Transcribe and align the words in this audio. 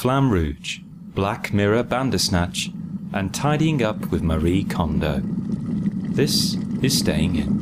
Flamme 0.00 0.30
Rouge, 0.30 0.78
Black 1.14 1.52
Mirror 1.52 1.82
Bandersnatch, 1.82 2.70
and 3.12 3.34
Tidying 3.34 3.82
Up 3.82 4.06
with 4.10 4.22
Marie 4.22 4.64
Kondo. 4.64 5.20
This 5.22 6.54
is 6.80 6.96
Staying 6.98 7.36
In. 7.36 7.58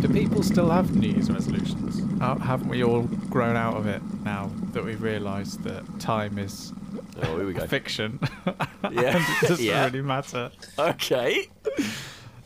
Do 0.00 0.08
people 0.08 0.44
still 0.44 0.70
have 0.70 0.94
New 0.94 1.08
Year's 1.08 1.28
resolutions? 1.32 2.00
Uh, 2.22 2.36
haven't 2.38 2.68
we 2.68 2.84
all 2.84 3.02
grown 3.28 3.56
out 3.56 3.74
of 3.76 3.88
it 3.88 4.02
now 4.24 4.52
that 4.72 4.84
we've 4.84 5.02
realised 5.02 5.64
that 5.64 5.82
time 5.98 6.38
is 6.38 6.72
Oh, 7.20 7.36
here 7.38 7.46
we 7.48 7.52
go. 7.52 7.66
fiction? 7.66 8.20
Yeah. 8.92 9.16
and 9.16 9.24
it 9.42 9.48
doesn't 9.48 9.64
Yeah. 9.64 9.84
really 9.86 10.02
matter. 10.02 10.52
Okay. 10.78 11.48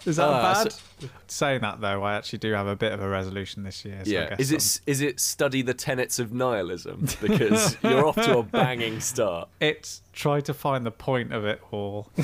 Is 0.07 0.17
that 0.17 0.29
Ah, 0.29 0.65
bad? 0.65 0.75
Saying 1.27 1.61
that 1.63 1.81
though, 1.81 2.03
I 2.05 2.15
actually 2.15 2.39
do 2.39 2.53
have 2.53 2.67
a 2.67 2.77
bit 2.77 2.93
of 2.93 3.03
a 3.03 3.09
resolution 3.09 3.65
this 3.65 3.85
year. 3.85 4.03
So 4.05 4.11
I 4.11 4.15
Yeah. 4.15 4.29
guess 4.31 4.39
Is 4.41 4.53
it 4.53 4.81
is 4.87 5.01
it 5.01 5.21
study 5.21 5.63
the 5.63 5.75
tenets 5.75 6.19
of 6.19 6.33
nihilism 6.33 7.07
because 7.21 7.77
you're 7.83 8.07
off 8.07 8.15
to 8.17 8.39
a 8.39 8.43
banging 8.43 9.01
start. 9.01 9.49
It's 9.61 10.03
try 10.13 10.41
to 10.43 10.55
find 10.55 10.87
the 10.87 10.91
point 10.91 11.33
of 11.33 11.45
it 11.45 11.61
all. 11.71 12.11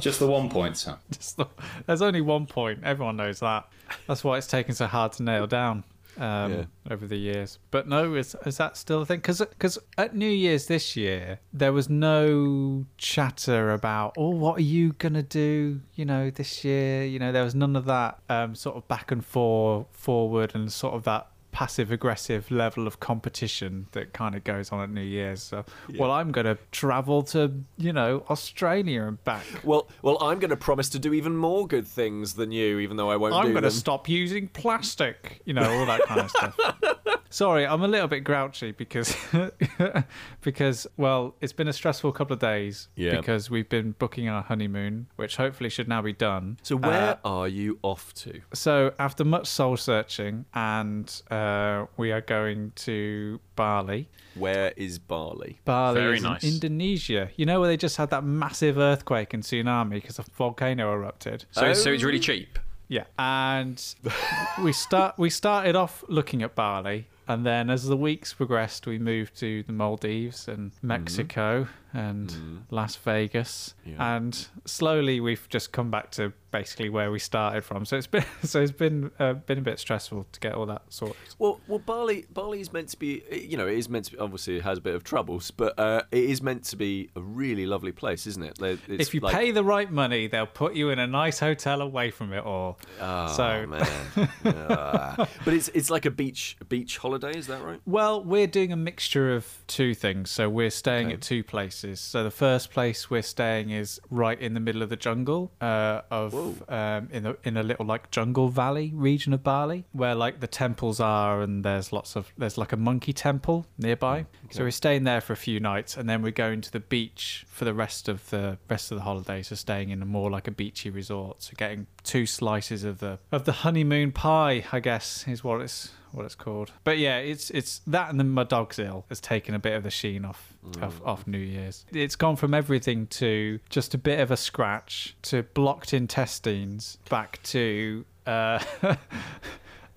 Just 0.00 0.20
the 0.20 0.26
one 0.28 0.48
point, 0.48 0.76
Sam. 0.76 0.96
Just 1.10 1.36
the- 1.36 1.46
There's 1.86 2.02
only 2.02 2.20
one 2.20 2.46
point. 2.46 2.80
Everyone 2.84 3.16
knows 3.16 3.40
that. 3.40 3.68
That's 4.06 4.22
why 4.22 4.38
it's 4.38 4.46
taken 4.46 4.74
so 4.74 4.86
hard 4.86 5.12
to 5.12 5.22
nail 5.22 5.46
down 5.46 5.84
um, 6.18 6.52
Yeah. 6.52 6.64
over 6.90 7.06
the 7.06 7.16
years. 7.16 7.58
But 7.70 7.88
no, 7.88 8.14
is 8.14 8.36
is 8.44 8.56
that 8.58 8.76
still 8.76 9.02
a 9.02 9.06
thing? 9.06 9.20
Because 9.20 9.78
at 9.96 10.14
New 10.14 10.28
Year's 10.30 10.66
this 10.66 10.96
year, 10.96 11.40
there 11.52 11.72
was 11.72 11.88
no 11.88 12.86
chatter 12.96 13.70
about, 13.72 14.14
oh, 14.16 14.30
what 14.30 14.58
are 14.58 14.62
you 14.62 14.92
gonna 14.94 15.22
do? 15.22 15.80
You 15.94 16.04
know, 16.04 16.30
this 16.30 16.64
year. 16.64 17.04
You 17.04 17.18
know, 17.18 17.32
there 17.32 17.44
was 17.44 17.54
none 17.54 17.76
of 17.76 17.84
that 17.86 18.18
um, 18.28 18.54
sort 18.54 18.76
of 18.76 18.86
back 18.88 19.10
and 19.10 19.24
forth, 19.24 19.86
forward, 19.92 20.52
and 20.54 20.70
sort 20.72 20.94
of 20.94 21.04
that 21.04 21.28
passive 21.58 21.90
aggressive 21.90 22.48
level 22.52 22.86
of 22.86 23.00
competition 23.00 23.84
that 23.90 24.12
kind 24.12 24.36
of 24.36 24.44
goes 24.44 24.70
on 24.70 24.80
at 24.80 24.88
New 24.90 25.00
Year's. 25.00 25.42
So, 25.42 25.64
well, 25.98 26.12
I'm 26.12 26.30
going 26.30 26.44
to 26.44 26.56
travel 26.70 27.24
to, 27.34 27.52
you 27.76 27.92
know, 27.92 28.22
Australia 28.30 29.02
and 29.02 29.24
back. 29.24 29.44
Well, 29.64 29.88
well, 30.02 30.18
I'm 30.22 30.38
going 30.38 30.50
to 30.50 30.56
promise 30.56 30.88
to 30.90 31.00
do 31.00 31.12
even 31.12 31.36
more 31.36 31.66
good 31.66 31.84
things 31.84 32.34
than 32.34 32.52
you, 32.52 32.78
even 32.78 32.96
though 32.96 33.10
I 33.10 33.16
won't 33.16 33.34
I'm 33.34 33.50
going 33.50 33.64
to 33.64 33.72
stop 33.72 34.08
using 34.08 34.46
plastic, 34.46 35.40
you 35.46 35.52
know, 35.52 35.68
all 35.68 35.86
that 35.86 36.02
kind 36.02 36.20
of 36.20 36.30
stuff. 36.30 36.56
Sorry, 37.30 37.66
I'm 37.66 37.82
a 37.82 37.88
little 37.88 38.08
bit 38.08 38.20
grouchy 38.24 38.72
because 38.72 39.14
because 40.40 40.86
well, 40.96 41.34
it's 41.40 41.52
been 41.52 41.68
a 41.68 41.72
stressful 41.72 42.12
couple 42.12 42.34
of 42.34 42.40
days 42.40 42.88
Yeah. 42.96 43.16
because 43.20 43.50
we've 43.50 43.68
been 43.68 43.92
booking 43.98 44.28
our 44.28 44.42
honeymoon, 44.42 45.08
which 45.16 45.36
hopefully 45.36 45.70
should 45.70 45.88
now 45.88 46.02
be 46.02 46.12
done. 46.12 46.58
So 46.62 46.76
where 46.76 47.18
are 47.24 47.48
you 47.48 47.78
off 47.82 48.14
to? 48.14 48.40
So 48.54 48.92
after 48.98 49.24
much 49.24 49.46
soul 49.46 49.76
searching, 49.76 50.44
and 50.54 51.22
uh, 51.30 51.86
we 51.96 52.12
are 52.12 52.20
going 52.20 52.72
to 52.76 53.40
Bali. 53.56 54.08
Where 54.34 54.72
is 54.76 54.98
Bali? 54.98 55.60
Bali 55.64 56.00
Very 56.00 56.16
is 56.18 56.24
in 56.24 56.30
nice. 56.30 56.44
Indonesia. 56.44 57.30
You 57.36 57.46
know 57.46 57.60
where 57.60 57.68
they 57.68 57.76
just 57.76 57.96
had 57.96 58.10
that 58.10 58.24
massive 58.24 58.78
earthquake 58.78 59.34
and 59.34 59.42
tsunami 59.42 59.94
because 59.94 60.18
a 60.18 60.24
volcano 60.36 60.92
erupted. 60.92 61.44
So, 61.50 61.72
so 61.72 61.90
it's 61.92 62.02
Oh. 62.02 62.06
really 62.06 62.20
cheap. 62.20 62.58
Yeah, 62.90 63.04
and 63.18 63.82
we 64.64 64.72
start 64.72 65.18
we 65.18 65.28
started 65.28 65.76
off 65.76 66.02
looking 66.08 66.42
at 66.42 66.54
Bali, 66.54 67.06
and 67.28 67.44
then 67.44 67.68
as 67.68 67.84
the 67.84 67.96
weeks 67.96 68.32
progressed, 68.32 68.86
we 68.86 68.98
moved 68.98 69.38
to 69.40 69.62
the 69.64 69.72
Maldives 69.72 70.48
and 70.48 70.72
mm-hmm. 70.72 70.86
Mexico 70.88 71.68
and 71.92 72.64
Las 72.70 72.96
Vegas, 72.96 73.74
Yeah. 73.84 74.16
and 74.16 74.46
slowly 74.64 75.20
we've 75.20 75.48
just 75.48 75.72
come 75.72 75.90
back 75.90 76.10
to 76.12 76.32
basically 76.50 76.88
where 76.88 77.10
we 77.10 77.18
started 77.18 77.62
from. 77.62 77.84
So 77.84 77.96
it's 77.96 78.06
been 78.06 78.24
so 78.42 78.60
it's 78.62 78.72
been 78.72 79.10
uh, 79.18 79.34
been 79.34 79.58
a 79.58 79.62
bit 79.62 79.78
stressful 79.78 80.26
to 80.32 80.40
get 80.40 80.54
all 80.54 80.66
that 80.66 80.82
sorted. 80.88 81.16
Well, 81.38 81.60
well, 81.68 81.78
Bali, 81.78 82.26
Bali 82.32 82.60
is 82.60 82.72
meant 82.72 82.88
to 82.90 82.96
be, 82.98 83.22
you 83.30 83.56
know, 83.56 83.66
it 83.66 83.76
is 83.78 83.88
meant 83.88 84.06
to 84.06 84.12
be. 84.12 84.18
Obviously, 84.18 84.56
it 84.56 84.62
has 84.62 84.78
a 84.78 84.80
bit 84.80 84.94
of 84.94 85.04
troubles, 85.04 85.50
but 85.50 85.78
uh, 85.78 86.02
it 86.10 86.24
is 86.24 86.42
meant 86.42 86.64
to 86.64 86.76
be 86.76 87.10
a 87.16 87.20
really 87.20 87.66
lovely 87.66 87.92
place, 87.92 88.26
isn't 88.26 88.42
it? 88.42 88.58
It's 88.60 89.08
if 89.08 89.14
you 89.14 89.20
like- 89.20 89.34
pay 89.34 89.50
the 89.50 89.64
right 89.64 89.90
money, 89.90 90.26
they'll 90.26 90.46
put 90.46 90.74
you 90.74 90.90
in 90.90 90.98
a 90.98 91.06
nice 91.06 91.38
hotel 91.38 91.80
away 91.82 92.10
from 92.10 92.32
it 92.32 92.44
all. 92.44 92.78
oh, 93.00 93.32
so 93.34 93.66
man, 93.66 93.86
Ah. 94.44 95.28
but 95.44 95.54
it's 95.54 95.68
it's 95.68 95.90
like 95.90 96.04
a 96.06 96.10
beach 96.10 96.56
beach 96.68 96.98
holiday, 96.98 97.36
is 97.36 97.46
that 97.46 97.62
right? 97.62 97.80
Well, 97.86 98.22
we're 98.22 98.46
doing 98.46 98.72
a 98.72 98.76
mixture 98.76 99.34
of 99.34 99.46
two 99.66 99.94
things. 99.94 100.30
So 100.30 100.48
we're 100.48 100.70
staying 100.70 101.06
Okay. 101.08 101.14
at 101.14 101.22
two 101.22 101.42
places. 101.44 101.87
So 101.94 102.24
the 102.24 102.30
first 102.30 102.70
place 102.70 103.10
we're 103.10 103.22
staying 103.22 103.70
is 103.70 104.00
right 104.10 104.40
in 104.40 104.54
the 104.54 104.60
middle 104.60 104.82
of 104.82 104.88
the 104.88 104.96
jungle 104.96 105.52
uh, 105.60 106.02
of 106.10 106.62
um, 106.70 107.08
in 107.12 107.26
a 107.26 107.36
in 107.44 107.56
a 107.56 107.62
little 107.62 107.86
like 107.86 108.10
jungle 108.10 108.48
valley 108.48 108.92
region 108.94 109.32
of 109.32 109.42
Bali, 109.42 109.84
where 109.92 110.14
like 110.14 110.40
the 110.40 110.46
temples 110.46 111.00
are, 111.00 111.42
and 111.42 111.64
there's 111.64 111.92
lots 111.92 112.16
of 112.16 112.32
there's 112.36 112.58
like 112.58 112.72
a 112.72 112.76
monkey 112.76 113.12
temple 113.12 113.66
nearby. 113.78 114.26
So 114.50 114.64
we're 114.64 114.70
staying 114.70 115.04
there 115.04 115.20
for 115.20 115.32
a 115.32 115.36
few 115.36 115.60
nights, 115.60 115.96
and 115.96 116.08
then 116.08 116.22
we're 116.22 116.30
going 116.32 116.60
to 116.62 116.72
the 116.72 116.80
beach 116.80 117.44
for 117.48 117.64
the 117.64 117.74
rest 117.74 118.08
of 118.08 118.28
the 118.30 118.58
rest 118.68 118.90
of 118.90 118.98
the 118.98 119.04
holiday. 119.04 119.42
So 119.42 119.54
staying 119.54 119.90
in 119.90 120.02
a 120.02 120.06
more 120.06 120.30
like 120.30 120.48
a 120.48 120.52
beachy 120.52 120.90
resort. 120.90 121.42
So 121.42 121.52
getting 121.56 121.86
two 122.02 122.26
slices 122.26 122.84
of 122.84 122.98
the 122.98 123.18
of 123.32 123.44
the 123.44 123.52
honeymoon 123.52 124.12
pie, 124.12 124.64
I 124.72 124.80
guess, 124.80 125.26
is 125.28 125.44
what 125.44 125.60
it's 125.60 125.90
what 126.12 126.24
it's 126.24 126.34
called. 126.34 126.72
But 126.84 126.98
yeah, 126.98 127.18
it's 127.18 127.50
it's 127.50 127.80
that 127.86 128.10
and 128.10 128.18
then 128.18 128.30
my 128.30 128.44
dog's 128.44 128.78
ill 128.78 129.04
has 129.08 129.20
taken 129.20 129.54
a 129.54 129.58
bit 129.58 129.74
of 129.74 129.82
the 129.82 129.90
sheen 129.90 130.24
off 130.24 130.54
off, 130.82 131.00
off 131.04 131.26
New 131.26 131.38
Year's. 131.38 131.84
It's 131.92 132.16
gone 132.16 132.36
from 132.36 132.54
everything 132.54 133.06
to 133.08 133.60
just 133.68 133.94
a 133.94 133.98
bit 133.98 134.20
of 134.20 134.30
a 134.30 134.36
scratch 134.36 135.16
to 135.22 135.42
blocked 135.42 135.92
intestines 135.94 136.98
back 137.08 137.40
to 137.44 138.04
uh, 138.26 138.62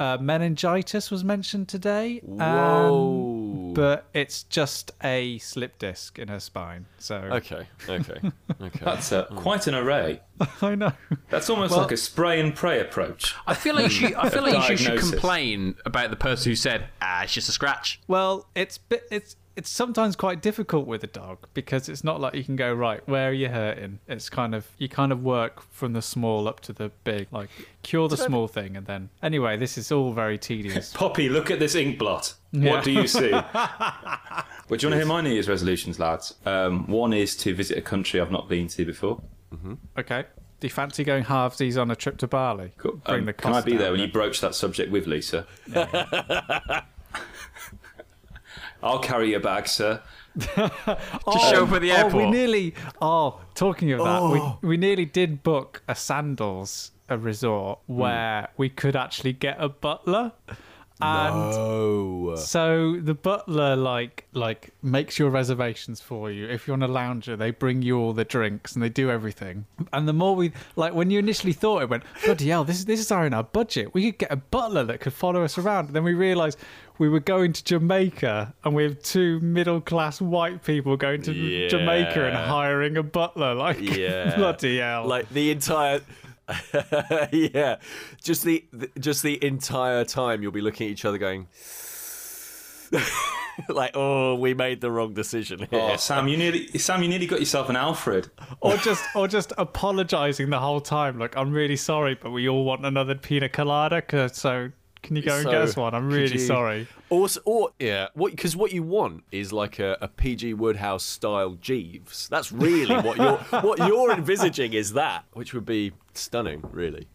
uh, 0.01 0.17
meningitis 0.19 1.11
was 1.11 1.23
mentioned 1.23 1.67
today. 1.67 2.21
Um, 2.39 3.73
but 3.73 4.07
it's 4.15 4.43
just 4.43 4.91
a 5.03 5.37
slip 5.37 5.77
disc 5.77 6.17
in 6.17 6.27
her 6.27 6.39
spine. 6.39 6.87
So 6.97 7.17
Okay, 7.17 7.67
okay, 7.87 8.19
okay. 8.61 8.79
That's 8.83 9.11
a, 9.11 9.27
quite 9.35 9.67
an 9.67 9.75
array. 9.75 10.21
I 10.63 10.73
know. 10.73 10.93
That's 11.29 11.51
almost 11.51 11.71
Well- 11.71 11.81
like 11.81 11.91
a 11.91 11.97
spray 11.97 12.39
and 12.39 12.55
pray 12.55 12.79
approach. 12.79 13.35
I 13.45 13.53
feel 13.53 13.75
like 13.75 13.83
you 13.85 13.89
should, 13.91 14.13
I 14.15 14.29
feel 14.31 14.41
like 14.41 14.69
you 14.69 14.77
should 14.77 14.99
complain 14.99 15.75
about 15.85 16.09
the 16.09 16.15
person 16.15 16.51
who 16.51 16.55
said, 16.55 16.87
"Ah, 16.99 17.21
it's 17.23 17.33
just 17.33 17.47
a 17.49 17.51
scratch." 17.51 18.01
Well, 18.07 18.47
it's 18.55 18.79
bit 18.79 19.03
it's 19.11 19.35
it's 19.55 19.69
sometimes 19.69 20.15
quite 20.15 20.41
difficult 20.41 20.87
with 20.87 21.03
a 21.03 21.07
dog 21.07 21.39
because 21.53 21.89
it's 21.89 22.03
not 22.03 22.21
like 22.21 22.33
you 22.35 22.43
can 22.43 22.55
go 22.55 22.73
right 22.73 23.05
where 23.07 23.29
are 23.29 23.33
you 23.33 23.49
hurting. 23.49 23.99
It's 24.07 24.29
kind 24.29 24.55
of 24.55 24.67
you 24.77 24.87
kind 24.87 25.11
of 25.11 25.23
work 25.23 25.61
from 25.71 25.93
the 25.93 26.01
small 26.01 26.47
up 26.47 26.61
to 26.61 26.73
the 26.73 26.91
big, 27.03 27.27
like 27.31 27.49
cure 27.83 28.07
the 28.07 28.17
small 28.17 28.47
thing 28.47 28.77
and 28.77 28.85
then 28.87 29.09
anyway. 29.21 29.57
This 29.57 29.77
is 29.77 29.91
all 29.91 30.13
very 30.13 30.37
tedious. 30.37 30.93
Poppy, 30.95 31.27
look 31.29 31.51
at 31.51 31.59
this 31.59 31.75
ink 31.75 31.99
blot. 31.99 32.33
Yeah. 32.51 32.71
What 32.71 32.83
do 32.83 32.91
you 32.91 33.07
see? 33.07 33.31
but 33.53 33.55
do 34.69 34.75
you 34.77 34.89
want 34.89 34.93
to 34.93 34.95
hear 34.97 35.05
my 35.05 35.21
New 35.21 35.31
Year's 35.31 35.49
resolutions, 35.49 35.99
lads? 35.99 36.35
Um, 36.45 36.87
one 36.87 37.13
is 37.13 37.35
to 37.37 37.53
visit 37.53 37.77
a 37.77 37.81
country 37.81 38.19
I've 38.21 38.31
not 38.31 38.47
been 38.47 38.67
to 38.69 38.85
before. 38.85 39.21
okay. 39.97 40.25
Do 40.59 40.67
you 40.67 40.71
fancy 40.71 41.03
going 41.03 41.23
halvesies 41.23 41.81
on 41.81 41.89
a 41.89 41.95
trip 41.95 42.17
to 42.19 42.27
Bali? 42.27 42.71
Cool. 42.77 43.01
Bring 43.05 43.21
Um, 43.21 43.25
the 43.25 43.33
can 43.33 43.51
I 43.53 43.61
be 43.61 43.71
down 43.71 43.79
there 43.79 43.91
when 43.91 43.99
a 44.01 44.05
you 44.05 44.11
broach 44.11 44.41
that 44.41 44.53
subject 44.53 44.91
with 44.91 45.07
Lisa? 45.07 45.47
I'll 48.83 48.99
carry 48.99 49.31
your 49.31 49.39
bag, 49.39 49.67
sir. 49.67 50.01
Just 50.37 51.49
show 51.49 51.65
up 51.65 51.71
at 51.73 51.81
the 51.81 51.91
um, 51.91 52.13
Oh, 52.13 52.17
we 52.17 52.29
nearly. 52.29 52.73
Oh, 53.01 53.41
talking 53.53 53.91
of 53.91 53.99
that, 53.99 54.23
we 54.23 54.39
oh. 54.39 54.59
we 54.61 54.77
nearly 54.77 55.05
did 55.05 55.43
book 55.43 55.83
a 55.87 55.95
sandals 55.95 56.91
a 57.09 57.17
resort 57.17 57.79
hmm. 57.87 57.97
where 57.97 58.47
we 58.57 58.69
could 58.69 58.95
actually 58.95 59.33
get 59.33 59.57
a 59.59 59.69
butler. 59.69 60.31
And 61.01 61.35
Oh, 61.35 62.35
so 62.35 62.97
the 63.01 63.13
butler 63.13 63.75
like 63.75 64.25
like 64.33 64.69
makes 64.81 65.17
your 65.19 65.29
reservations 65.29 65.99
for 65.99 66.31
you. 66.31 66.47
If 66.47 66.67
you're 66.67 66.75
on 66.75 66.83
a 66.83 66.87
lounger, 66.87 67.35
they 67.35 67.51
bring 67.51 67.81
you 67.81 67.97
all 67.99 68.13
the 68.13 68.23
drinks 68.25 68.73
and 68.73 68.83
they 68.83 68.89
do 68.89 69.09
everything. 69.09 69.65
And 69.93 70.07
the 70.07 70.13
more 70.13 70.35
we 70.35 70.51
like, 70.75 70.93
when 70.93 71.09
you 71.09 71.19
initially 71.19 71.53
thought 71.53 71.81
it 71.81 71.89
went, 71.89 72.03
bloody 72.23 72.49
hell, 72.49 72.63
this 72.63 72.77
is 72.79 72.85
this 72.85 72.99
is 72.99 73.11
our 73.11 73.25
in 73.25 73.33
our 73.33 73.43
budget. 73.43 73.93
We 73.93 74.11
could 74.11 74.19
get 74.19 74.31
a 74.31 74.35
butler 74.37 74.83
that 74.85 74.99
could 75.01 75.13
follow 75.13 75.43
us 75.43 75.57
around. 75.57 75.87
And 75.87 75.95
then 75.95 76.03
we 76.03 76.13
realised 76.13 76.59
we 76.99 77.09
were 77.09 77.19
going 77.19 77.51
to 77.53 77.63
Jamaica 77.63 78.53
and 78.63 78.75
we 78.75 78.83
have 78.83 79.01
two 79.01 79.39
middle 79.39 79.81
class 79.81 80.21
white 80.21 80.63
people 80.63 80.95
going 80.97 81.21
to 81.23 81.67
Jamaica 81.69 82.27
and 82.27 82.37
hiring 82.37 82.97
a 82.97 83.03
butler. 83.03 83.55
Like 83.55 83.79
yeah. 83.81 84.35
bloody 84.35 84.77
hell. 84.77 85.07
Like 85.07 85.29
the 85.29 85.51
entire. 85.51 86.01
yeah, 87.31 87.77
just 88.23 88.43
the, 88.43 88.65
the 88.73 88.89
just 88.99 89.23
the 89.23 89.43
entire 89.43 90.03
time 90.03 90.41
you'll 90.43 90.51
be 90.51 90.61
looking 90.61 90.87
at 90.87 90.91
each 90.91 91.05
other 91.05 91.17
going, 91.17 91.47
like, 93.69 93.91
"Oh, 93.95 94.35
we 94.35 94.53
made 94.53 94.81
the 94.81 94.91
wrong 94.91 95.13
decision 95.13 95.61
oh, 95.61 95.65
here." 95.69 95.89
Oh, 95.93 95.95
Sam, 95.97 96.27
you 96.27 96.37
nearly 96.37 96.67
Sam, 96.77 97.01
you 97.03 97.09
nearly 97.09 97.27
got 97.27 97.39
yourself 97.39 97.69
an 97.69 97.75
Alfred. 97.75 98.29
or 98.59 98.75
just 98.77 99.03
or 99.15 99.27
just 99.27 99.53
apologizing 99.57 100.49
the 100.49 100.59
whole 100.59 100.81
time 100.81 101.17
like 101.19 101.35
i'm 101.37 101.51
really 101.51 101.75
sorry 101.75 102.15
but 102.15 102.31
we 102.31 102.47
all 102.49 102.63
want 102.65 102.85
another 102.85 103.15
pina 103.15 103.49
colada. 103.49 104.01
so 104.33 104.71
can 105.01 105.15
you 105.15 105.21
go 105.21 105.35
and 105.35 105.43
So, 105.43 105.51
get 105.51 105.61
us 105.61 105.75
one 105.75 105.93
i'm 105.95 106.09
really 106.09 106.33
you- 106.33 106.39
sorry 106.39 106.87
Also, 107.09 107.41
or 107.43 107.71
yeah, 107.77 108.07
what 108.13 108.31
because 108.31 108.55
what 108.55 108.71
you 108.71 108.83
want 108.83 109.25
is 109.33 109.51
like 109.51 109.79
a, 109.79 109.97
a 109.99 110.07
PG 110.07 110.53
Wodehouse 110.53 111.03
style 111.03 111.55
Jeeves. 111.55 112.29
That's 112.29 112.53
really 112.53 112.95
what 112.95 113.17
you're 113.17 113.37
what 113.61 113.79
you're 113.79 114.11
envisaging 114.13 114.71
is 114.71 114.93
that, 114.93 115.25
which 115.33 115.53
would 115.53 115.65
be 115.65 115.91
stunning, 116.17 116.63
really. 116.71 117.07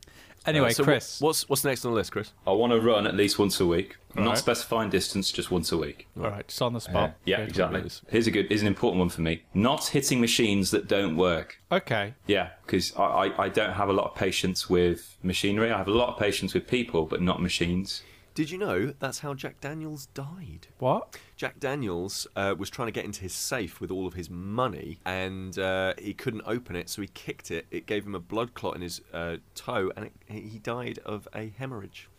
Anyway, 0.46 0.68
Uh, 0.68 0.72
so 0.74 0.84
Kris. 0.84 1.20
what- 1.20 1.28
what's 1.30 1.48
what's 1.48 1.64
next 1.64 1.84
on 1.84 1.90
the 1.90 1.96
list, 1.96 2.12
Kris? 2.12 2.32
I 2.46 2.52
want 2.52 2.72
to 2.72 2.80
run 2.80 3.04
at 3.06 3.16
least 3.16 3.36
once 3.38 3.58
a 3.58 3.66
week. 3.66 3.96
Not 4.14 4.26
Right. 4.28 4.38
specifying 4.38 4.90
distance, 4.90 5.30
just 5.32 5.50
once 5.50 5.72
a 5.72 5.76
week. 5.76 6.06
All 6.16 6.30
right, 6.30 6.46
just 6.46 6.62
on 6.62 6.72
the 6.72 6.80
spot. 6.80 7.16
yeah, 7.26 7.38
Good. 7.38 7.48
exactly. 7.48 7.82
Here's 8.08 8.26
a 8.28 8.30
good. 8.30 8.46
Here's 8.48 8.62
an 8.62 8.68
important 8.68 9.00
one 9.00 9.08
for 9.08 9.22
me. 9.22 9.42
Not 9.54 9.88
hitting 9.88 10.20
machines 10.20 10.70
that 10.70 10.86
don't 10.86 11.16
work. 11.16 11.58
Okay. 11.72 12.14
Yeah, 12.28 12.50
because 12.64 12.94
I, 12.96 13.02
I, 13.02 13.44
I 13.44 13.48
don't 13.48 13.72
have 13.74 13.88
a 13.88 13.92
lot 13.92 14.06
of 14.06 14.14
patience 14.14 14.70
with 14.70 15.16
machinery. 15.22 15.70
I 15.72 15.78
have 15.78 15.88
a 15.88 15.92
lot 15.92 16.10
of 16.10 16.18
patience 16.18 16.54
with 16.54 16.68
people, 16.68 17.06
but 17.06 17.20
not 17.20 17.42
machines. 17.42 18.02
Did 18.36 18.50
you 18.50 18.58
know 18.58 18.92
that's 18.98 19.20
how 19.20 19.32
Jack 19.32 19.62
Daniels 19.62 20.08
died? 20.12 20.66
What? 20.78 21.16
Jack 21.38 21.58
Daniels 21.58 22.26
uh, 22.36 22.54
was 22.58 22.68
trying 22.68 22.84
to 22.88 22.92
get 22.92 23.06
into 23.06 23.22
his 23.22 23.32
safe 23.32 23.80
with 23.80 23.90
all 23.90 24.06
of 24.06 24.12
his 24.12 24.28
money, 24.28 24.98
and 25.06 25.58
uh, 25.58 25.94
he 25.98 26.12
couldn't 26.12 26.42
open 26.44 26.76
it, 26.76 26.90
so 26.90 27.00
he 27.00 27.08
kicked 27.08 27.50
it. 27.50 27.64
It 27.70 27.86
gave 27.86 28.04
him 28.04 28.14
a 28.14 28.20
blood 28.20 28.52
clot 28.52 28.76
in 28.76 28.82
his 28.82 29.00
uh, 29.14 29.38
toe, 29.54 29.90
and 29.96 30.04
it, 30.04 30.12
he 30.28 30.58
died 30.58 30.98
of 31.06 31.26
a 31.34 31.54
hemorrhage. 31.56 32.10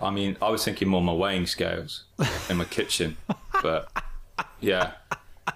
I 0.00 0.10
mean, 0.10 0.38
I 0.40 0.48
was 0.48 0.64
thinking 0.64 0.88
more 0.88 1.02
my 1.02 1.12
weighing 1.12 1.44
scales 1.44 2.04
in 2.48 2.56
my 2.56 2.64
kitchen, 2.64 3.18
but 3.60 3.92
yeah, 4.60 4.92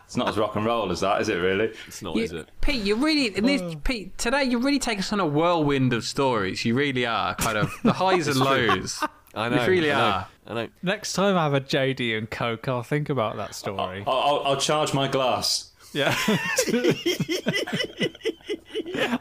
it's 0.05 0.19
not 0.19 0.29
as 0.29 0.37
rock 0.37 0.55
and 0.55 0.67
roll 0.67 0.91
as 0.91 1.01
that, 1.01 1.23
is 1.23 1.31
it? 1.31 1.37
Really? 1.37 1.73
It's 1.87 2.03
not, 2.03 2.15
You- 2.17 2.25
is 2.25 2.33
it? 2.33 2.51
Pete, 2.61 2.83
you 2.83 2.97
really 2.97 3.35
in 3.35 3.47
this, 3.47 3.75
Pete 3.85 4.19
today. 4.19 4.45
You 4.45 4.59
really 4.59 4.79
take 4.79 4.99
us 4.99 5.15
on 5.15 5.21
a 5.21 5.27
whirlwind 5.27 5.95
of 5.95 6.05
stories. 6.05 6.63
You 6.67 6.75
really 6.75 7.07
are 7.07 7.35
kind 7.37 7.57
of 7.57 7.73
the 7.83 7.95
highs 7.95 8.29
and 8.29 8.37
lows. 8.39 9.03
I 9.35 9.49
know. 9.49 9.63
You 9.63 9.71
really 9.71 9.93
I 9.93 9.99
know, 9.99 10.05
are. 10.05 10.29
I 10.47 10.55
know. 10.55 10.69
Next 10.83 11.13
time 11.13 11.37
I 11.37 11.45
have 11.45 11.55
a 11.55 11.61
JD 11.61 12.17
and 12.17 12.31
Coke, 12.31 12.67
I'll 12.69 12.83
think 12.83 13.09
about 13.09 13.37
that 13.37 13.55
story. 13.55 14.05
I'll, 14.07 14.19
I'll, 14.19 14.43
I'll 14.47 14.57
charge 14.57 14.93
my 14.95 15.09
glass. 15.09 15.71
Yeah. 15.93 16.17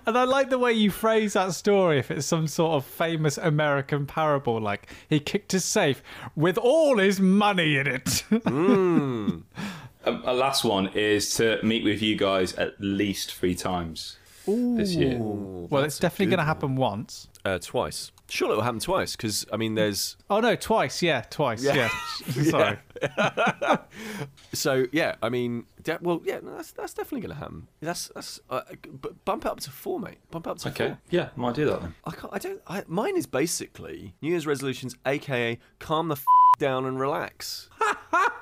and 0.06 0.18
I 0.18 0.24
like 0.24 0.50
the 0.50 0.60
way 0.60 0.74
you 0.74 0.92
phrase 0.92 1.34
that 1.34 1.54
story. 1.54 2.00
If 2.00 2.12
it's 2.12 2.26
some 2.26 2.48
sort 2.48 2.74
of 2.74 2.86
famous 2.86 3.38
American 3.38 4.06
parable, 4.06 4.60
like 4.60 4.88
he 5.10 5.20
kicked 5.20 5.52
his 5.52 5.66
safe 5.66 6.04
with 6.36 6.58
all 6.58 6.98
his 6.98 7.20
money 7.20 7.78
in 7.78 7.88
it. 7.88 8.24
Um, 10.06 10.24
a 10.26 10.34
last 10.34 10.64
one 10.64 10.88
is 10.94 11.36
to 11.36 11.60
meet 11.62 11.84
with 11.84 12.02
you 12.02 12.16
guys 12.16 12.54
at 12.54 12.80
least 12.80 13.36
three 13.36 13.54
times 13.54 14.18
this 14.48 14.96
year. 14.96 15.18
well, 15.20 15.84
it's 15.84 16.00
definitely 16.00 16.28
going 16.28 16.40
to 16.40 16.46
happen 16.46 16.78
once. 16.78 17.28
Uh, 17.44 17.60
twice. 17.60 18.14
Sure, 18.30 18.52
it'll 18.52 18.64
happen 18.64 18.80
twice 18.80 19.16
because 19.16 19.46
I 19.52 19.58
mean, 19.58 19.76
there's 19.76 20.16
Oh 20.30 20.40
no, 20.40 20.56
twice. 20.56 21.02
Yeah, 21.02 21.22
twice. 21.30 21.64
Yeah. 21.64 21.74
Yeah. 21.76 21.90
Sorry. 22.44 22.78
so 24.54 24.86
yeah. 24.92 25.16
I 25.22 25.30
mean, 25.30 25.66
de- 25.84 26.00
well, 26.02 26.22
yeah, 26.24 26.40
no, 26.44 26.56
that's 26.56 26.72
that's 26.72 26.94
definitely 26.94 27.22
going 27.28 27.36
to 27.36 27.40
happen. 27.40 27.68
That's 27.82 28.10
that's 28.14 28.40
uh, 28.50 28.62
b- 29.02 29.10
bump 29.26 29.46
it 29.46 29.52
up 29.52 29.60
to 29.62 29.72
four, 29.72 30.00
mate. 30.00 30.18
Bump 30.32 30.48
it 30.48 30.50
up 30.52 30.58
to 30.60 30.70
Okay, 30.70 30.88
four. 30.90 30.98
yeah, 31.10 31.30
might 31.36 31.56
do 31.56 31.66
that 31.66 31.82
then. 31.82 31.96
I 32.06 32.12
can't. 32.12 32.34
I 32.34 32.38
don't. 32.38 32.62
I, 32.68 32.84
mine 32.88 33.18
is 33.18 33.26
basically 33.26 34.14
New 34.22 34.30
Year's 34.30 34.46
resolutions, 34.48 34.96
aka 35.06 35.58
calm 35.80 36.08
the 36.10 36.16
f- 36.16 36.26
down 36.60 36.86
and 36.86 37.00
relax. 37.00 37.70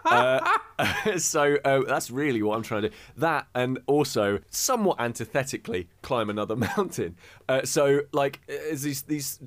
Uh, 0.09 1.17
so 1.17 1.57
uh, 1.63 1.81
that's 1.87 2.09
really 2.11 2.41
what 2.41 2.55
I'm 2.55 2.63
trying 2.63 2.83
to 2.83 2.89
do. 2.89 2.95
That 3.17 3.47
and 3.55 3.79
also 3.87 4.39
somewhat 4.49 4.99
antithetically 4.99 5.89
climb 6.01 6.29
another 6.29 6.55
mountain. 6.77 7.15
Uh, 7.47 7.63
so 7.63 8.01
like, 8.11 8.39
is 8.47 8.83
these 8.83 9.01
these 9.03 9.39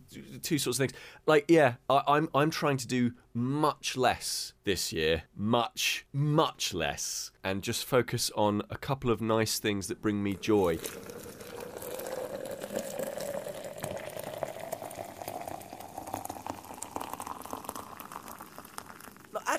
two 0.43 0.59
sorts 0.59 0.79
of 0.79 0.89
things. 0.89 0.99
Like, 1.27 1.45
yeah, 1.49 1.75
I, 1.89 2.03
I'm 2.07 2.29
I'm 2.35 2.51
trying 2.51 2.77
to 2.79 2.87
do 2.87 3.13
much 3.35 3.97
less 3.97 4.55
this 4.65 4.93
year, 4.93 5.25
much 5.37 6.07
much 6.13 6.75
less, 6.75 7.31
and 7.45 7.63
just 7.63 7.85
focus 7.85 8.31
on 8.37 8.63
a 8.71 8.77
couple 8.77 9.11
of 9.11 9.21
nice 9.21 9.59
things 9.59 9.89
that 9.89 10.01
bring 10.01 10.23
me 10.23 10.35
joy. 10.35 10.79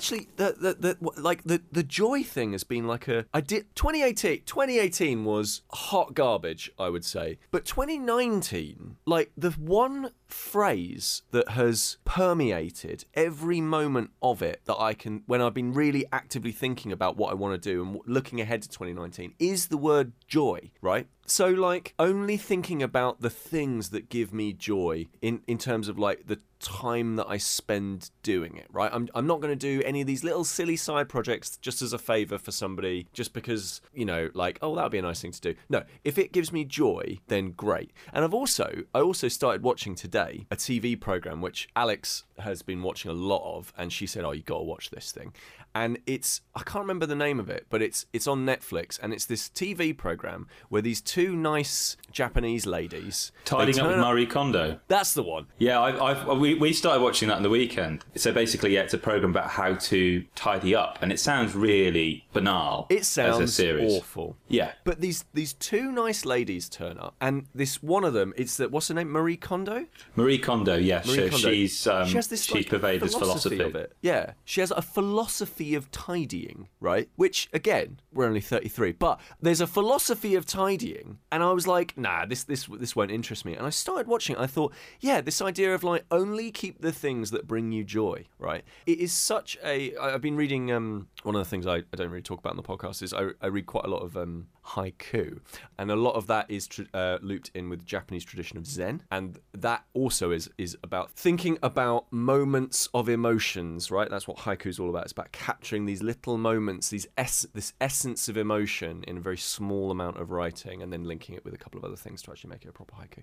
Actually 0.02 0.26
the, 0.34 0.56
the 0.58 0.96
the 0.96 1.20
like 1.20 1.44
the 1.44 1.62
the 1.70 1.84
joy 1.84 2.24
thing 2.24 2.50
has 2.50 2.64
been 2.64 2.88
like 2.88 3.06
a 3.06 3.24
I 3.32 3.40
did 3.40 3.72
2018 3.76 4.42
2018 4.44 5.24
was 5.24 5.62
hot 5.70 6.14
garbage 6.14 6.72
I 6.76 6.88
would 6.88 7.04
say. 7.04 7.38
But 7.52 7.64
2019 7.66 8.96
like 9.06 9.30
the 9.36 9.52
one 9.52 10.10
phrase 10.26 11.22
that 11.30 11.50
has 11.50 11.98
permeated 12.04 13.04
every 13.14 13.60
moment 13.60 14.10
of 14.20 14.42
it 14.42 14.62
that 14.64 14.76
I 14.76 14.94
can 14.94 15.22
when 15.26 15.40
I've 15.40 15.54
been 15.54 15.72
really 15.72 16.04
actively 16.10 16.52
thinking 16.52 16.90
about 16.90 17.16
what 17.16 17.30
I 17.30 17.34
want 17.34 17.62
to 17.62 17.70
do 17.70 17.82
and 17.82 18.00
looking 18.04 18.40
ahead 18.40 18.62
to 18.62 18.68
2019 18.68 19.34
is 19.38 19.68
the 19.68 19.76
word 19.76 20.12
joy 20.26 20.72
right? 20.80 21.06
So 21.26 21.48
like 21.48 21.94
only 22.00 22.36
thinking 22.36 22.82
about 22.82 23.20
the 23.20 23.30
things 23.30 23.90
that 23.90 24.08
give 24.08 24.32
me 24.32 24.52
joy 24.52 25.06
in 25.20 25.42
in 25.46 25.58
terms 25.58 25.86
of 25.86 25.96
like 25.96 26.26
the 26.26 26.40
time 26.62 27.16
that 27.16 27.26
I 27.28 27.36
spend 27.36 28.10
doing 28.22 28.56
it, 28.56 28.66
right? 28.70 28.90
I'm, 28.92 29.08
I'm 29.14 29.26
not 29.26 29.40
going 29.40 29.52
to 29.52 29.56
do 29.56 29.82
any 29.84 30.00
of 30.00 30.06
these 30.06 30.24
little 30.24 30.44
silly 30.44 30.76
side 30.76 31.08
projects 31.08 31.56
just 31.58 31.82
as 31.82 31.92
a 31.92 31.98
favor 31.98 32.38
for 32.38 32.52
somebody, 32.52 33.06
just 33.12 33.32
because, 33.32 33.80
you 33.92 34.04
know, 34.04 34.30
like, 34.34 34.58
oh, 34.62 34.74
that 34.76 34.84
would 34.84 34.92
be 34.92 34.98
a 34.98 35.02
nice 35.02 35.20
thing 35.20 35.32
to 35.32 35.40
do. 35.40 35.54
No, 35.68 35.82
if 36.04 36.18
it 36.18 36.32
gives 36.32 36.52
me 36.52 36.64
joy, 36.64 37.18
then 37.28 37.50
great. 37.50 37.92
And 38.12 38.24
I've 38.24 38.34
also, 38.34 38.84
I 38.94 39.00
also 39.00 39.28
started 39.28 39.62
watching 39.62 39.94
today 39.94 40.46
a 40.50 40.56
TV 40.56 40.98
program, 40.98 41.40
which 41.40 41.68
Alex 41.76 42.24
has 42.38 42.62
been 42.62 42.82
watching 42.82 43.10
a 43.10 43.14
lot 43.14 43.42
of, 43.56 43.72
and 43.76 43.92
she 43.92 44.06
said, 44.06 44.24
oh, 44.24 44.32
you 44.32 44.42
got 44.42 44.58
to 44.58 44.64
watch 44.64 44.90
this 44.90 45.12
thing. 45.12 45.32
And 45.74 45.98
it's, 46.06 46.42
I 46.54 46.62
can't 46.62 46.82
remember 46.82 47.06
the 47.06 47.14
name 47.14 47.40
of 47.40 47.48
it, 47.48 47.66
but 47.70 47.80
it's, 47.80 48.06
it's 48.12 48.26
on 48.26 48.44
Netflix, 48.44 48.98
and 49.02 49.12
it's 49.12 49.24
this 49.24 49.48
TV 49.48 49.96
program 49.96 50.46
where 50.68 50.82
these 50.82 51.00
two 51.00 51.34
nice 51.34 51.96
Japanese 52.10 52.66
ladies. 52.66 53.32
Tidying 53.44 53.80
up 53.80 53.98
Marie 53.98 54.26
Kondo. 54.26 54.80
That's 54.88 55.14
the 55.14 55.22
one. 55.22 55.46
Yeah, 55.58 55.80
I, 55.80 56.10
I've, 56.10 56.38
we, 56.38 56.51
we 56.54 56.72
started 56.72 57.02
watching 57.02 57.28
that 57.28 57.36
on 57.36 57.42
the 57.42 57.50
weekend. 57.50 58.04
So 58.16 58.32
basically, 58.32 58.74
yeah, 58.74 58.80
it's 58.82 58.94
a 58.94 58.98
program 58.98 59.30
about 59.30 59.50
how 59.50 59.74
to 59.74 60.24
tidy 60.34 60.74
up, 60.74 60.98
and 61.02 61.12
it 61.12 61.20
sounds 61.20 61.54
really 61.54 62.24
banal. 62.32 62.86
It 62.88 63.00
as 63.00 63.08
a 63.18 63.48
sounds 63.48 63.60
awful. 63.60 64.36
Yeah, 64.48 64.72
But 64.84 65.00
these 65.00 65.24
these 65.34 65.52
two 65.54 65.92
nice 65.92 66.24
ladies 66.24 66.68
turn 66.68 66.98
up, 66.98 67.14
and 67.20 67.46
this 67.54 67.82
one 67.82 68.04
of 68.04 68.12
them, 68.14 68.32
it's 68.36 68.56
that 68.56 68.70
what's 68.70 68.88
her 68.88 68.94
name, 68.94 69.10
Marie 69.10 69.36
Kondo. 69.36 69.86
Marie 70.16 70.38
Kondo. 70.38 70.76
Yeah, 70.76 71.02
Marie 71.06 71.16
so 71.16 71.28
Kondo. 71.30 71.50
she's 71.50 71.86
um, 71.86 72.06
she 72.08 72.14
has 72.14 72.28
this 72.28 72.44
she 72.44 72.54
like, 72.54 72.68
pervades 72.68 73.14
philosophy. 73.14 73.60
of 73.60 73.74
it. 73.74 73.94
Yeah, 74.02 74.32
she 74.44 74.60
has 74.60 74.70
a 74.70 74.82
philosophy 74.82 75.74
of 75.74 75.90
tidying, 75.90 76.68
right? 76.80 77.08
Which 77.16 77.48
again, 77.52 78.00
we're 78.12 78.26
only 78.26 78.40
thirty 78.40 78.68
three, 78.68 78.92
but 78.92 79.20
there's 79.40 79.60
a 79.60 79.66
philosophy 79.66 80.34
of 80.34 80.46
tidying, 80.46 81.18
and 81.30 81.42
I 81.42 81.52
was 81.52 81.66
like, 81.66 81.96
nah, 81.96 82.26
this 82.26 82.44
this 82.44 82.66
this 82.66 82.96
won't 82.96 83.10
interest 83.10 83.44
me. 83.44 83.54
And 83.54 83.66
I 83.66 83.70
started 83.70 84.06
watching. 84.06 84.36
it. 84.36 84.40
I 84.40 84.46
thought, 84.46 84.72
yeah, 85.00 85.20
this 85.20 85.40
idea 85.42 85.74
of 85.74 85.84
like 85.84 86.04
only 86.10 86.41
keep 86.50 86.80
the 86.80 86.92
things 86.92 87.30
that 87.30 87.46
bring 87.46 87.72
you 87.72 87.84
joy, 87.84 88.24
right? 88.38 88.64
It 88.86 88.98
is 88.98 89.12
such 89.12 89.58
a. 89.64 89.96
I've 89.96 90.20
been 90.20 90.36
reading. 90.36 90.72
Um, 90.72 91.08
one 91.22 91.34
of 91.34 91.40
the 91.40 91.48
things 91.48 91.66
I, 91.66 91.76
I 91.76 91.96
don't 91.96 92.10
really 92.10 92.22
talk 92.22 92.38
about 92.38 92.52
in 92.52 92.56
the 92.56 92.62
podcast 92.62 93.02
is 93.02 93.12
I, 93.12 93.30
I 93.40 93.46
read 93.46 93.66
quite 93.66 93.84
a 93.84 93.88
lot 93.88 94.00
of 94.00 94.16
um, 94.16 94.48
haiku, 94.68 95.40
and 95.78 95.90
a 95.90 95.96
lot 95.96 96.14
of 96.14 96.26
that 96.28 96.50
is 96.50 96.66
tr- 96.66 96.82
uh, 96.94 97.18
looped 97.22 97.50
in 97.54 97.68
with 97.68 97.80
the 97.80 97.84
Japanese 97.84 98.24
tradition 98.24 98.58
of 98.58 98.66
Zen, 98.66 99.02
and 99.10 99.38
that 99.52 99.84
also 99.94 100.30
is 100.30 100.50
is 100.58 100.76
about 100.82 101.10
thinking 101.12 101.58
about 101.62 102.12
moments 102.12 102.88
of 102.94 103.08
emotions, 103.08 103.90
right? 103.90 104.08
That's 104.10 104.26
what 104.26 104.38
haiku 104.38 104.66
is 104.66 104.78
all 104.78 104.90
about. 104.90 105.04
It's 105.04 105.12
about 105.12 105.32
capturing 105.32 105.86
these 105.86 106.02
little 106.02 106.38
moments, 106.38 106.88
these 106.88 107.06
ess- 107.18 107.46
this 107.54 107.74
essence 107.80 108.28
of 108.28 108.36
emotion 108.36 109.04
in 109.06 109.18
a 109.18 109.20
very 109.20 109.38
small 109.38 109.90
amount 109.90 110.18
of 110.18 110.30
writing, 110.30 110.82
and 110.82 110.92
then 110.92 111.04
linking 111.04 111.34
it 111.34 111.44
with 111.44 111.54
a 111.54 111.58
couple 111.58 111.78
of 111.78 111.84
other 111.84 111.96
things 111.96 112.22
to 112.22 112.30
actually 112.30 112.50
make 112.50 112.64
it 112.64 112.68
a 112.68 112.72
proper 112.72 112.94
haiku. 112.94 113.22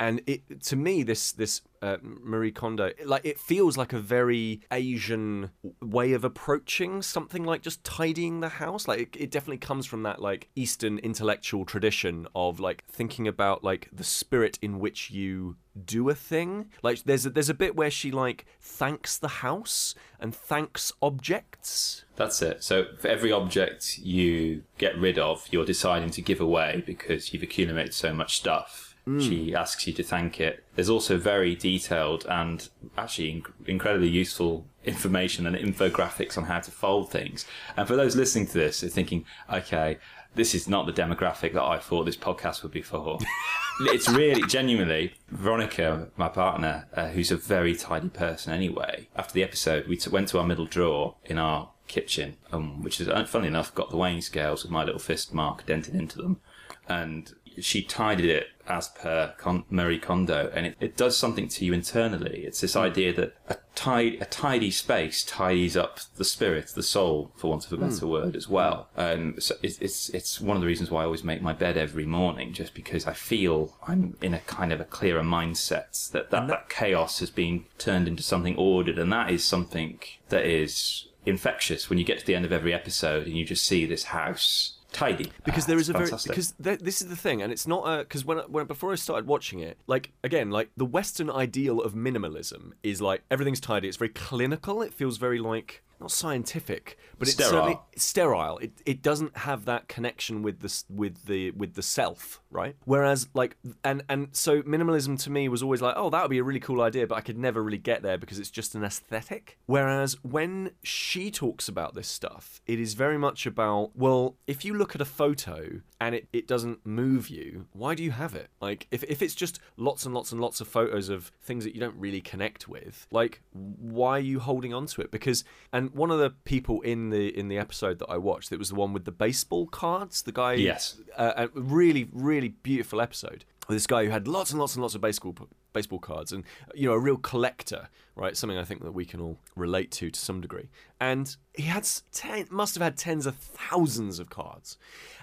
And 0.00 0.20
it 0.26 0.60
to 0.62 0.76
me, 0.76 1.02
this 1.02 1.32
this 1.32 1.62
uh, 1.82 1.98
Marie 2.02 2.52
Kondo, 2.54 2.92
like 3.04 3.24
it 3.24 3.38
feels 3.38 3.76
like 3.76 3.92
a 3.92 4.00
very 4.00 4.60
Asian 4.70 5.50
way 5.80 6.12
of 6.12 6.24
approaching 6.24 7.02
something 7.02 7.44
like 7.44 7.62
just 7.62 7.84
tidying 7.84 8.40
the 8.40 8.48
house. 8.48 8.88
Like 8.88 9.00
it, 9.00 9.16
it 9.18 9.30
definitely 9.30 9.58
comes 9.58 9.86
from 9.86 10.02
that 10.04 10.20
like 10.20 10.48
Eastern 10.54 10.98
intellectual 10.98 11.64
tradition 11.64 12.26
of 12.34 12.60
like 12.60 12.84
thinking 12.86 13.28
about 13.28 13.64
like 13.64 13.88
the 13.92 14.04
spirit 14.04 14.58
in 14.62 14.78
which 14.78 15.10
you 15.10 15.56
do 15.84 16.08
a 16.08 16.14
thing. 16.14 16.70
Like 16.82 17.04
there's 17.04 17.26
a, 17.26 17.30
there's 17.30 17.48
a 17.48 17.54
bit 17.54 17.76
where 17.76 17.90
she 17.90 18.10
like 18.10 18.46
thanks 18.60 19.18
the 19.18 19.28
house 19.28 19.94
and 20.20 20.34
thanks 20.34 20.92
objects. 21.02 22.04
That's 22.16 22.40
it. 22.42 22.62
So 22.62 22.86
for 22.98 23.08
every 23.08 23.32
object 23.32 23.98
you 23.98 24.62
get 24.78 24.96
rid 24.98 25.18
of, 25.18 25.46
you're 25.50 25.64
deciding 25.64 26.10
to 26.10 26.22
give 26.22 26.40
away 26.40 26.82
because 26.86 27.32
you've 27.32 27.42
accumulated 27.42 27.94
so 27.94 28.12
much 28.12 28.36
stuff. 28.36 28.93
She 29.20 29.54
asks 29.54 29.86
you 29.86 29.92
to 29.94 30.02
thank 30.02 30.40
it. 30.40 30.64
There's 30.74 30.88
also 30.88 31.18
very 31.18 31.54
detailed 31.54 32.24
and 32.26 32.66
actually 32.96 33.34
inc- 33.34 33.52
incredibly 33.66 34.08
useful 34.08 34.66
information 34.84 35.46
and 35.46 35.54
infographics 35.56 36.38
on 36.38 36.44
how 36.44 36.60
to 36.60 36.70
fold 36.70 37.10
things. 37.10 37.44
And 37.76 37.86
for 37.86 37.96
those 37.96 38.16
listening 38.16 38.46
to 38.46 38.54
this, 38.54 38.80
they're 38.80 38.88
thinking, 38.88 39.26
okay, 39.52 39.98
this 40.34 40.54
is 40.54 40.68
not 40.68 40.86
the 40.86 40.92
demographic 40.92 41.52
that 41.52 41.62
I 41.62 41.78
thought 41.78 42.04
this 42.04 42.16
podcast 42.16 42.62
would 42.62 42.72
be 42.72 42.82
for. 42.82 43.18
it's 43.80 44.08
really 44.08 44.42
genuinely 44.48 45.14
Veronica, 45.28 46.08
my 46.16 46.28
partner, 46.28 46.88
uh, 46.94 47.08
who's 47.08 47.30
a 47.30 47.36
very 47.36 47.74
tidy 47.76 48.08
person 48.08 48.52
anyway. 48.52 49.08
After 49.14 49.34
the 49.34 49.42
episode, 49.42 49.86
we 49.86 49.96
t- 49.96 50.10
went 50.10 50.28
to 50.28 50.38
our 50.38 50.46
middle 50.46 50.66
drawer 50.66 51.16
in 51.24 51.38
our 51.38 51.70
kitchen, 51.88 52.36
um, 52.52 52.82
which 52.82 53.00
is 53.00 53.08
uh, 53.08 53.24
funny 53.26 53.48
enough 53.48 53.74
got 53.74 53.90
the 53.90 53.96
weighing 53.96 54.22
scales 54.22 54.62
with 54.62 54.72
my 54.72 54.82
little 54.82 54.98
fist 54.98 55.34
mark 55.34 55.66
dented 55.66 55.94
into 55.94 56.16
them. 56.16 56.40
And 56.88 57.32
she 57.60 57.82
tidied 57.82 58.30
it 58.30 58.48
as 58.66 58.88
per 58.88 59.34
Con- 59.38 59.64
Marie 59.68 59.98
Kondo, 59.98 60.50
and 60.54 60.66
it, 60.66 60.76
it 60.80 60.96
does 60.96 61.16
something 61.16 61.48
to 61.48 61.64
you 61.64 61.72
internally. 61.72 62.44
It's 62.46 62.60
this 62.60 62.76
idea 62.76 63.12
that 63.12 63.36
a, 63.48 63.56
tide, 63.74 64.18
a 64.20 64.24
tidy 64.24 64.70
space 64.70 65.22
tidies 65.22 65.76
up 65.76 66.00
the 66.16 66.24
spirit, 66.24 66.68
the 66.74 66.82
soul, 66.82 67.32
for 67.36 67.50
want 67.50 67.66
of 67.66 67.72
a 67.72 67.76
better 67.76 68.06
word, 68.06 68.36
as 68.36 68.48
well. 68.48 68.88
Um, 68.96 69.36
so 69.38 69.56
it's, 69.62 69.78
it's 69.78 70.08
it's 70.10 70.40
one 70.40 70.56
of 70.56 70.60
the 70.62 70.66
reasons 70.66 70.90
why 70.90 71.02
I 71.02 71.04
always 71.04 71.24
make 71.24 71.42
my 71.42 71.52
bed 71.52 71.76
every 71.76 72.06
morning, 72.06 72.52
just 72.52 72.74
because 72.74 73.06
I 73.06 73.12
feel 73.12 73.76
I'm 73.86 74.16
in 74.22 74.34
a 74.34 74.40
kind 74.40 74.72
of 74.72 74.80
a 74.80 74.84
clearer 74.84 75.22
mindset 75.22 76.10
that 76.12 76.30
that, 76.30 76.48
that 76.48 76.68
chaos 76.68 77.18
has 77.20 77.30
been 77.30 77.64
turned 77.78 78.08
into 78.08 78.22
something 78.22 78.56
ordered, 78.56 78.98
and 78.98 79.12
that 79.12 79.30
is 79.30 79.44
something 79.44 80.00
that 80.30 80.46
is 80.46 81.08
infectious 81.26 81.88
when 81.88 81.98
you 81.98 82.04
get 82.04 82.18
to 82.18 82.26
the 82.26 82.34
end 82.34 82.44
of 82.44 82.52
every 82.52 82.74
episode 82.74 83.26
and 83.26 83.36
you 83.36 83.44
just 83.46 83.64
see 83.64 83.86
this 83.86 84.04
house 84.04 84.76
tidy 84.94 85.30
because 85.44 85.64
Ah, 85.64 85.66
there 85.66 85.78
is 85.78 85.88
a 85.88 85.92
very 85.92 86.04
fantastic. 86.06 86.30
because 86.30 86.54
th- 86.62 86.78
this 86.78 87.02
is 87.02 87.08
the 87.08 87.16
thing 87.16 87.42
and 87.42 87.52
it's 87.52 87.66
not 87.66 87.82
a 87.84 87.98
because 88.04 88.24
when, 88.24 88.38
I- 88.38 88.46
when 88.46 88.64
before 88.66 88.92
i 88.92 88.94
started 88.94 89.26
watching 89.26 89.58
it 89.58 89.76
like 89.86 90.12
again 90.22 90.50
like 90.50 90.70
the 90.76 90.84
western 90.84 91.28
ideal 91.28 91.80
of 91.82 91.94
minimalism 91.94 92.72
is 92.82 93.02
like 93.02 93.22
everything's 93.30 93.60
tidy 93.60 93.88
it's 93.88 93.96
very 93.96 94.08
clinical 94.10 94.80
it 94.82 94.94
feels 94.94 95.18
very 95.18 95.38
like 95.40 95.82
not 96.04 96.10
scientific 96.10 96.98
but 97.18 97.28
it's 97.28 97.34
Sterile. 97.36 97.50
certainly 97.50 97.78
sterile. 97.96 98.58
It, 98.58 98.72
it 98.84 99.02
doesn't 99.02 99.36
have 99.38 99.64
that 99.66 99.88
connection 99.88 100.42
with 100.42 100.60
the 100.60 100.82
with 100.88 101.26
the 101.26 101.50
with 101.52 101.74
the 101.74 101.82
self 101.82 102.40
right? 102.50 102.76
Whereas 102.84 103.28
like 103.34 103.56
and 103.82 104.04
and 104.08 104.28
so 104.32 104.62
minimalism 104.62 105.20
to 105.24 105.30
me 105.30 105.48
was 105.48 105.62
always 105.62 105.82
like 105.82 105.94
oh 105.96 106.10
that 106.10 106.22
would 106.22 106.30
be 106.30 106.38
a 106.38 106.44
really 106.44 106.60
cool 106.60 106.80
idea 106.80 107.06
but 107.06 107.16
i 107.16 107.20
could 107.20 107.36
never 107.36 107.62
really 107.62 107.78
get 107.78 108.02
there 108.02 108.16
because 108.16 108.38
it's 108.38 108.50
just 108.50 108.74
an 108.74 108.84
aesthetic. 108.84 109.58
Whereas 109.66 110.16
when 110.22 110.70
she 110.82 111.30
talks 111.30 111.68
about 111.68 111.94
this 111.94 112.08
stuff 112.08 112.60
it 112.66 112.78
is 112.78 112.94
very 112.94 113.18
much 113.18 113.46
about 113.46 113.90
well 113.94 114.36
if 114.46 114.64
you 114.64 114.74
look 114.74 114.94
at 114.94 115.00
a 115.00 115.06
photo 115.06 115.80
and 116.00 116.14
it, 116.14 116.28
it 116.32 116.46
doesn't 116.46 116.84
move 116.84 117.28
you 117.28 117.66
why 117.72 117.94
do 117.94 118.02
you 118.02 118.12
have 118.12 118.34
it? 118.34 118.50
Like 118.60 118.86
if, 118.90 119.02
if 119.04 119.22
it's 119.22 119.34
just 119.34 119.58
lots 119.76 120.04
and 120.04 120.14
lots 120.14 120.32
and 120.32 120.40
lots 120.40 120.60
of 120.60 120.68
photos 120.68 121.08
of 121.08 121.32
things 121.42 121.64
that 121.64 121.74
you 121.74 121.80
don't 121.80 121.96
really 121.96 122.20
connect 122.20 122.68
with 122.68 123.06
like 123.10 123.40
why 123.52 124.18
are 124.18 124.20
you 124.20 124.40
holding 124.40 124.72
on 124.72 124.86
to 124.86 125.00
it? 125.00 125.10
Because 125.10 125.44
and 125.72 125.93
one 125.94 126.10
of 126.10 126.18
the 126.18 126.30
people 126.30 126.80
in 126.82 127.10
the 127.10 127.28
in 127.38 127.48
the 127.48 127.58
episode 127.58 127.98
that 128.00 128.10
i 128.10 128.16
watched 128.18 128.50
it 128.52 128.58
was 128.58 128.68
the 128.70 128.74
one 128.74 128.92
with 128.92 129.04
the 129.04 129.12
baseball 129.12 129.66
cards 129.66 130.22
the 130.22 130.32
guy 130.32 130.54
Yes. 130.54 131.00
uh, 131.16 131.32
a 131.36 131.48
really 131.54 132.08
really 132.12 132.48
beautiful 132.48 133.00
episode. 133.00 133.44
This 133.66 133.86
guy 133.86 134.04
who 134.04 134.10
had 134.10 134.28
lots 134.28 134.50
and 134.50 134.60
lots 134.60 134.74
and 134.74 134.82
lots 134.82 134.94
of 134.94 135.00
baseball 135.00 135.34
baseball 135.72 135.98
cards 135.98 136.32
and 136.32 136.44
you 136.74 136.86
know 136.88 136.94
a 136.94 136.98
real 136.98 137.16
collector 137.16 137.88
right? 138.14 138.36
Something 138.36 138.58
i 138.58 138.64
think 138.64 138.82
that 138.82 138.92
we 138.92 139.04
can 139.06 139.20
all 139.20 139.38
relate 139.56 139.90
to 139.92 140.10
to 140.10 140.20
some 140.20 140.40
degree. 140.42 140.68
And 141.00 141.34
he 141.54 141.64
had 141.64 141.88
ten, 142.12 142.46
must 142.50 142.74
have 142.74 142.82
had 142.82 142.96
tens 142.96 143.24
of 143.26 143.36
thousands 143.36 144.18
of 144.18 144.28
cards. 144.28 144.76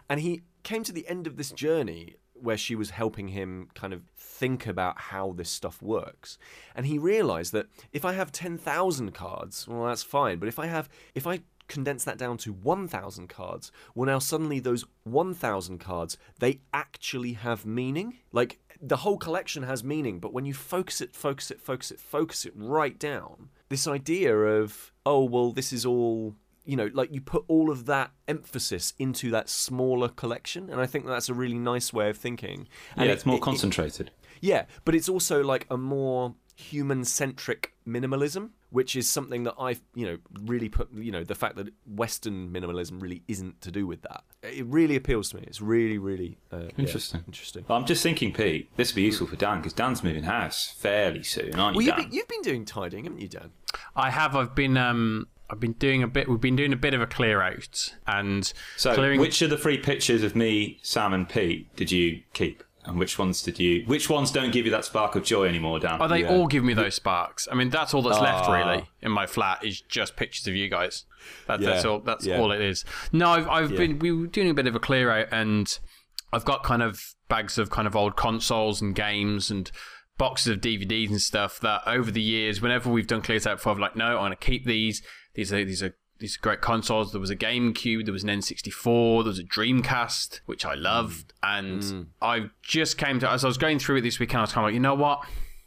And 0.10 0.20
he 0.20 0.42
came 0.64 0.84
to 0.84 0.92
the 0.92 1.08
end 1.08 1.28
of 1.28 1.38
this 1.38 1.52
journey 1.52 2.16
where 2.42 2.58
she 2.58 2.76
was 2.76 2.92
helping 2.92 3.30
him 3.30 3.70
kind 3.74 3.94
of 3.94 4.02
think 4.18 4.68
about 4.68 5.00
how 5.00 5.34
this 5.34 5.50
stuff 5.50 5.82
works. 5.82 6.38
And 6.76 6.86
he 6.86 6.98
realized 6.98 7.54
that 7.54 7.68
if 7.92 8.06
i 8.06 8.14
have 8.14 8.32
10,000 8.32 9.12
cards 9.14 9.68
well 9.68 9.86
that's 9.86 10.04
fine 10.04 10.40
but 10.40 10.48
if 10.48 10.60
i 10.60 10.68
have 10.68 10.90
if 11.16 11.28
i 11.28 11.42
condense 11.68 12.04
that 12.04 12.18
down 12.18 12.38
to 12.38 12.52
1000 12.52 13.30
cards 13.30 13.72
well 13.96 14.06
now 14.06 14.20
suddenly 14.20 14.60
those 14.60 14.86
1000 15.04 15.78
cards 15.78 16.18
they 16.40 16.60
actually 16.74 17.34
have 17.34 17.66
meaning. 17.66 18.18
Like 18.34 18.60
the 18.82 18.98
whole 18.98 19.18
collection 19.18 19.64
has 19.64 19.84
meaning 19.84 20.20
but 20.20 20.34
when 20.34 20.46
you 20.46 20.54
focus 20.54 21.02
it 21.02 21.16
focus 21.16 21.52
it 21.52 21.62
focus 21.62 21.92
it 21.92 22.00
focus 22.00 22.46
it 22.46 22.54
right 22.56 22.98
down 23.00 23.50
this 23.70 23.88
idea 23.88 24.36
of 24.36 24.92
oh 25.06 25.24
well 25.24 25.52
this 25.52 25.72
is 25.72 25.86
all 25.86 26.36
you 26.66 26.76
know 26.76 26.90
like 26.94 27.12
you 27.14 27.20
put 27.22 27.44
all 27.48 27.70
of 27.72 27.86
that 27.88 28.12
emphasis 28.28 28.94
into 29.00 29.32
that 29.32 29.50
smaller 29.50 30.08
collection 30.10 30.70
and 30.70 30.80
i 30.80 30.86
think 30.86 31.06
that's 31.06 31.30
a 31.30 31.34
really 31.34 31.58
nice 31.58 31.92
way 31.92 32.10
of 32.10 32.18
thinking 32.18 32.68
and 32.96 33.06
yeah, 33.06 33.12
it- 33.12 33.16
it's 33.16 33.26
more 33.26 33.36
it- 33.36 33.40
it- 33.40 33.44
concentrated. 33.44 34.12
yeah, 34.42 34.66
but 34.86 34.94
it's 34.96 35.10
also 35.10 35.44
like 35.44 35.66
a 35.70 35.78
more 35.78 36.36
human-centric 36.56 37.74
minimalism, 37.88 38.50
which 38.70 38.96
is 38.96 39.08
something 39.08 39.44
that 39.44 39.56
I've, 39.60 39.82
you 39.96 40.06
know, 40.06 40.18
really 40.44 40.70
put, 40.70 40.92
you 40.94 41.12
know, 41.12 41.24
the 41.24 41.36
fact 41.36 41.56
that 41.56 41.70
Western 41.86 42.52
minimalism 42.52 43.02
really 43.02 43.24
isn't 43.28 43.62
to 43.62 43.72
do 43.72 43.88
with 43.88 44.02
that. 44.04 44.24
It 44.44 44.66
really 44.66 44.96
appeals 44.96 45.30
to 45.30 45.38
me. 45.38 45.44
It's 45.48 45.62
really, 45.62 45.98
really 45.98 46.38
uh, 46.52 46.58
yeah, 46.64 46.70
Interesting. 46.78 47.24
interesting. 47.28 47.66
Well, 47.68 47.78
I'm 47.80 47.86
just 47.86 48.04
thinking, 48.04 48.34
Pete, 48.34 48.70
this 48.78 48.92
would 48.92 48.96
be 48.96 49.02
useful 49.04 49.28
for 49.28 49.36
Dan 49.36 49.58
because 49.58 49.74
Dan's 49.74 50.04
moving 50.04 50.24
house 50.24 50.72
fairly 50.78 51.24
soon, 51.24 51.56
aren't 51.60 51.76
Well, 51.76 51.82
you, 51.84 51.88
you've 51.88 51.96
Dan? 51.96 52.06
been, 52.06 52.14
you've 52.14 52.28
been 52.28 52.42
doing 52.42 52.66
tidying, 52.66 53.04
haven't 53.06 53.22
you, 53.22 53.28
Dan? 53.28 53.52
I 53.96 54.10
have. 54.12 54.36
I've 54.36 54.54
been. 54.56 54.78
Um, 54.78 55.28
I've 55.52 55.60
been 55.60 55.74
doing 55.74 56.02
a 56.02 56.08
bit. 56.08 56.28
We've 56.30 56.40
been 56.42 56.56
doing 56.56 56.74
a 56.74 56.78
bit 56.78 56.94
of 56.94 57.02
a 57.02 57.08
clear 57.08 57.42
out 57.42 57.94
and 58.08 58.52
so, 58.78 58.94
clearing. 58.96 59.20
which 59.20 59.42
of 59.42 59.50
the 59.50 59.58
three 59.58 59.78
pictures 59.78 60.24
of 60.24 60.36
me, 60.36 60.80
Sam, 60.82 61.14
and 61.14 61.28
Pete 61.28 61.76
did 61.76 61.92
you 61.92 62.22
keep? 62.34 62.64
And 62.84 62.98
which 62.98 63.20
ones 63.20 63.44
did 63.44 63.60
you? 63.60 63.84
Which 63.86 64.10
ones 64.10 64.32
don't 64.32 64.52
give 64.52 64.66
you 64.66 64.72
that 64.72 64.86
spark 64.86 65.16
of 65.16 65.24
joy 65.24 65.46
anymore, 65.46 65.80
Dan? 65.80 66.00
Oh, 66.02 66.08
they 66.08 66.22
Yeah. 66.22 66.30
all 66.30 66.48
give 66.48 66.64
me 66.64 66.74
those 66.74 66.96
sparks. 66.96 67.48
I 67.52 67.54
mean, 67.54 67.70
that's 67.70 67.94
all 67.94 68.02
that's 68.02 68.20
left 68.20 68.50
Ah. 68.50 68.54
really 68.58 68.90
in 69.02 69.12
my 69.12 69.28
flat 69.28 69.64
is 69.64 69.82
just 69.82 70.16
pictures 70.16 70.48
of 70.48 70.56
you 70.56 70.68
guys. 70.68 71.04
That, 71.46 71.62
That's 71.62 71.86
all. 71.86 72.00
That's 72.00 72.26
Yeah. 72.26 72.40
all 72.40 72.52
it 72.52 72.60
is. 72.62 72.84
No, 73.12 73.30
I've, 73.30 73.48
I've 73.48 73.72
Yeah. 73.74 73.78
been. 73.78 74.00
We 74.00 74.12
were 74.12 74.26
doing 74.26 74.50
a 74.50 74.56
bit 74.56 74.66
of 74.66 74.74
a 74.76 74.80
clear 74.80 75.12
out, 75.12 75.28
and 75.32 75.78
I've 76.34 76.44
got 76.46 76.64
kind 76.64 76.82
of 76.82 77.00
bags 77.30 77.60
of 77.60 77.70
kind 77.70 77.88
of 77.88 77.96
old 77.96 78.16
consoles 78.16 78.82
and 78.82 78.96
games 78.96 79.52
and 79.52 79.70
boxes 80.18 80.48
of 80.54 80.62
DVDs 80.62 81.10
and 81.12 81.22
stuff 81.22 81.60
that 81.60 81.84
over 81.86 82.10
the 82.10 82.22
years, 82.22 82.62
whenever 82.62 82.90
we've 82.90 83.06
done 83.08 83.22
clears 83.22 83.46
out 83.46 83.58
before, 83.58 83.74
I've 83.74 83.80
like, 83.80 83.96
no, 83.96 84.06
I'm 84.18 84.22
going 84.22 84.32
to 84.32 84.36
keep 84.38 84.66
these. 84.66 85.04
These 85.34 85.54
are 85.54 85.64
these 85.64 85.84
are 85.84 85.96
these 86.20 86.38
are 86.38 86.40
great 86.42 86.62
consoles. 86.62 87.12
There 87.12 87.20
was 87.20 87.32
a 87.32 87.36
GameCube, 87.36 88.06
there 88.06 88.14
was 88.14 88.24
an 88.24 88.30
N64, 88.30 89.24
there 89.24 89.30
was 89.30 89.40
a 89.40 89.44
Dreamcast, 89.44 90.42
which 90.46 90.66
I 90.66 90.76
loved, 90.76 91.34
and 91.42 91.82
mm. 91.82 92.06
I 92.22 92.52
just 92.62 92.98
came 92.98 93.20
to 93.20 93.30
as 93.30 93.44
I 93.44 93.48
was 93.48 93.58
going 93.58 93.80
through 93.80 93.98
it 93.98 94.02
this 94.02 94.20
weekend. 94.20 94.40
I 94.40 94.42
was 94.42 94.54
kind 94.54 94.66
of 94.66 94.68
like, 94.68 94.76
you 94.76 94.80
know 94.80 94.94
what? 94.94 95.26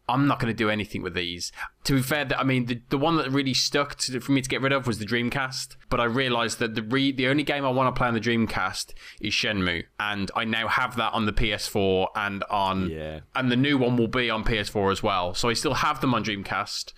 I'm 0.09 0.26
not 0.26 0.38
going 0.38 0.52
to 0.52 0.56
do 0.56 0.68
anything 0.68 1.02
with 1.02 1.14
these. 1.14 1.50
To 1.85 1.94
be 1.94 2.02
fair, 2.02 2.26
that 2.26 2.38
I 2.38 2.42
mean, 2.44 2.66
the, 2.66 2.80
the 2.90 2.99
one 2.99 3.16
that 3.16 3.30
really 3.30 3.54
stuck 3.54 3.97
to, 3.97 4.21
for 4.21 4.33
me 4.33 4.42
to 4.42 4.49
get 4.49 4.61
rid 4.61 4.73
of 4.73 4.87
was 4.87 4.99
the 4.99 5.06
Dreamcast. 5.06 5.76
But 5.88 5.99
I 5.99 6.04
realised 6.04 6.59
that 6.59 6.75
the 6.75 6.83
re, 6.83 7.11
the 7.11 7.26
only 7.26 7.42
game 7.42 7.64
I 7.64 7.71
want 7.71 7.94
to 7.94 7.99
play 7.99 8.09
on 8.09 8.14
the 8.14 8.21
Dreamcast 8.21 8.92
is 9.21 9.33
Shenmue, 9.33 9.85
and 9.99 10.30
I 10.37 10.44
now 10.44 10.68
have 10.68 10.97
that 10.97 11.14
on 11.14 11.25
the 11.26 11.33
PS4 11.33 12.09
and 12.14 12.44
on, 12.44 12.90
Yeah. 12.90 13.21
and 13.35 13.50
the 13.50 13.56
new 13.56 13.78
one 13.78 13.97
will 13.97 14.09
be 14.09 14.28
on 14.28 14.44
PS4 14.44 14.92
as 14.92 15.02
well. 15.02 15.35
So 15.35 15.49
I 15.49 15.54
still 15.54 15.75
have 15.75 16.00
them 16.00 16.12
on 16.14 16.23
Dreamcast. 16.23 16.92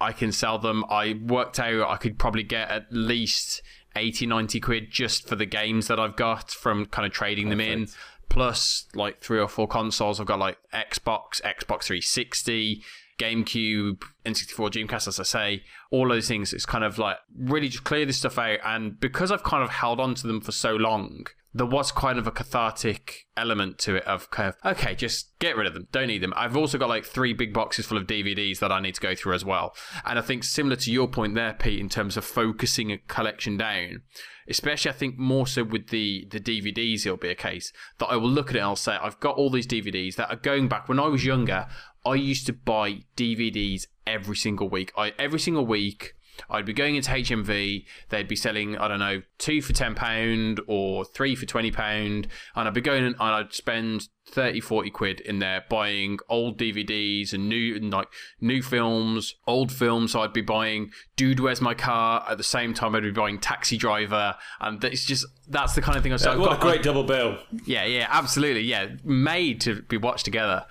I 0.00 0.12
can 0.12 0.32
sell 0.32 0.58
them. 0.58 0.84
I 0.88 1.18
worked 1.26 1.58
out 1.58 1.90
I 1.90 1.96
could 1.96 2.18
probably 2.18 2.42
get 2.42 2.70
at 2.70 2.86
least 2.90 3.62
80, 3.96 4.26
90 4.26 4.60
quid 4.60 4.90
just 4.90 5.28
for 5.28 5.36
the 5.36 5.46
games 5.46 5.88
that 5.88 5.98
I've 5.98 6.16
got 6.16 6.50
from 6.50 6.86
kind 6.86 7.06
of 7.06 7.12
trading 7.12 7.48
them 7.48 7.60
in. 7.60 7.88
Plus, 8.28 8.86
like 8.94 9.20
three 9.20 9.40
or 9.40 9.48
four 9.48 9.66
consoles. 9.66 10.20
I've 10.20 10.26
got 10.26 10.38
like 10.38 10.58
Xbox, 10.72 11.40
Xbox 11.42 11.84
360, 11.84 12.82
GameCube, 13.18 14.02
N64, 14.24 14.70
Dreamcast, 14.70 15.08
as 15.08 15.18
I 15.18 15.24
say. 15.24 15.62
All 15.90 16.08
those 16.08 16.28
things. 16.28 16.52
It's 16.52 16.66
kind 16.66 16.84
of 16.84 16.98
like 16.98 17.16
really 17.36 17.68
just 17.68 17.84
clear 17.84 18.06
this 18.06 18.18
stuff 18.18 18.38
out. 18.38 18.58
And 18.64 19.00
because 19.00 19.32
I've 19.32 19.42
kind 19.42 19.64
of 19.64 19.70
held 19.70 19.98
on 19.98 20.14
to 20.16 20.26
them 20.26 20.40
for 20.40 20.52
so 20.52 20.76
long, 20.76 21.26
there 21.58 21.66
was 21.66 21.92
kind 21.92 22.18
of 22.18 22.26
a 22.26 22.30
cathartic 22.30 23.26
element 23.36 23.78
to 23.78 23.96
it 23.96 24.04
of 24.04 24.30
kind 24.30 24.48
of 24.48 24.76
okay 24.76 24.94
just 24.94 25.38
get 25.38 25.56
rid 25.56 25.66
of 25.66 25.74
them. 25.74 25.86
Don't 25.92 26.08
need 26.08 26.22
them. 26.22 26.32
I've 26.36 26.56
also 26.56 26.78
got 26.78 26.88
like 26.88 27.04
three 27.04 27.32
big 27.32 27.52
boxes 27.52 27.86
full 27.86 27.98
of 27.98 28.06
dvds 28.06 28.58
that 28.58 28.72
i 28.72 28.80
need 28.80 28.94
to 28.94 29.00
go 29.00 29.14
through 29.14 29.34
as 29.34 29.44
well. 29.44 29.74
And 30.04 30.18
i 30.18 30.22
think 30.22 30.44
similar 30.44 30.76
to 30.76 30.92
your 30.92 31.08
point 31.08 31.34
there 31.34 31.54
pete 31.54 31.80
in 31.80 31.88
terms 31.88 32.16
of 32.16 32.24
focusing 32.24 32.90
a 32.90 32.98
collection 32.98 33.56
down 33.56 34.02
especially 34.48 34.90
i 34.90 34.94
think 34.94 35.18
more 35.18 35.46
so 35.46 35.62
with 35.62 35.88
the 35.88 36.26
the 36.30 36.40
dvds 36.40 37.04
it'll 37.04 37.18
be 37.18 37.28
a 37.28 37.34
case 37.34 37.70
that 37.98 38.06
i 38.06 38.16
will 38.16 38.30
look 38.30 38.48
at 38.48 38.56
it 38.56 38.60
and 38.60 38.66
i'll 38.66 38.76
say 38.76 38.96
i've 39.02 39.20
got 39.20 39.36
all 39.36 39.50
these 39.50 39.66
dvds 39.66 40.14
that 40.14 40.30
are 40.30 40.36
going 40.36 40.68
back. 40.68 40.88
When 40.88 40.98
i 40.98 41.06
was 41.06 41.24
younger 41.24 41.66
i 42.06 42.14
used 42.14 42.46
to 42.46 42.52
buy 42.52 43.00
dvds 43.16 43.86
every 44.08 44.36
single 44.36 44.68
week. 44.68 44.92
I 44.96 45.12
every 45.18 45.38
single 45.38 45.66
week 45.66 46.14
I'd 46.50 46.66
be 46.66 46.72
going 46.72 46.96
into 46.96 47.10
HMV, 47.10 47.84
they'd 48.08 48.28
be 48.28 48.36
selling, 48.36 48.76
I 48.76 48.88
don't 48.88 48.98
know, 48.98 49.22
two 49.38 49.60
for 49.62 49.72
£10 49.72 50.58
or 50.66 51.04
three 51.04 51.34
for 51.34 51.46
£20, 51.46 52.26
and 52.56 52.68
I'd 52.68 52.74
be 52.74 52.80
going 52.80 53.04
and 53.04 53.16
I'd 53.20 53.52
spend 53.52 54.08
30, 54.30 54.60
40 54.60 54.90
quid 54.90 55.20
in 55.20 55.38
there 55.38 55.64
buying 55.70 56.18
old 56.28 56.58
DVDs 56.58 57.32
and 57.32 57.48
new, 57.48 57.76
and 57.76 57.90
like 57.90 58.08
new 58.40 58.62
films, 58.62 59.34
old 59.46 59.72
films. 59.72 60.12
So 60.12 60.20
I'd 60.20 60.32
be 60.34 60.42
buying 60.42 60.90
Dude, 61.16 61.40
Where's 61.40 61.60
My 61.62 61.74
Car? 61.74 62.24
At 62.28 62.36
the 62.38 62.44
same 62.44 62.74
time, 62.74 62.94
I'd 62.94 63.02
be 63.02 63.10
buying 63.10 63.38
Taxi 63.38 63.76
Driver, 63.78 64.34
and 64.60 64.82
it's 64.84 65.04
just, 65.06 65.24
that's 65.48 65.74
the 65.74 65.80
kind 65.82 65.96
of 65.96 66.02
thing 66.02 66.12
I 66.12 66.16
so 66.16 66.32
I've 66.32 66.38
what 66.38 66.50
got- 66.50 66.58
a 66.58 66.60
great 66.60 66.82
double 66.82 67.04
bill. 67.04 67.38
Yeah, 67.64 67.84
yeah, 67.86 68.06
absolutely. 68.10 68.62
Yeah, 68.62 68.88
made 69.02 69.60
to 69.62 69.80
be 69.82 69.96
watched 69.96 70.26
together. 70.26 70.66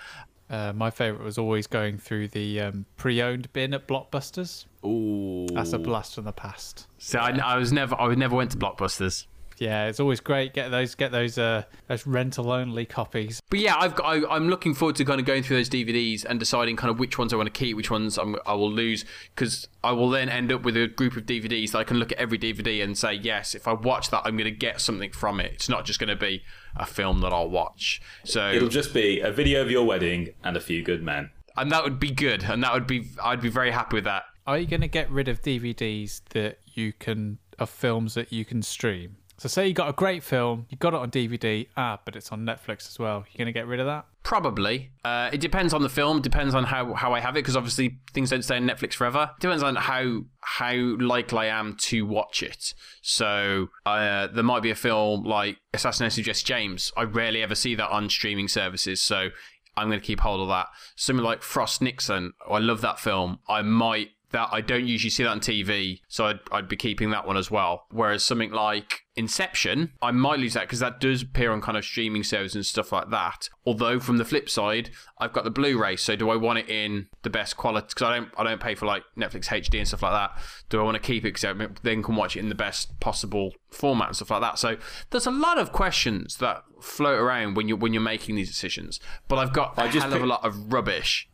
Uh, 0.50 0.72
my 0.74 0.89
favourite 0.89 1.24
was 1.24 1.38
always 1.38 1.68
going 1.68 1.98
through 1.98 2.30
the 2.30 2.62
um, 2.62 2.86
pre-owned 2.96 3.51
bin 3.54 3.74
at 3.74 3.88
Blockbusters. 3.88 4.66
Ooh. 4.86 5.48
That's 5.54 5.74
a 5.74 5.80
blast 5.80 6.16
from 6.16 6.24
the 6.24 6.32
past. 6.32 6.88
So 6.98 7.20
I, 7.20 7.38
I 7.38 7.58
was 7.58 7.74
never, 7.74 7.96
I 7.96 8.13
never 8.16 8.36
went 8.36 8.51
to 8.51 8.58
Blockbusters. 8.58 9.25
Yeah, 9.60 9.88
it's 9.88 10.00
always 10.00 10.20
great. 10.20 10.54
Get 10.54 10.70
those, 10.70 10.94
get 10.94 11.12
those, 11.12 11.38
uh, 11.38 11.63
those 11.88 12.06
rental 12.06 12.51
only 12.51 12.86
copies. 12.86 13.42
But 13.50 13.60
yeah, 13.60 13.75
I've 13.77 13.96
got, 13.96 14.06
I, 14.06 14.36
I'm 14.36 14.50
looking 14.50 14.74
forward 14.74 14.96
to 14.98 15.06
kind 15.06 15.20
of 15.20 15.25
going 15.25 15.42
through 15.44 15.58
those 15.58 15.70
DVDs 15.70 16.25
and 16.25 16.39
deciding 16.39 16.75
kind 16.75 16.92
of 16.92 17.00
which 17.00 17.18
ones 17.18 17.34
I 17.34 17.38
want 17.38 17.51
to 17.51 17.60
keep, 17.60 17.75
which 17.75 17.89
ones 17.89 18.18
I'm, 18.18 18.36
I 18.46 18.54
will 18.54 18.72
lose, 18.72 19.04
because 19.36 19.68
I 19.84 19.94
will 19.94 20.10
then 20.10 20.30
end 20.30 20.51
up 20.51 20.62
with 20.62 20.77
a 20.77 20.88
group 20.88 21.18
of 21.18 21.25
DVDs 21.25 21.72
that 21.72 21.80
I 21.80 21.84
can 21.84 21.98
look 21.98 22.12
at 22.12 22.20
every 22.20 22.38
DVD 22.38 22.84
and 22.84 22.96
say, 22.98 23.13
yes, 23.13 23.56
if 23.56 23.68
I 23.68 23.74
watch 23.74 24.12
that, 24.12 24.22
I'm 24.25 24.38
going 24.38 24.46
to 24.46 24.51
get 24.51 24.80
something 24.80 25.12
from 25.12 25.39
it. 25.39 25.54
It's 25.54 25.70
not 25.70 25.86
just 25.86 26.00
going 26.00 26.10
to 26.10 26.16
be 26.16 26.44
a 26.79 26.86
film 26.86 27.19
that 27.22 27.34
I'll 27.34 27.50
watch. 27.50 28.01
So 28.24 28.51
It'll 28.51 28.69
just 28.69 28.93
be 28.93 29.19
a 29.19 29.31
video 29.31 29.62
of 29.62 29.69
your 29.72 29.86
wedding 29.86 30.29
and 30.43 30.55
a 30.57 30.62
few 30.62 30.84
good 30.84 31.03
men. 31.03 31.31
and 31.57 31.72
that 31.72 31.84
would 31.84 32.00
be 32.00 32.12
good, 32.12 32.43
and 32.43 32.63
that 32.63 32.74
would 32.74 32.88
be, 32.88 33.10
I'd 33.24 33.41
be 33.41 33.50
very 33.50 33.72
happy 33.72 33.98
with 33.98 34.03
that. 34.05 34.24
Are 34.46 34.57
you 34.57 34.65
going 34.67 34.81
to 34.81 34.88
get 34.88 35.10
rid 35.12 35.27
of 35.27 35.41
DVDs 35.41 36.22
that 36.29 36.60
you 36.74 36.93
can 36.93 37.39
of 37.60 37.69
films 37.69 38.13
that 38.13 38.31
you 38.31 38.46
can 38.46 38.62
stream? 38.62 39.16
So 39.38 39.48
say 39.48 39.67
you 39.67 39.74
got 39.74 39.89
a 39.89 39.94
great 39.94 40.24
film, 40.24 40.65
you 40.70 40.77
got 40.77 40.96
it 40.96 41.00
on 41.00 41.12
DVD, 41.12 41.67
ah, 41.77 42.00
but 42.03 42.15
it's 42.15 42.32
on 42.32 42.44
Netflix 42.44 42.88
as 42.88 42.98
well. 42.98 43.24
You're 43.34 43.46
to 43.46 43.51
get 43.51 43.67
rid 43.67 43.79
of 43.79 43.86
that? 43.86 44.06
Probably. 44.24 44.89
Uh, 45.06 45.29
it 45.32 45.39
depends 45.39 45.74
on 45.75 45.84
the 45.84 45.89
film. 45.89 46.22
Depends 46.22 46.56
on 46.56 46.63
how, 46.63 46.96
how 46.96 47.13
I 47.13 47.20
have 47.20 47.36
it, 47.36 47.39
because 47.39 47.56
obviously 47.56 48.00
things 48.13 48.32
don't 48.32 48.41
stay 48.41 48.58
on 48.58 48.67
Netflix 48.67 48.94
forever. 48.94 49.32
Depends 49.39 49.62
on 49.62 49.75
how 49.75 50.24
how 50.41 50.74
likely 50.74 51.38
I 51.38 51.46
am 51.46 51.75
to 51.82 52.06
watch 52.06 52.41
it. 52.41 52.74
So 53.01 53.67
uh, 53.86 54.27
there 54.27 54.44
might 54.44 54.63
be 54.63 54.72
a 54.72 54.75
film 54.75 55.24
like 55.24 55.58
Assassination 55.74 56.22
of 56.22 56.25
Jesse 56.25 56.44
James. 56.46 56.91
I 56.98 57.03
rarely 57.03 57.44
ever 57.44 57.56
see 57.56 57.75
that 57.75 57.89
on 57.89 58.10
streaming 58.10 58.48
services, 58.48 59.01
so 59.01 59.29
I'm 59.77 59.88
going 59.88 60.00
to 60.00 60.06
keep 60.06 60.22
hold 60.22 60.41
of 60.41 60.48
that. 60.48 60.67
Something 60.96 61.24
like 61.24 61.44
Frost 61.44 61.82
Nixon. 61.82 62.34
I 62.50 62.58
love 62.58 62.82
that 62.82 63.00
film. 63.00 63.39
I 63.48 63.62
might 63.62 64.10
that 64.31 64.50
I 64.51 64.62
don't 64.62 64.86
usually 64.86 65.10
see 65.10 65.24
that 65.24 65.29
on 65.29 65.39
TV, 65.39 66.01
so 66.07 66.25
I'd, 66.27 66.39
I'd 66.51 66.67
be 66.67 66.75
keeping 66.75 67.12
that 67.12 67.25
one 67.25 67.38
as 67.38 67.50
well. 67.50 67.86
Whereas 67.89 68.24
something 68.24 68.51
like 68.51 69.03
Inception, 69.15 69.93
I 70.01 70.12
might 70.12 70.39
lose 70.39 70.53
that 70.53 70.62
because 70.62 70.79
that 70.79 71.00
does 71.00 71.24
appear 71.24 71.51
on 71.51 71.62
kind 71.62 71.77
of 71.77 71.84
streaming 71.84 72.24
services 72.24 72.55
and 72.55 72.65
stuff 72.65 72.91
like 72.91 73.10
that. 73.10 73.50
Although 73.65 74.00
from 74.00 74.17
the 74.17 74.25
flip 74.25 74.50
side, 74.50 74.91
I've 75.17 75.34
got 75.34 75.43
the 75.43 75.50
Blu-ray, 75.50 75.96
so 75.96 76.15
do 76.15 76.29
I 76.29 76.36
want 76.36 76.60
it 76.60 76.69
in 76.69 77.07
the 77.24 77.29
best 77.29 77.57
quality? 77.57 77.88
Because 77.89 78.03
I 78.03 78.15
don't, 78.17 78.29
I 78.38 78.43
don't 78.43 78.62
pay 78.62 78.75
for 78.75 78.86
like 78.86 79.03
Netflix 79.17 79.48
HD 79.48 79.79
and 79.79 79.88
stuff 79.88 80.03
like 80.03 80.13
that. 80.13 80.39
Do 80.69 80.79
I 80.79 80.84
want 80.84 80.96
to 80.96 81.01
keep 81.01 81.24
it 81.24 81.34
because 81.34 81.46
I 81.46 81.67
then 81.81 82.03
can 82.03 82.15
watch 82.15 82.36
it 82.36 82.41
in 82.41 82.50
the 82.50 82.55
best 82.55 83.00
possible 83.00 83.53
format 83.72 84.10
and 84.10 84.15
stuff 84.15 84.29
like 84.29 84.41
that? 84.41 84.60
So 84.60 84.77
there's 85.10 85.25
a 85.25 85.31
lot 85.31 85.57
of 85.57 85.72
questions 85.72 86.38
that 86.38 86.63
float 86.79 87.19
around 87.19 87.55
when 87.55 87.67
you're 87.67 87.77
when 87.77 87.93
you're 87.93 88.01
making 88.01 88.36
these 88.36 88.50
decisions. 88.50 89.00
But 89.27 89.39
I've 89.39 89.53
got 89.53 89.77
a 89.77 89.84
I 89.84 89.88
just 89.88 90.05
hell 90.05 90.15
of 90.15 90.22
a 90.22 90.27
lot 90.27 90.46
of 90.46 90.72
rubbish. 90.72 91.27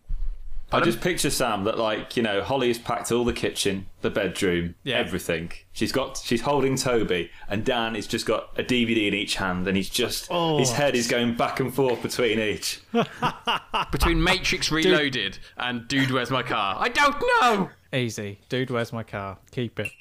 I 0.74 0.82
just 0.82 1.02
picture 1.02 1.30
Sam 1.30 1.64
that 1.66 1.78
like 1.78 2.18
you 2.18 2.24
know 2.24 2.42
Holly 2.42 2.68
has 2.70 2.80
packed 2.80 3.12
all 3.12 3.24
the 3.24 3.34
kitchen, 3.34 3.86
the 4.02 4.10
bedroom, 4.10 4.76
Yeah. 4.84 4.98
everything. 4.98 5.52
She's 5.72 5.92
got 5.92 6.18
she's 6.18 6.42
holding 6.42 6.76
Toby, 6.76 7.30
and 7.48 7.64
Dan 7.64 7.96
has 7.96 8.08
just 8.08 8.26
got 8.26 8.50
a 8.60 8.64
DVD 8.64 9.08
in 9.08 9.14
each 9.14 9.36
hand, 9.36 9.68
and 9.68 9.78
he's 9.78 9.90
just 9.90 10.32
his 10.32 10.72
head 10.72 10.96
is 10.96 11.08
going 11.08 11.36
back 11.36 11.60
and 11.60 11.74
forth 11.74 12.02
between 12.02 12.40
each. 12.40 12.82
Between 13.92 14.24
Matrix 14.24 14.72
Reloaded 14.72 15.38
and 15.58 15.88
Dude, 15.88 16.12
Where's 16.12 16.32
My 16.32 16.42
Car? 16.44 16.76
I 16.80 16.90
don't 16.90 17.16
know. 17.42 17.70
Easy. 17.94 18.40
Dude, 18.50 18.72
where's 18.72 18.92
my 18.92 19.04
car? 19.04 19.38
Keep 19.52 19.80
it. 19.80 19.92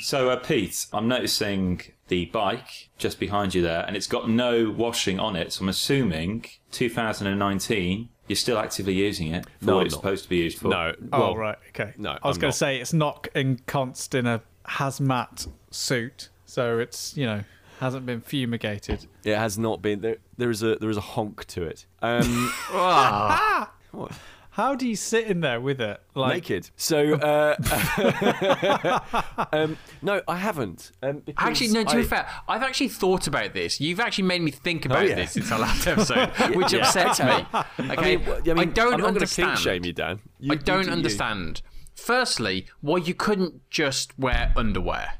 So 0.00 0.30
uh, 0.30 0.36
Pete, 0.36 0.86
I'm 0.92 1.08
noticing 1.08 1.80
the 2.10 2.26
bike 2.26 2.90
just 2.98 3.18
behind 3.18 3.54
you 3.54 3.62
there, 3.62 3.84
and 3.86 3.96
it's 3.96 4.06
got 4.06 4.28
no 4.28 4.70
washing 4.70 5.18
on 5.18 5.34
it. 5.36 5.52
So 5.54 5.62
I'm 5.62 5.70
assuming 5.70 6.44
2019. 6.72 8.08
You're 8.28 8.36
still 8.36 8.58
actively 8.58 8.92
using 8.92 9.28
it 9.34 9.44
for 9.58 9.64
No, 9.64 9.74
what 9.74 9.80
I'm 9.80 9.86
it's 9.86 9.94
not. 9.96 10.00
supposed 10.02 10.22
to 10.24 10.28
be 10.28 10.36
used 10.36 10.58
for. 10.58 10.68
No. 10.68 10.92
oh, 11.12 11.18
well, 11.18 11.36
right. 11.36 11.58
Okay. 11.70 11.94
no, 11.96 12.16
I 12.22 12.28
was 12.28 12.38
going 12.38 12.52
to 12.52 12.56
say 12.56 12.78
it's 12.80 12.92
not 12.92 13.26
enconced 13.34 14.14
in 14.14 14.24
a 14.26 14.40
hazmat 14.68 15.48
suit, 15.72 16.28
so 16.44 16.78
it's, 16.78 17.16
you 17.16 17.26
know, 17.26 17.42
hasn't 17.80 18.06
been 18.06 18.20
fumigated. 18.20 19.06
It 19.24 19.36
has 19.36 19.58
not 19.58 19.82
been. 19.82 20.00
There, 20.00 20.18
there 20.36 20.50
is 20.50 20.62
a 20.62 20.76
there 20.76 20.90
is 20.90 20.96
a 20.96 21.00
honk 21.00 21.44
to 21.46 21.64
it. 21.64 21.86
Um, 22.02 22.52
How 24.54 24.74
do 24.74 24.86
you 24.88 24.96
sit 24.96 25.26
in 25.28 25.40
there 25.40 25.60
with 25.60 25.80
it? 25.80 26.00
Like, 26.14 26.34
naked. 26.34 26.70
So 26.76 27.14
uh, 27.14 27.54
um, 29.52 29.78
no, 30.02 30.22
I 30.26 30.36
haven't. 30.36 30.92
Um, 31.02 31.22
Actually, 31.36 31.68
no, 31.68 31.84
to 31.84 31.94
be 31.96 32.02
I- 32.02 32.04
fair, 32.04 32.28
I've 32.48 32.62
actually 32.62 32.88
thought 32.88 33.26
about 33.26 33.54
this. 33.54 33.80
You've 33.80 34.00
actually 34.00 34.24
made 34.24 34.42
me 34.42 34.50
think 34.50 34.84
about 34.86 35.08
yeah. 35.08 35.14
this 35.14 35.32
since 35.32 35.50
our 35.52 35.58
last 35.58 35.86
episode, 35.86 36.30
which 36.56 36.72
Yeah. 36.72 36.80
upsets 36.80 37.20
me. 37.20 37.26
Okay, 37.30 37.46
I 37.78 37.96
mean, 38.16 38.24
w- 38.24 38.50
I, 38.50 38.54
mean, 38.54 38.72
don't 38.72 38.94
I'm 38.94 39.00
not 39.00 39.14
going 39.14 39.14
to 39.14 39.20
understand. 39.20 39.58
shame 39.58 39.84
you, 39.84 39.92
Dan. 39.92 40.20
You- 40.38 40.52
I 40.52 40.56
don't 40.56 40.82
do 40.82 40.86
you. 40.88 40.92
understand. 40.92 41.62
Firstly, 41.94 42.66
why 42.80 42.98
you 42.98 43.14
couldn't 43.14 43.68
just 43.70 44.18
wear 44.18 44.52
underwear. 44.56 45.12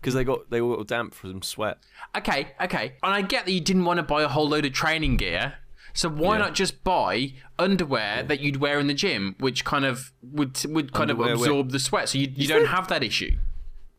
because 0.00 0.14
they 0.14 0.24
got 0.24 0.48
they 0.50 0.60
were 0.62 0.76
all 0.76 0.84
damp 0.84 1.12
from 1.12 1.42
sweat. 1.42 1.78
Okay, 2.16 2.48
okay. 2.62 2.94
And 3.02 3.12
I 3.12 3.22
get 3.22 3.44
that 3.46 3.52
you 3.52 3.60
didn't 3.60 3.84
want 3.84 3.98
to 3.98 4.02
buy 4.02 4.22
a 4.22 4.28
whole 4.28 4.48
load 4.48 4.64
of 4.64 4.72
training 4.72 5.16
gear. 5.18 5.54
So 6.00 6.08
why 6.08 6.34
Yeah. 6.36 6.44
not 6.44 6.54
just 6.54 6.82
buy 6.82 7.34
underwear 7.58 8.22
that 8.22 8.40
you'd 8.40 8.56
wear 8.56 8.78
in 8.80 8.86
the 8.86 8.94
gym, 8.94 9.36
which 9.38 9.64
kind 9.64 9.84
of 9.84 10.12
would 10.22 10.58
would 10.66 10.92
kind 10.92 11.10
Underwear 11.10 11.34
of 11.34 11.40
with- 11.40 11.48
absorb 11.48 11.70
the 11.70 11.78
sweat, 11.78 12.08
so 12.08 12.16
you, 12.18 12.28
you 12.34 12.48
don't 12.48 12.66
have 12.66 12.88
that 12.88 13.02
issue. 13.02 13.36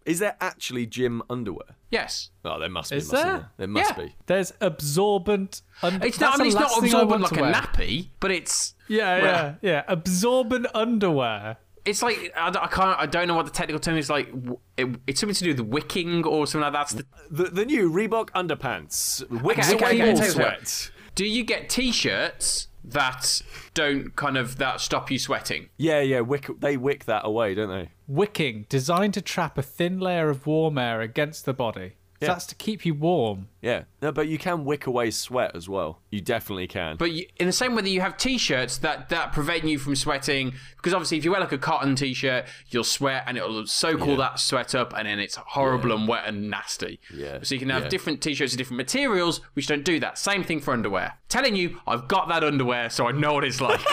Is 0.04 0.18
there 0.18 0.36
actually 0.42 0.88
gym 0.88 1.22
underwear? 1.30 1.76
Yes. 1.92 2.32
Oh, 2.44 2.58
there 2.60 2.70
must 2.70 2.90
be. 2.90 2.98
Is 2.98 3.12
mustn't 3.12 3.30
there? 3.32 3.50
There 3.58 3.68
must 3.68 3.92
Yeah. 3.98 4.04
be. 4.06 4.16
There's 4.26 4.52
absorbent. 4.62 5.62
Un- 5.84 6.02
It's 6.02 6.18
That's 6.18 6.20
not. 6.20 6.34
I 6.34 6.38
the 6.38 6.44
mean, 6.44 6.48
it's 6.54 6.60
not 6.60 6.70
thing 6.72 6.96
I 6.96 7.02
absorbent 7.02 7.22
like 7.22 7.32
a 7.34 7.58
nappy, 7.68 8.08
but 8.20 8.32
it's 8.32 8.74
Yeah, 8.88 9.18
yeah, 9.18 9.24
Well- 9.24 9.58
yeah. 9.62 9.84
Absorbent 9.88 10.66
underwear. 10.74 11.58
It's 11.86 12.02
like 12.02 12.34
I, 12.36 12.50
don't- 12.50 12.64
I 12.64 12.68
can't. 12.68 13.00
I 13.00 13.06
don't 13.06 13.28
know 13.28 13.36
what 13.36 13.46
the 13.46 13.52
technical 13.52 13.80
term 13.80 13.98
is. 13.98 14.10
Like 14.10 14.30
it, 14.78 14.88
it's 15.06 15.20
something 15.20 15.36
to 15.36 15.44
do 15.44 15.52
with 15.52 15.60
wicking 15.72 16.26
or 16.26 16.48
something 16.48 16.62
like 16.66 16.74
that. 16.74 16.96
That's 16.96 17.06
the, 17.30 17.44
The, 17.44 17.50
the 17.52 17.66
new 17.66 17.92
Reebok 17.92 18.30
underpants. 18.32 19.28
Wicks 19.44 19.72
Okay, 19.72 19.86
okay, 19.86 20.02
okay, 20.02 20.10
all 20.12 20.18
tell 20.18 20.30
sweat. 20.30 20.92
Do 21.16 21.26
you 21.26 21.44
get 21.44 21.70
t-shirts 21.70 22.68
that 22.84 23.42
don't 23.74 24.16
kind 24.16 24.38
of 24.38 24.58
that 24.58 24.82
stop 24.82 25.12
you 25.12 25.20
sweating? 25.20 25.70
Yeah, 25.78 26.02
yeah. 26.02 26.22
Wick, 26.22 26.50
they 26.60 26.78
wick 26.78 27.06
that 27.06 27.26
away, 27.26 27.54
don't 27.56 27.70
they? 27.70 27.90
Wicking, 28.08 28.66
designed 28.70 29.14
to 29.16 29.22
trap 29.22 29.58
a 29.58 29.62
thin 29.62 30.00
layer 30.00 30.30
of 30.30 30.46
warm 30.46 30.78
air 30.78 31.02
against 31.02 31.46
the 31.46 31.54
body. 31.54 31.94
So 32.22 32.28
That's 32.28 32.46
to 32.48 32.56
keep 32.56 32.86
you 32.86 32.94
warm. 32.94 33.48
Yeah. 33.62 33.86
No, 34.00 34.12
but 34.12 34.28
you 34.28 34.38
can 34.38 34.64
wick 34.64 34.86
away 34.86 35.10
sweat 35.10 35.56
as 35.56 35.68
well. 35.68 36.02
You 36.12 36.22
definitely 36.22 36.68
can. 36.68 36.98
But 36.98 37.12
you, 37.12 37.26
in 37.38 37.48
the 37.48 37.52
same 37.52 37.74
way 37.76 37.82
that 37.82 37.90
you 37.90 38.02
have 38.02 38.16
t-shirts 38.16 38.78
that 38.80 39.10
that 39.10 39.34
prevent 39.34 39.64
you 39.64 39.80
from 39.80 39.96
sweating, 39.96 40.54
because 40.78 40.94
obviously 40.94 41.18
if 41.18 41.26
you 41.26 41.32
wear 41.32 41.40
like 41.40 41.52
a 41.52 41.58
cotton 41.58 41.96
t-shirt, 41.96 42.46
you'll 42.70 42.84
sweat 42.84 43.24
and 43.26 43.38
it'll 43.38 43.66
soak 43.66 44.02
all 44.02 44.16
that 44.18 44.40
sweat 44.40 44.76
up, 44.76 44.94
and 44.96 45.08
then 45.08 45.20
it's 45.20 45.36
horrible 45.36 45.92
and 45.94 46.08
wet 46.08 46.24
and 46.28 46.50
nasty. 46.50 47.00
Yeah. 47.12 47.40
So 47.42 47.56
you 47.56 47.60
can 47.60 47.70
have 47.70 47.84
Yeah. 47.84 47.90
different 47.90 48.22
t-shirts 48.22 48.54
of 48.54 48.58
different 48.60 48.78
materials, 48.78 49.42
which 49.54 49.66
don't 49.66 49.84
do 49.84 50.00
that. 50.02 50.20
Same 50.20 50.44
thing 50.44 50.60
for 50.62 50.74
underwear. 50.74 51.14
Telling 51.28 51.56
you, 51.56 51.80
I've 51.88 52.08
got 52.08 52.28
that 52.30 52.44
underwear, 52.44 52.92
so 52.92 53.08
I 53.08 53.14
know 53.14 53.34
what 53.34 53.44
it's 53.44 53.60
like. 53.62 53.82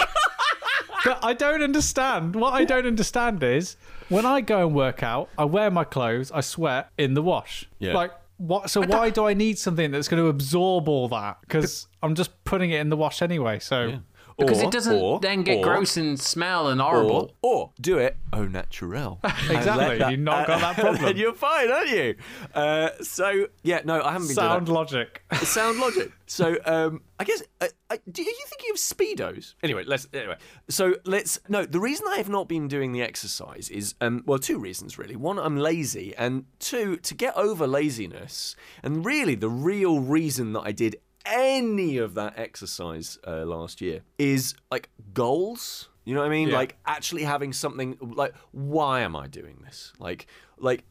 But 1.05 1.25
I 1.25 1.33
don't 1.33 1.63
understand. 1.63 2.35
What 2.35 2.55
I 2.55 2.65
don't 2.65 2.85
understand 2.87 3.43
is 3.43 3.77
when 4.09 4.27
I 4.27 4.41
go 4.41 4.67
and 4.67 4.75
work 4.75 5.03
out, 5.03 5.29
I 5.37 5.45
wear 5.45 5.71
my 5.71 5.85
clothes, 5.85 6.31
I 6.33 6.41
sweat 6.41 6.91
in 6.99 7.15
the 7.15 7.23
wash. 7.23 7.69
Yeah. 7.79 7.95
Like 7.95 8.13
what? 8.39 8.71
So 8.71 8.83
why 8.85 9.11
do 9.11 9.27
I 9.27 9.35
need 9.35 9.59
something 9.59 9.91
that's 9.91 10.09
going 10.09 10.23
to 10.23 10.29
absorb 10.29 10.89
all 10.89 11.09
that? 11.09 11.39
Because 11.43 11.89
I'm 12.03 12.15
just 12.15 12.45
putting 12.45 12.71
it 12.71 12.81
in 12.81 12.89
the 12.89 12.97
wash 12.97 13.23
anyway. 13.23 13.59
So 13.59 14.01
because 14.39 14.61
Or- 14.63 14.65
it 14.67 14.71
doesn't 14.71 14.97
or- 15.01 15.21
then 15.21 15.43
get 15.43 15.59
or- 15.59 15.65
gross 15.65 15.97
and 15.97 16.19
smell 16.19 16.69
and 16.69 16.81
horrible. 16.81 17.35
or 17.43 17.73
do 17.81 17.99
it 17.99 18.17
au 18.33 18.45
naturel. 18.47 19.19
exactly, 19.25 20.11
you've 20.11 20.21
not 20.21 20.47
got 20.47 20.61
that 20.61 20.75
problem. 20.83 21.03
then 21.05 21.17
you're 21.17 21.35
fine, 21.35 21.71
aren't 21.71 21.91
you? 21.91 22.15
Uh, 22.55 22.91
so 23.03 23.47
yeah, 23.63 23.81
no, 23.85 24.01
I 24.03 24.13
haven't 24.13 24.29
been 24.29 24.37
doing 24.37 24.49
Sound 24.49 24.67
that. 24.69 24.73
logic. 24.73 25.23
sound 25.43 25.79
logic. 25.81 26.13
So, 26.27 26.57
um, 26.67 27.01
I 27.19 27.25
guess, 27.25 27.43
uh, 27.63 27.69
uh, 27.89 27.97
do 28.13 28.23
you 28.23 28.35
thinking 28.49 28.71
of 28.71 28.77
speedos? 28.77 29.55
Anyway, 29.63 29.83
let's 29.87 30.07
anyway. 30.13 30.37
So 30.69 30.95
let's 31.07 31.41
no. 31.49 31.65
The 31.65 31.81
reason 31.81 32.07
I 32.09 32.19
have 32.19 32.29
not 32.29 32.49
been 32.49 32.69
doing 32.69 32.93
the 32.93 33.01
exercise 33.03 33.71
is 33.71 33.95
um, 34.03 34.23
well, 34.27 34.39
two 34.39 34.59
reasons 34.59 34.99
really. 34.99 35.17
One, 35.17 35.39
I'm 35.39 35.57
lazy, 35.57 36.15
and 36.17 36.45
two, 36.59 36.97
to 36.99 37.15
get 37.15 37.35
over 37.37 37.67
laziness. 37.67 38.55
And 38.83 39.05
really, 39.07 39.35
the 39.35 39.49
real 39.49 40.01
reason 40.01 40.53
that 40.53 40.61
I 40.61 40.73
did 40.73 40.97
any 41.29 41.99
of 41.99 42.15
that 42.15 42.39
exercise 42.39 43.19
uh, 43.27 43.45
last 43.45 43.81
year 43.81 44.03
is 44.19 44.55
like 44.71 44.89
goals. 45.13 45.89
You 46.05 46.15
know 46.15 46.21
what 46.21 46.27
I 46.27 46.31
mean? 46.31 46.49
Yeah. 46.49 46.57
Like 46.57 46.77
actually 46.87 47.25
having 47.25 47.53
something 47.53 47.99
like 48.01 48.35
why 48.53 49.01
am 49.01 49.15
I 49.15 49.27
doing 49.27 49.63
this? 49.65 49.93
Like 49.99 50.27
like 50.61 50.85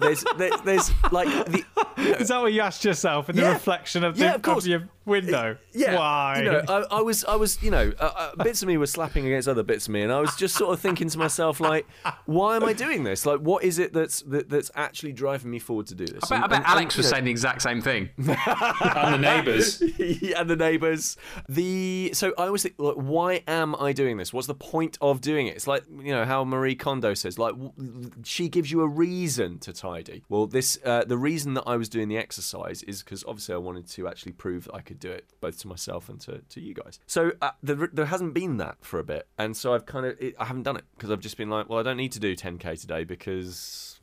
there's 0.00 0.24
there, 0.38 0.50
there's 0.64 0.90
like 1.12 1.28
the 1.46 1.64
Is 2.20 2.28
that 2.28 2.40
what 2.40 2.52
you 2.52 2.60
asked 2.60 2.84
yourself 2.84 3.30
in 3.30 3.36
the 3.36 3.42
Yeah. 3.42 3.52
reflection 3.52 4.04
of 4.04 4.16
the 4.16 4.24
Yeah, 4.24 4.34
of 4.34 4.42
course. 4.42 4.66
your 4.66 4.88
window. 5.04 5.56
Yeah, 5.72 5.96
Why? 5.96 6.38
You 6.42 6.50
know, 6.50 6.62
I, 6.68 6.96
I 6.98 7.00
was, 7.02 7.24
I 7.26 7.36
was, 7.36 7.62
you 7.62 7.70
know, 7.70 7.92
uh, 8.00 8.30
uh, 8.36 8.42
bits 8.42 8.62
of 8.62 8.68
me 8.68 8.78
were 8.78 8.86
slapping 8.86 9.26
against 9.26 9.46
other 9.48 9.62
bits 9.62 9.86
of 9.86 9.92
me, 9.92 10.00
and 10.02 10.10
I 10.10 10.18
was 10.18 10.34
just 10.34 10.54
sort 10.56 10.72
of 10.72 10.80
thinking 10.80 11.08
to 11.10 11.18
myself, 11.18 11.60
like, 11.60 11.86
why 12.24 12.56
am 12.56 12.64
I 12.64 12.72
doing 12.72 13.04
this? 13.04 13.26
Like, 13.26 13.40
what 13.40 13.64
is 13.64 13.78
it 13.78 13.92
that's 13.92 14.22
that, 14.22 14.48
that's 14.48 14.70
actually 14.74 15.12
driving 15.12 15.50
me 15.50 15.58
forward 15.58 15.86
to 15.88 15.94
do 15.94 16.06
this? 16.06 16.24
I 16.30 16.36
bet, 16.36 16.44
I 16.44 16.46
bet 16.46 16.56
and- 16.58 16.66
Alex 16.66 16.94
and, 16.94 16.98
was 16.98 17.06
know, 17.06 17.10
saying 17.16 17.24
the 17.26 17.30
exact 17.30 17.62
same 17.62 17.82
thing. 17.82 18.08
and 18.18 19.14
the 19.14 19.18
neighbours. 19.18 19.80
and 20.38 20.48
the 20.50 20.56
neighbours. 20.56 21.16
The 21.48 22.10
so 22.14 22.32
I 22.38 22.46
always 22.46 22.62
think, 22.62 22.76
like, 22.78 22.94
why 22.96 23.42
am 23.46 23.74
I 23.76 23.92
doing 23.92 24.16
this? 24.16 24.32
What's 24.32 24.46
the 24.46 24.54
point 24.54 24.96
of 25.02 25.20
doing 25.20 25.46
it? 25.48 25.56
It's 25.56 25.66
like 25.66 25.84
you 25.90 26.12
know 26.14 26.24
how 26.24 26.44
Marie 26.44 26.74
Kondo 26.76 27.12
says, 27.14 27.38
like 27.38 27.54
she 28.24 28.48
gives 28.48 28.70
you 28.72 28.80
a 28.80 28.88
reason 28.96 29.58
to 29.60 29.72
tidy. 29.72 30.24
Well, 30.28 30.46
this 30.46 30.78
uh, 30.84 31.04
the 31.04 31.18
reason 31.18 31.54
that 31.54 31.64
I 31.66 31.76
was 31.76 31.88
doing 31.88 32.08
the 32.08 32.18
exercise 32.18 32.82
is 32.84 33.02
because 33.02 33.24
obviously 33.26 33.54
I 33.54 33.58
wanted 33.58 33.88
to 33.88 34.08
actually 34.08 34.32
prove 34.32 34.64
that 34.64 34.74
I 34.74 34.80
could 34.80 34.98
do 34.98 35.10
it 35.10 35.26
both 35.40 35.58
to 35.60 35.68
myself 35.68 36.08
and 36.08 36.20
to, 36.22 36.42
to 36.48 36.60
you 36.60 36.74
guys. 36.74 36.98
So 37.06 37.32
uh, 37.42 37.50
there, 37.62 37.88
there 37.92 38.06
hasn't 38.06 38.34
been 38.34 38.56
that 38.58 38.78
for 38.80 38.98
a 38.98 39.04
bit, 39.04 39.26
and 39.38 39.56
so 39.56 39.74
I've 39.74 39.86
kind 39.86 40.06
of 40.06 40.16
I 40.38 40.44
haven't 40.44 40.62
done 40.62 40.76
it 40.76 40.84
because 40.96 41.10
I've 41.10 41.20
just 41.20 41.36
been 41.36 41.50
like, 41.50 41.68
well, 41.68 41.78
I 41.78 41.82
don't 41.82 41.96
need 41.96 42.12
to 42.12 42.20
do 42.20 42.34
10k 42.36 42.80
today 42.80 43.04
because. 43.04 43.93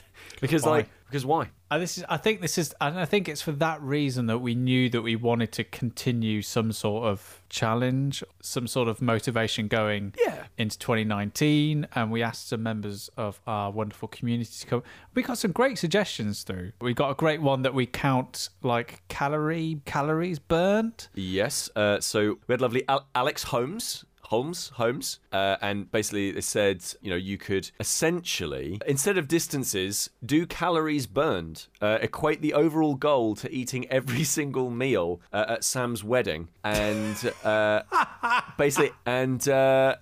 because 0.40 0.62
Why? 0.62 0.70
like 0.70 0.88
because 1.06 1.26
why 1.26 1.48
Uh, 1.72 1.78
this 1.78 1.98
is. 1.98 2.04
I 2.08 2.16
think 2.18 2.40
this 2.40 2.56
is. 2.56 2.72
And 2.80 2.96
I 2.98 3.04
think 3.04 3.28
it's 3.28 3.42
for 3.42 3.50
that 3.52 3.82
reason 3.82 4.26
that 4.26 4.38
we 4.38 4.54
knew 4.54 4.88
that 4.90 5.02
we 5.02 5.16
wanted 5.16 5.50
to 5.52 5.64
continue 5.64 6.40
some 6.40 6.70
sort 6.70 7.04
of 7.06 7.42
challenge, 7.48 8.22
some 8.40 8.68
sort 8.68 8.86
of 8.88 9.02
motivation 9.02 9.66
going 9.66 10.14
Yeah. 10.24 10.44
into 10.56 10.78
2019. 10.78 11.88
And 11.96 12.12
we 12.12 12.22
asked 12.22 12.48
some 12.48 12.62
members 12.62 13.10
of 13.16 13.40
our 13.46 13.72
wonderful 13.72 14.06
community 14.08 14.52
to 14.60 14.66
come. 14.68 14.82
We 15.14 15.22
got 15.24 15.38
some 15.38 15.50
great 15.50 15.78
suggestions 15.78 16.44
through. 16.44 16.72
We 16.80 16.94
got 16.94 17.10
a 17.10 17.14
great 17.14 17.42
one 17.42 17.62
that 17.62 17.74
we 17.74 17.86
count 17.86 18.50
like 18.62 19.02
calorie 19.08 19.80
calories 19.84 20.38
burnt. 20.38 21.08
Yes. 21.14 21.68
Uh, 21.74 21.98
so 22.00 22.38
we 22.46 22.52
had 22.52 22.60
lovely 22.60 22.84
Al- 22.88 23.08
Alex 23.16 23.42
Holmes. 23.44 24.04
Holmes, 24.30 24.68
Holmes, 24.74 25.18
uh, 25.32 25.56
and 25.60 25.90
basically 25.90 26.30
they 26.30 26.40
said, 26.40 26.84
you 27.02 27.10
know, 27.10 27.16
you 27.16 27.36
could 27.36 27.68
essentially, 27.80 28.78
instead 28.86 29.18
of 29.18 29.26
distances, 29.26 30.08
do 30.24 30.46
calories 30.46 31.08
burned. 31.08 31.66
Uh, 31.80 31.98
equate 32.00 32.40
the 32.40 32.54
overall 32.54 32.94
goal 32.94 33.34
to 33.34 33.50
eating 33.52 33.88
every 33.90 34.22
single 34.38 34.70
meal 34.70 35.20
uh, 35.32 35.46
at 35.48 35.64
Sam's 35.64 36.04
wedding, 36.04 36.48
and 36.62 37.16
uh, 37.42 37.82
basically, 38.56 38.92
and 39.04 39.48
uh, 39.48 39.96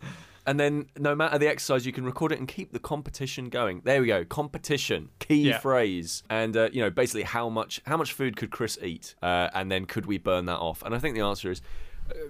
and 0.47 0.61
then 0.61 0.87
no 0.99 1.15
matter 1.15 1.39
the 1.39 1.49
exercise, 1.49 1.87
you 1.87 1.93
can 1.93 2.05
record 2.05 2.31
it 2.31 2.39
and 2.39 2.47
keep 2.47 2.73
the 2.75 2.79
competition 2.79 3.49
going. 3.49 3.81
There 3.85 4.03
we 4.03 4.09
go, 4.09 4.27
competition, 4.27 5.09
key 5.21 5.49
Yeah. 5.49 5.59
phrase, 5.59 6.23
and 6.29 6.55
uh, 6.55 6.69
you 6.71 6.83
know, 6.83 6.91
basically 6.91 7.23
how 7.23 7.49
much 7.49 7.81
how 7.87 7.97
much 7.97 8.13
food 8.13 8.37
could 8.37 8.51
Kris 8.51 8.77
eat, 8.83 9.15
uh, 9.23 9.49
and 9.55 9.73
then 9.73 9.87
could 9.87 10.05
we 10.05 10.19
burn 10.19 10.45
that 10.47 10.59
off? 10.59 10.83
And 10.83 10.95
I 10.95 10.99
think 10.99 11.15
the 11.15 11.23
answer 11.23 11.51
is. 11.51 11.63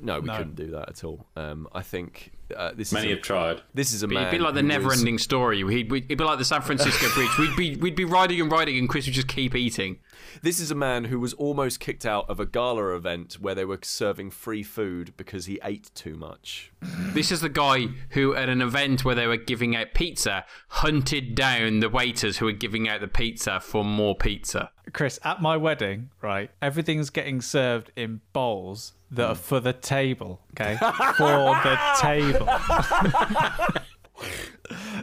No, 0.03 0.21
we 0.21 0.27
No. 0.27 0.37
couldn't 0.37 0.57
do 0.57 0.71
that 0.73 0.89
at 0.89 1.05
all. 1.05 1.27
Um, 1.37 1.69
I 1.73 1.83
think 1.83 2.33
uh, 2.57 2.73
this 2.75 2.93
Many 2.93 3.09
is 3.09 3.13
a, 3.13 3.15
have 3.17 3.23
tried. 3.25 3.63
this 3.75 3.93
is 3.93 4.03
a 4.03 4.07
It'd 4.07 4.31
be 4.31 4.39
like 4.39 4.55
the 4.55 4.63
never-ending 4.63 5.19
story. 5.19 5.59
He'd, 5.63 5.93
it'd 5.93 6.19
be 6.19 6.25
like 6.25 6.39
the 6.39 6.45
San 6.45 6.63
Francisco 6.63 7.07
Bridge. 7.15 7.39
We'd 7.39 7.57
be 7.57 7.77
we'd 7.77 7.95
be 7.97 8.05
riding 8.05 8.41
and 8.41 8.51
riding, 8.51 8.79
and 8.79 8.89
Kris 8.89 9.07
would 9.07 9.15
just 9.15 9.29
keep 9.29 9.55
eating. 9.55 9.99
This 10.43 10.61
is 10.61 10.71
a 10.71 10.75
man 10.75 11.05
who 11.05 11.19
was 11.19 11.35
almost 11.35 11.81
kicked 11.81 12.07
out 12.07 12.29
of 12.29 12.41
a 12.41 12.47
gala 12.47 12.95
event 12.95 13.39
where 13.41 13.55
they 13.55 13.65
were 13.65 13.79
serving 13.83 14.31
free 14.31 14.63
food 14.63 15.15
because 15.17 15.47
he 15.47 15.59
ate 15.63 15.91
too 15.95 16.17
much. 16.17 16.73
This 16.81 17.33
is 17.33 17.41
the 17.41 17.49
guy 17.49 17.89
who, 18.11 18.35
at 18.35 18.49
an 18.49 18.63
event 18.63 19.05
where 19.05 19.15
they 19.15 19.27
were 19.27 19.37
giving 19.37 19.75
out 19.75 19.95
pizza, 19.95 20.45
hunted 20.69 21.35
down 21.35 21.81
the 21.81 21.89
waiters 21.89 22.39
who 22.39 22.47
were 22.47 22.53
giving 22.53 22.89
out 22.89 23.01
the 23.01 23.09
pizza 23.09 23.61
for 23.61 23.85
more 23.85 24.15
pizza. 24.15 24.71
Kris, 24.93 25.19
at 25.25 25.43
my 25.43 25.57
wedding, 25.57 26.11
right, 26.23 26.51
everything's 26.63 27.11
getting 27.11 27.41
served 27.41 27.91
in 27.97 28.21
bowls 28.33 28.93
that 29.11 29.29
are 29.29 29.35
for 29.35 29.61
the 29.61 29.73
table, 29.73 30.41
okay? 30.53 30.77
for 31.17 31.59
the 31.63 31.79
table. 32.01 32.47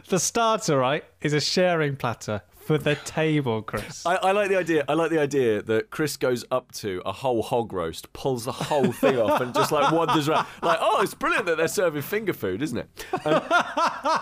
the 0.08 0.18
starter, 0.18 0.78
right, 0.78 1.04
is 1.20 1.32
a 1.32 1.40
sharing 1.40 1.96
platter 1.96 2.42
for 2.66 2.78
the 2.78 2.96
table, 2.96 3.62
Kris. 3.62 4.04
I, 4.04 4.16
I 4.16 4.32
like 4.32 4.48
the 4.48 4.56
idea. 4.56 4.84
I 4.88 4.94
like 4.94 5.10
the 5.10 5.20
idea 5.20 5.62
that 5.62 5.90
Chris 5.90 6.16
goes 6.16 6.44
up 6.50 6.72
to 6.72 7.00
a 7.06 7.12
whole 7.12 7.42
hog 7.42 7.72
roast, 7.72 8.12
pulls 8.12 8.44
the 8.44 8.52
whole 8.52 8.90
thing 8.90 9.18
off, 9.18 9.40
and 9.40 9.54
just 9.54 9.70
like 9.70 9.92
wanders 9.92 10.28
around. 10.28 10.46
Like, 10.62 10.78
oh, 10.80 11.00
it's 11.00 11.14
brilliant 11.14 11.46
that 11.46 11.58
they're 11.58 11.68
serving 11.68 12.02
finger 12.02 12.32
food, 12.32 12.62
isn't 12.62 12.78
it? 12.78 12.88
Um, 13.24 13.42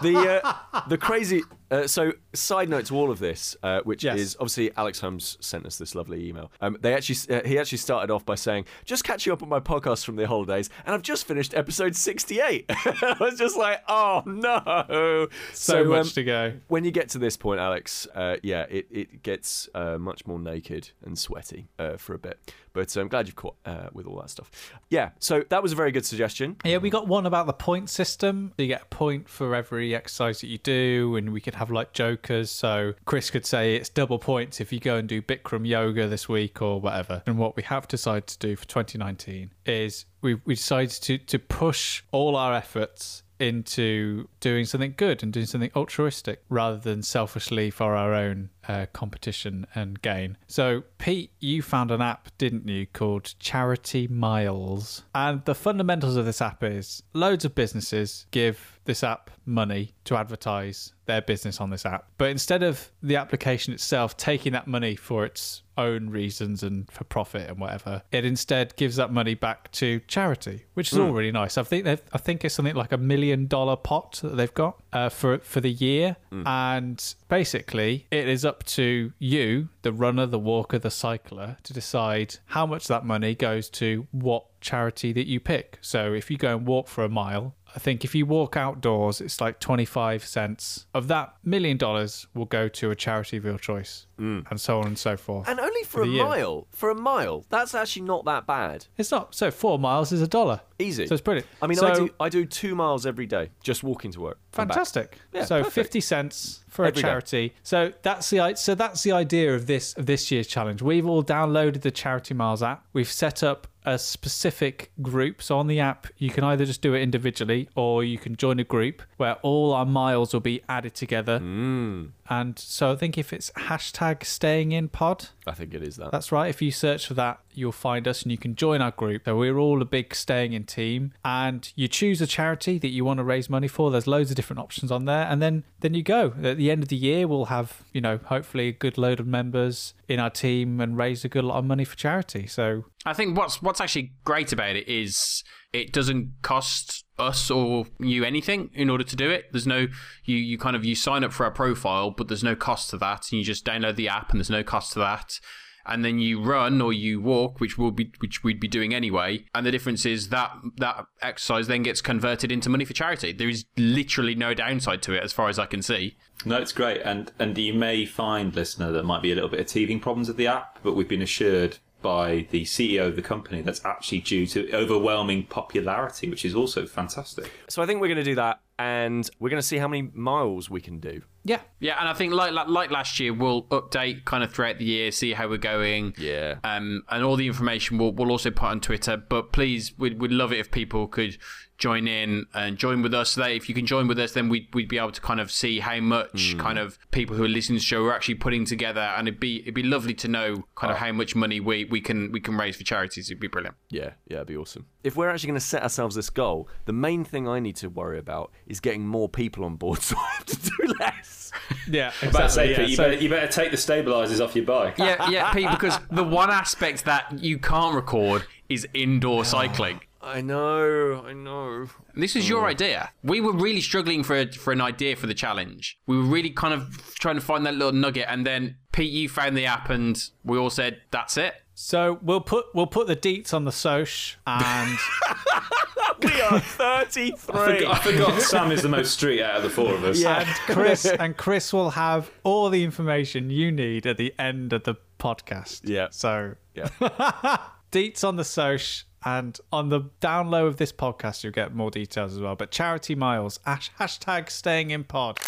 the 0.02 0.40
uh, 0.44 0.83
the 0.88 0.98
crazy. 0.98 1.42
Uh, 1.70 1.87
so, 1.87 2.12
side 2.35 2.68
note 2.68 2.87
to 2.87 2.94
all 2.96 3.11
of 3.11 3.18
this, 3.18 3.57
uh, 3.62 3.81
which 3.85 4.05
Yes. 4.05 4.18
is 4.18 4.37
obviously 4.38 4.70
Alex 4.77 5.00
Holmes 5.00 5.37
sent 5.40 5.64
us 5.66 5.79
this 5.79 5.94
lovely 5.94 6.29
email. 6.29 6.53
Um, 6.61 6.77
they 6.81 6.94
actually 6.94 7.35
uh, 7.37 7.42
he 7.46 7.59
actually 7.59 7.79
started 7.79 8.12
off 8.12 8.24
by 8.27 8.35
saying, 8.35 8.66
"Just 8.85 9.03
catching 9.05 9.33
up 9.33 9.42
on 9.42 9.48
my 9.48 9.61
podcast 9.61 10.05
from 10.05 10.16
the 10.16 10.27
holidays, 10.27 10.68
and 10.85 10.94
I've 10.94 11.03
just 11.03 11.27
finished 11.27 11.55
episode 11.55 11.96
68." 11.96 12.66
I 12.68 13.16
was 13.20 13.38
just 13.38 13.57
like, 13.57 13.81
"Oh 13.88 14.22
no!" 14.27 15.29
so 15.53 15.83
um, 15.83 15.88
much 15.88 16.12
to 16.14 16.24
go. 16.24 16.53
when 16.68 16.85
you 16.85 16.90
get 16.90 17.09
to 17.11 17.18
this 17.18 17.37
point, 17.37 17.61
Alex, 17.61 18.07
uh, 18.14 18.37
yeah, 18.42 18.66
it, 18.68 18.87
it 18.90 19.22
gets 19.22 19.68
uh, 19.74 19.96
much 19.98 20.27
more 20.27 20.38
naked 20.38 20.90
and 21.05 21.18
sweaty 21.18 21.68
uh, 21.79 21.96
for 21.96 22.14
a 22.14 22.18
bit. 22.18 22.38
But 22.74 22.94
I'm 22.96 23.08
glad 23.08 23.26
you've 23.26 23.37
caught 23.37 23.56
uh, 23.64 23.88
with 23.92 24.06
all 24.06 24.20
that 24.20 24.30
stuff. 24.30 24.50
Yeah, 24.90 25.10
so 25.20 25.44
that 25.48 25.62
was 25.62 25.72
a 25.72 25.76
very 25.76 25.92
good 25.92 26.04
suggestion. 26.04 26.56
Yeah, 26.64 26.78
we 26.78 26.90
got 26.90 27.06
one 27.06 27.24
about 27.24 27.46
the 27.46 27.52
point 27.52 27.88
system. 27.88 28.52
You 28.58 28.66
get 28.66 28.82
a 28.82 28.87
point 28.87 29.28
for 29.28 29.54
every 29.54 29.94
exercise 29.94 30.40
that 30.40 30.48
you 30.48 30.58
do, 30.58 31.16
and 31.16 31.32
we 31.32 31.40
could 31.40 31.54
have 31.54 31.70
like 31.70 31.92
jokers. 31.92 32.50
So 32.50 32.94
Kris 33.04 33.30
could 33.30 33.46
say 33.46 33.76
it's 33.76 33.88
double 33.88 34.18
points 34.18 34.60
if 34.60 34.72
you 34.72 34.80
go 34.80 34.96
and 34.96 35.08
do 35.08 35.22
Bikram 35.22 35.66
yoga 35.66 36.08
this 36.08 36.28
week 36.28 36.60
or 36.60 36.80
whatever. 36.80 37.22
And 37.26 37.38
what 37.38 37.56
we 37.56 37.62
have 37.62 37.88
decided 37.88 38.26
to 38.26 38.38
do 38.38 38.56
for 38.56 38.66
2019 38.66 39.50
is 39.66 40.06
we 40.20 40.34
we 40.44 40.54
decided 40.54 40.90
to 40.90 41.18
to 41.18 41.38
push 41.38 42.02
all 42.10 42.34
our 42.37 42.54
efforts 42.54 43.22
into 43.38 44.28
doing 44.40 44.64
something 44.64 44.94
good 44.96 45.22
and 45.22 45.32
doing 45.32 45.46
something 45.46 45.70
altruistic 45.74 46.42
rather 46.48 46.76
than 46.76 47.02
selfishly 47.02 47.70
for 47.70 47.94
our 47.94 48.14
own 48.14 48.50
uh, 48.68 48.86
competition 48.92 49.66
and 49.74 50.00
gain. 50.02 50.36
So, 50.46 50.84
Pete, 50.98 51.32
you 51.40 51.62
found 51.62 51.90
an 51.90 52.00
app, 52.00 52.30
didn't 52.38 52.68
you, 52.68 52.86
called 52.86 53.34
Charity 53.38 54.06
Miles? 54.06 55.02
And 55.14 55.44
the 55.44 55.54
fundamentals 55.54 56.16
of 56.16 56.24
this 56.24 56.40
app 56.40 56.62
is 56.62 57.02
loads 57.12 57.44
of 57.44 57.54
businesses 57.54 58.26
give 58.30 58.80
this 58.84 59.02
app 59.02 59.30
money 59.46 59.94
to 60.04 60.16
advertise 60.16 60.92
their 61.06 61.20
business 61.20 61.60
on 61.60 61.70
this 61.70 61.84
app. 61.84 62.06
But 62.18 62.30
instead 62.30 62.62
of 62.62 62.90
the 63.02 63.16
application 63.16 63.74
itself 63.74 64.16
taking 64.16 64.52
that 64.52 64.66
money 64.66 64.96
for 64.96 65.24
its 65.24 65.62
own 65.76 66.10
reasons 66.10 66.62
and 66.62 66.90
for 66.90 67.04
profit 67.04 67.48
and 67.50 67.58
whatever, 67.58 68.02
it 68.12 68.24
instead 68.24 68.76
gives 68.76 68.96
that 68.96 69.12
money 69.12 69.34
back 69.34 69.70
to 69.72 70.00
charity, 70.06 70.64
which 70.74 70.92
is 70.92 70.98
all 70.98 71.12
really 71.12 71.32
nice. 71.32 71.58
I 71.58 71.62
think 71.62 71.87
I 71.87 72.18
think 72.18 72.44
it's 72.44 72.54
something 72.54 72.74
like 72.74 72.92
a 72.92 72.98
million 72.98 73.46
dollar 73.46 73.76
pot 73.76 74.20
that 74.22 74.37
they've 74.37 74.54
got 74.54 74.80
uh, 74.92 75.08
for 75.08 75.38
for 75.38 75.60
the 75.60 75.70
year, 75.72 76.16
and 76.46 77.14
basically 77.28 78.06
it 78.10 78.28
is 78.28 78.44
up 78.44 78.64
to 78.64 79.12
you, 79.18 79.68
the 79.82 79.92
runner, 79.92 80.26
the 80.26 80.38
walker, 80.38 80.78
the 80.78 80.90
cycler, 80.90 81.56
to 81.62 81.72
decide 81.72 82.37
how 82.46 82.66
much 82.66 82.87
that 82.88 83.04
money 83.04 83.34
goes 83.34 83.68
to 83.70 84.06
what 84.12 84.44
charity 84.60 85.12
that 85.12 85.26
you 85.26 85.40
pick. 85.40 85.78
So 85.80 86.12
if 86.14 86.30
you 86.30 86.38
go 86.38 86.56
and 86.56 86.66
walk 86.66 86.88
for 86.88 87.04
a 87.04 87.08
mile, 87.08 87.54
I 87.74 87.80
think 87.80 88.04
if 88.04 88.14
you 88.14 88.24
walk 88.24 88.56
outdoors, 88.56 89.20
it's 89.20 89.40
like 89.40 89.58
25 89.58 90.24
cents. 90.24 90.87
Of 90.94 91.08
that 91.08 91.34
million 91.42 91.76
dollars 91.76 92.26
will 92.32 92.44
go 92.44 92.68
to 92.68 92.90
a 92.90 92.94
charity 92.94 93.37
of 93.37 93.44
your 93.44 93.58
choice, 93.58 94.06
mm. 94.18 94.48
and 94.48 94.60
so 94.60 94.78
on 94.78 94.87
and 94.87 94.98
so 94.98 95.16
forth. 95.16 95.48
And 95.48 95.58
only 95.58 95.82
for, 95.82 96.02
a 96.02 96.06
the 96.06 96.12
year. 96.12 96.24
mile. 96.24 96.66
For 96.70 96.90
a 96.90 96.94
mile. 96.94 97.44
That's 97.48 97.74
actually 97.74 98.02
not 98.02 98.24
that 98.26 98.46
bad. 98.46 98.87
It's 98.96 99.10
not. 99.10 99.34
So 99.34 99.50
four 99.50 99.78
miles 99.78 100.12
is 100.12 100.22
a 100.22 100.28
dollar. 100.28 100.60
Easy. 100.78 101.06
So 101.06 101.14
it's 101.14 101.22
brilliant. 101.22 101.48
I 101.60 101.66
mean, 101.66 101.78
so, 101.78 101.88
I 101.88 101.94
do 101.94 102.10
I 102.20 102.28
do 102.28 102.44
two 102.44 102.74
miles 102.74 103.06
every 103.06 103.26
day 103.26 103.50
just 103.62 103.82
walking 103.82 104.12
to 104.12 104.20
work. 104.20 104.38
fantastic. 104.52 105.18
Yeah, 105.32 105.44
so 105.44 105.58
perfect. 105.58 105.74
fifty 105.74 106.00
cents 106.00 106.63
for 106.74 106.84
Every 106.84 106.98
a 107.00 107.02
day. 107.02 107.08
charity. 107.08 107.54
So 107.62 107.92
that's 108.02 108.28
the 108.30 108.54
so 108.56 108.74
that's 108.74 109.04
the 109.04 109.12
idea 109.12 109.54
of 109.54 109.66
this 109.66 109.94
of 109.94 110.06
this 110.06 110.30
year's 110.32 110.48
challenge. 110.48 110.82
We've 110.82 111.06
all 111.06 111.22
downloaded 111.22 111.82
the 111.82 111.92
Charity 111.92 112.34
Miles 112.34 112.64
app. 112.64 112.84
We've 112.92 113.10
set 113.10 113.44
up 113.44 113.68
a 113.84 113.96
specific 113.98 114.90
group. 115.00 115.40
So 115.42 115.58
on 115.58 115.66
the 115.68 115.78
app, 115.78 116.06
you 116.16 116.30
can 116.30 116.42
either 116.42 116.64
just 116.64 116.80
do 116.80 116.94
it 116.94 117.02
individually 117.02 117.68
or 117.76 118.02
you 118.02 118.18
can 118.18 118.34
join 118.34 118.58
a 118.58 118.64
group 118.64 119.02
where 119.18 119.34
all 119.42 119.72
our 119.72 119.84
miles 119.87 120.32
will 120.32 120.40
be 120.40 120.62
added 120.68 120.94
together. 120.94 121.38
Mm. 121.38 122.10
And 122.28 122.58
so 122.58 122.92
I 122.92 122.96
think 122.96 123.18
if 123.18 123.32
it's 123.32 123.50
hashtag 123.52 124.24
staying 124.24 124.72
in 124.72 124.88
pod, 124.88 125.28
I 125.46 125.52
think 125.52 125.74
it 125.74 125.82
is 125.82 125.96
that. 125.96 126.10
That's 126.10 126.32
right. 126.32 126.48
If 126.48 126.62
you 126.62 126.70
search 126.70 127.06
for 127.06 127.14
that, 127.14 127.40
you'll 127.52 127.72
find 127.72 128.08
us 128.08 128.22
and 128.22 128.32
you 128.32 128.38
can 128.38 128.56
join 128.56 128.80
our 128.80 128.90
group. 128.90 129.22
So 129.26 129.37
we're 129.37 129.58
all 129.58 129.82
a 129.82 129.84
big 129.84 130.14
staying 130.14 130.52
in 130.52 130.64
team 130.64 131.12
and 131.24 131.70
you 131.76 131.88
choose 131.88 132.20
a 132.20 132.26
charity 132.26 132.78
that 132.78 132.88
you 132.88 133.04
want 133.04 133.18
to 133.18 133.24
raise 133.24 133.50
money 133.50 133.68
for. 133.68 133.90
There's 133.90 134.06
loads 134.06 134.30
of 134.30 134.37
different 134.37 134.60
options 134.60 134.90
on 134.90 135.04
there. 135.04 135.26
And 135.26 135.42
then 135.42 135.64
then 135.80 135.94
you 135.94 136.02
go. 136.02 136.32
At 136.42 136.56
the 136.56 136.70
end 136.70 136.82
of 136.82 136.88
the 136.88 136.96
year 136.96 137.26
we'll 137.26 137.46
have, 137.46 137.82
you 137.92 138.00
know, 138.00 138.18
hopefully 138.24 138.68
a 138.68 138.72
good 138.72 138.96
load 138.96 139.20
of 139.20 139.26
members 139.26 139.94
in 140.08 140.18
our 140.18 140.30
team 140.30 140.80
and 140.80 140.96
raise 140.96 141.24
a 141.24 141.28
good 141.28 141.44
lot 141.44 141.58
of 141.58 141.64
money 141.64 141.84
for 141.84 141.96
charity. 141.96 142.46
So 142.46 142.84
I 143.04 143.12
think 143.12 143.37
what's 143.37 143.60
what's 143.60 143.80
actually 143.80 144.12
great 144.24 144.52
about 144.52 144.76
it 144.76 144.88
is 144.88 145.44
it 145.72 145.92
doesn't 145.92 146.32
cost 146.42 147.03
us 147.18 147.50
or 147.50 147.87
you 147.98 148.24
anything 148.24 148.70
in 148.74 148.90
order 148.90 149.05
to 149.05 149.16
do 149.16 149.31
it. 149.31 149.46
There's 149.53 149.66
no 149.66 149.87
you 150.24 150.37
you 150.37 150.59
kind 150.59 150.74
of 150.77 150.85
you 150.85 150.94
sign 150.94 151.22
up 151.24 151.33
for 151.33 151.46
a 151.46 151.50
profile, 151.53 152.11
but 152.11 152.29
there's 152.29 152.44
no 152.44 152.57
cost 152.57 152.90
to 152.90 152.98
that, 152.98 153.31
and 153.31 153.38
you 153.38 153.44
just 153.44 153.64
download 153.64 153.96
the 153.96 154.09
app, 154.09 154.31
and 154.31 154.40
there's 154.40 154.50
no 154.50 154.64
cost 154.64 154.92
to 154.94 154.98
that. 155.00 155.38
and 155.87 156.05
then 156.05 156.18
you 156.18 156.40
run 156.42 156.81
or 156.81 156.92
you 156.92 157.20
walk, 157.20 157.61
which 157.61 157.77
will 157.77 157.90
be 157.90 158.11
which 158.18 158.42
we'd 158.42 158.61
be 158.61 158.68
doing 158.68 158.94
anyway. 158.94 159.44
And 159.55 159.66
the 159.66 159.70
difference 159.70 160.07
is 160.07 160.31
that 160.31 160.53
that 160.79 161.07
exercise 161.20 161.66
then 161.66 161.83
gets 161.83 162.00
converted 162.00 162.50
into 162.50 162.68
money 162.70 162.85
for 162.85 162.94
charity. 162.94 163.33
There 163.33 163.48
is 163.48 163.64
literally 163.77 164.35
no 164.35 164.55
downside 164.55 165.03
to 165.03 165.12
it, 165.12 165.22
as 165.22 165.33
far 165.33 165.48
as 165.48 165.59
I 165.59 165.66
can 165.66 165.83
see. 165.83 166.16
No, 166.44 166.57
it's 166.57 166.72
great, 166.72 167.00
and 167.03 167.33
and 167.38 167.57
you 167.57 167.74
may 167.74 168.07
find, 168.07 168.55
listener, 168.55 168.92
there 168.92 169.03
might 169.03 169.22
be 169.22 169.33
a 169.33 169.35
little 169.35 169.50
bit 169.50 169.61
of 169.61 169.66
teething 169.66 170.00
problems 170.00 170.29
with 170.29 170.37
the 170.37 170.46
app, 170.46 170.79
but 170.83 170.94
we've 170.94 171.09
been 171.09 171.22
assured 171.22 171.79
by 172.04 172.46
the 172.50 172.64
CEO 172.64 173.08
of 173.08 173.16
the 173.16 173.22
company 173.22 173.62
that's 173.62 173.82
actually 173.82 174.20
due 174.20 174.46
to 174.46 174.70
overwhelming 174.74 175.46
popularity, 175.46 176.28
which 176.28 176.44
is 176.44 176.54
also 176.54 176.84
fantastic. 176.84 177.50
So 177.70 177.82
I 177.82 177.86
think 177.86 178.02
we're 178.02 178.08
going 178.08 178.18
to 178.18 178.22
do 178.22 178.34
that, 178.34 178.60
and 178.78 179.28
we're 179.40 179.48
going 179.48 179.62
to 179.62 179.66
see 179.66 179.78
how 179.78 179.88
many 179.88 180.10
miles 180.12 180.68
we 180.68 180.82
can 180.82 181.00
do. 181.00 181.22
Yeah. 181.44 181.60
Yeah, 181.80 181.98
and 181.98 182.06
I 182.06 182.12
think 182.12 182.34
like 182.34 182.52
like, 182.52 182.68
like 182.68 182.90
last 182.90 183.18
year, 183.18 183.32
we'll 183.32 183.62
update 183.64 184.26
kind 184.26 184.44
of 184.44 184.52
throughout 184.52 184.76
the 184.76 184.84
year, 184.84 185.10
see 185.12 185.32
how 185.32 185.48
we're 185.48 185.56
going. 185.56 186.14
Yeah. 186.18 186.56
Um, 186.62 187.04
and 187.08 187.24
all 187.24 187.36
the 187.36 187.46
information 187.46 187.96
we'll, 187.96 188.12
we'll 188.12 188.30
also 188.30 188.50
put 188.50 188.66
on 188.66 188.80
Twitter. 188.80 189.16
But 189.16 189.54
please, 189.54 189.94
we'd, 189.96 190.20
we'd 190.20 190.30
love 190.30 190.52
it 190.52 190.58
if 190.58 190.70
people 190.70 191.08
could 191.08 191.38
join 191.78 192.06
in 192.06 192.46
and 192.54 192.78
join 192.78 193.02
with 193.02 193.14
us. 193.14 193.30
So 193.30 193.42
that 193.42 193.50
if 193.50 193.68
you 193.68 193.74
can 193.74 193.87
join 193.87 194.08
with 194.08 194.18
us, 194.18 194.32
then 194.32 194.48
we'd, 194.48 194.68
we'd 194.74 194.88
be 194.88 194.98
able 194.98 195.12
to 195.12 195.20
kind 195.20 195.40
of 195.40 195.50
see 195.50 195.80
how 195.80 196.00
much 196.00 196.52
hmm. 196.52 196.58
kind 196.58 196.78
of 196.78 196.98
people 197.10 197.37
who 197.37 197.44
are 197.44 197.48
listening 197.48 197.78
to 197.78 197.82
the 197.82 197.87
show 197.87 198.04
are 198.04 198.14
actually 198.14 198.37
putting 198.37 198.64
together. 198.64 199.00
And 199.00 199.28
it'd 199.28 199.40
be 199.40 199.60
it'd 199.60 199.74
be 199.74 199.82
lovely 199.82 200.14
to 200.14 200.28
know 200.28 200.64
kind 200.74 200.90
of 200.90 200.96
oh. 200.96 201.00
how 201.00 201.12
much 201.12 201.34
money 201.34 201.60
we, 201.60 201.84
we 201.84 202.00
can 202.00 202.32
we 202.32 202.40
can 202.40 202.56
raise 202.56 202.76
for 202.76 202.84
charities. 202.84 203.30
It'd 203.30 203.40
be 203.40 203.48
brilliant. 203.48 203.76
Yeah, 203.90 204.12
yeah, 204.26 204.38
it'd 204.38 204.48
be 204.48 204.56
awesome. 204.56 204.87
If 205.02 205.16
we're 205.16 205.28
actually 205.28 205.48
going 205.48 205.60
to 205.60 205.66
set 205.66 205.82
ourselves 205.82 206.16
this 206.16 206.30
goal, 206.30 206.68
the 206.87 206.92
main 206.92 207.24
thing 207.24 207.46
I 207.46 207.60
need 207.60 207.76
to 207.76 207.90
worry 207.90 208.18
about 208.18 208.52
is 208.66 208.80
getting 208.80 209.06
more 209.06 209.28
people 209.28 209.64
on 209.64 209.76
board 209.76 210.00
so 210.02 210.16
I 210.16 210.30
have 210.37 210.46
to 210.46 210.56
do 210.56 210.94
less. 211.00 211.52
Yeah. 211.88 212.12
But 212.32 212.48
say, 212.50 212.70
Exactly. 212.70 212.74
Pete, 212.74 212.78
yeah. 212.78 212.87
you, 212.87 212.96
So- 212.96 213.02
better, 213.04 213.22
you 213.22 213.28
better 213.28 213.52
take 213.52 213.70
the 213.70 213.76
stabilisers 213.76 214.42
off 214.42 214.56
your 214.56 214.64
bike. 214.64 214.98
Yeah, 214.98 215.30
yeah, 215.30 215.52
Pete. 215.52 215.70
Because 215.70 215.98
the 216.10 216.24
one 216.24 216.50
aspect 216.50 217.04
that 217.04 217.38
you 217.38 217.58
can't 217.58 217.94
record 217.94 218.46
is 218.68 218.87
indoor 218.94 219.44
cycling. 219.44 220.00
I 220.24 220.40
know, 220.40 221.22
I 221.26 221.32
know. 221.32 221.87
This 222.14 222.34
was 222.34 222.48
your 222.48 222.64
oh. 222.64 222.68
idea. 222.68 223.10
We 223.22 223.40
were 223.40 223.52
really 223.52 223.80
struggling 223.80 224.22
for 224.22 224.50
for 224.52 224.72
an 224.72 224.80
idea 224.80 225.16
for 225.16 225.26
the 225.26 225.34
challenge. 225.34 225.98
We 226.06 226.16
were 226.16 226.24
really 226.24 226.50
kind 226.50 226.74
of 226.74 227.14
trying 227.18 227.34
to 227.34 227.40
find 227.40 227.66
that 227.66 227.74
little 227.74 227.92
nugget, 227.92 228.26
and 228.28 228.46
then 228.46 228.76
Pete, 228.92 229.12
you 229.12 229.28
found 229.28 229.56
the 229.56 229.66
app, 229.66 229.90
and 229.90 230.22
we 230.44 230.58
all 230.58 230.70
said, 230.70 231.02
"That's 231.10 231.37
it." 231.37 231.54
So 231.74 232.18
we'll 232.22 232.40
put 232.40 232.66
we'll 232.74 232.87
put 232.87 233.06
the 233.06 233.16
deets 233.16 233.52
on 233.52 233.64
the 233.64 233.72
soch 233.72 234.37
and 234.46 234.98
We 236.22 236.40
are 236.40 236.60
33. 236.60 237.87
I 237.87 237.98
forgot 237.98 238.40
Sam 238.40 238.72
is 238.72 238.82
the 238.82 238.88
most 238.88 239.12
street 239.12 239.42
out 239.42 239.56
of 239.56 239.62
the 239.62 239.70
four 239.70 239.94
of 239.94 240.04
us. 240.04 240.20
Yeah, 240.20 240.40
and 240.40 240.48
Kris 240.74 241.04
and 241.20 241.37
Kris 241.37 241.72
will 241.72 241.90
have 241.90 242.30
all 242.44 242.70
the 242.70 242.84
information 242.84 243.50
you 243.50 243.70
need 243.72 244.06
at 244.06 244.16
the 244.16 244.32
end 244.38 244.72
of 244.72 244.84
the 244.84 244.94
podcast. 245.18 245.82
Yeah. 245.84 246.08
So 246.10 246.54
Yeah. 246.74 246.88
deets 247.92 248.24
on 248.24 248.37
the 248.37 248.44
soch 248.44 249.04
and 249.24 249.58
on 249.72 249.88
the 249.88 250.00
down 250.20 250.50
low 250.50 250.66
of 250.66 250.76
this 250.76 250.92
podcast 250.92 251.42
you'll 251.42 251.52
get 251.52 251.74
more 251.74 251.90
details 251.90 252.32
as 252.34 252.40
well. 252.40 252.54
But 252.56 252.70
charity 252.70 253.14
miles 253.14 253.58
hash, 253.64 253.90
hashtag 253.98 254.50
staying 254.50 254.90
in 254.90 255.04
pod. 255.04 255.38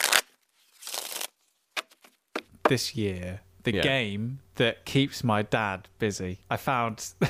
This 2.69 2.97
year, 2.97 3.41
the 3.63 3.75
Yeah. 3.75 3.83
game 3.83 4.41
that 4.57 4.85
keeps 4.85 5.23
my 5.23 5.43
dad 5.43 5.89
busy. 5.99 6.41
I 6.51 6.57
found. 6.57 7.13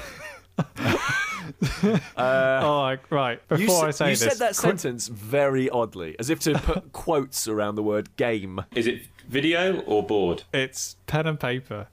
Uh, 2.17 2.61
oh, 2.65 2.97
right. 3.11 3.47
Before 3.49 3.69
sa- 3.83 3.87
I 3.87 3.91
say 3.93 4.05
you 4.07 4.17
this, 4.17 4.21
said 4.21 4.39
that 4.39 4.57
Kris- 4.57 4.59
sentence 4.59 5.07
very 5.07 5.71
oddly, 5.71 6.17
as 6.19 6.29
if 6.29 6.41
to 6.41 6.55
put 6.59 6.93
quotes 6.93 7.47
around 7.47 7.77
the 7.77 7.85
word 7.85 8.17
game. 8.17 8.63
Is 8.75 8.89
it 8.89 9.03
video 9.29 9.81
or 9.83 10.03
board? 10.05 10.43
it's 10.53 10.97
pen 11.07 11.27
and 11.29 11.39
paper. 11.39 11.87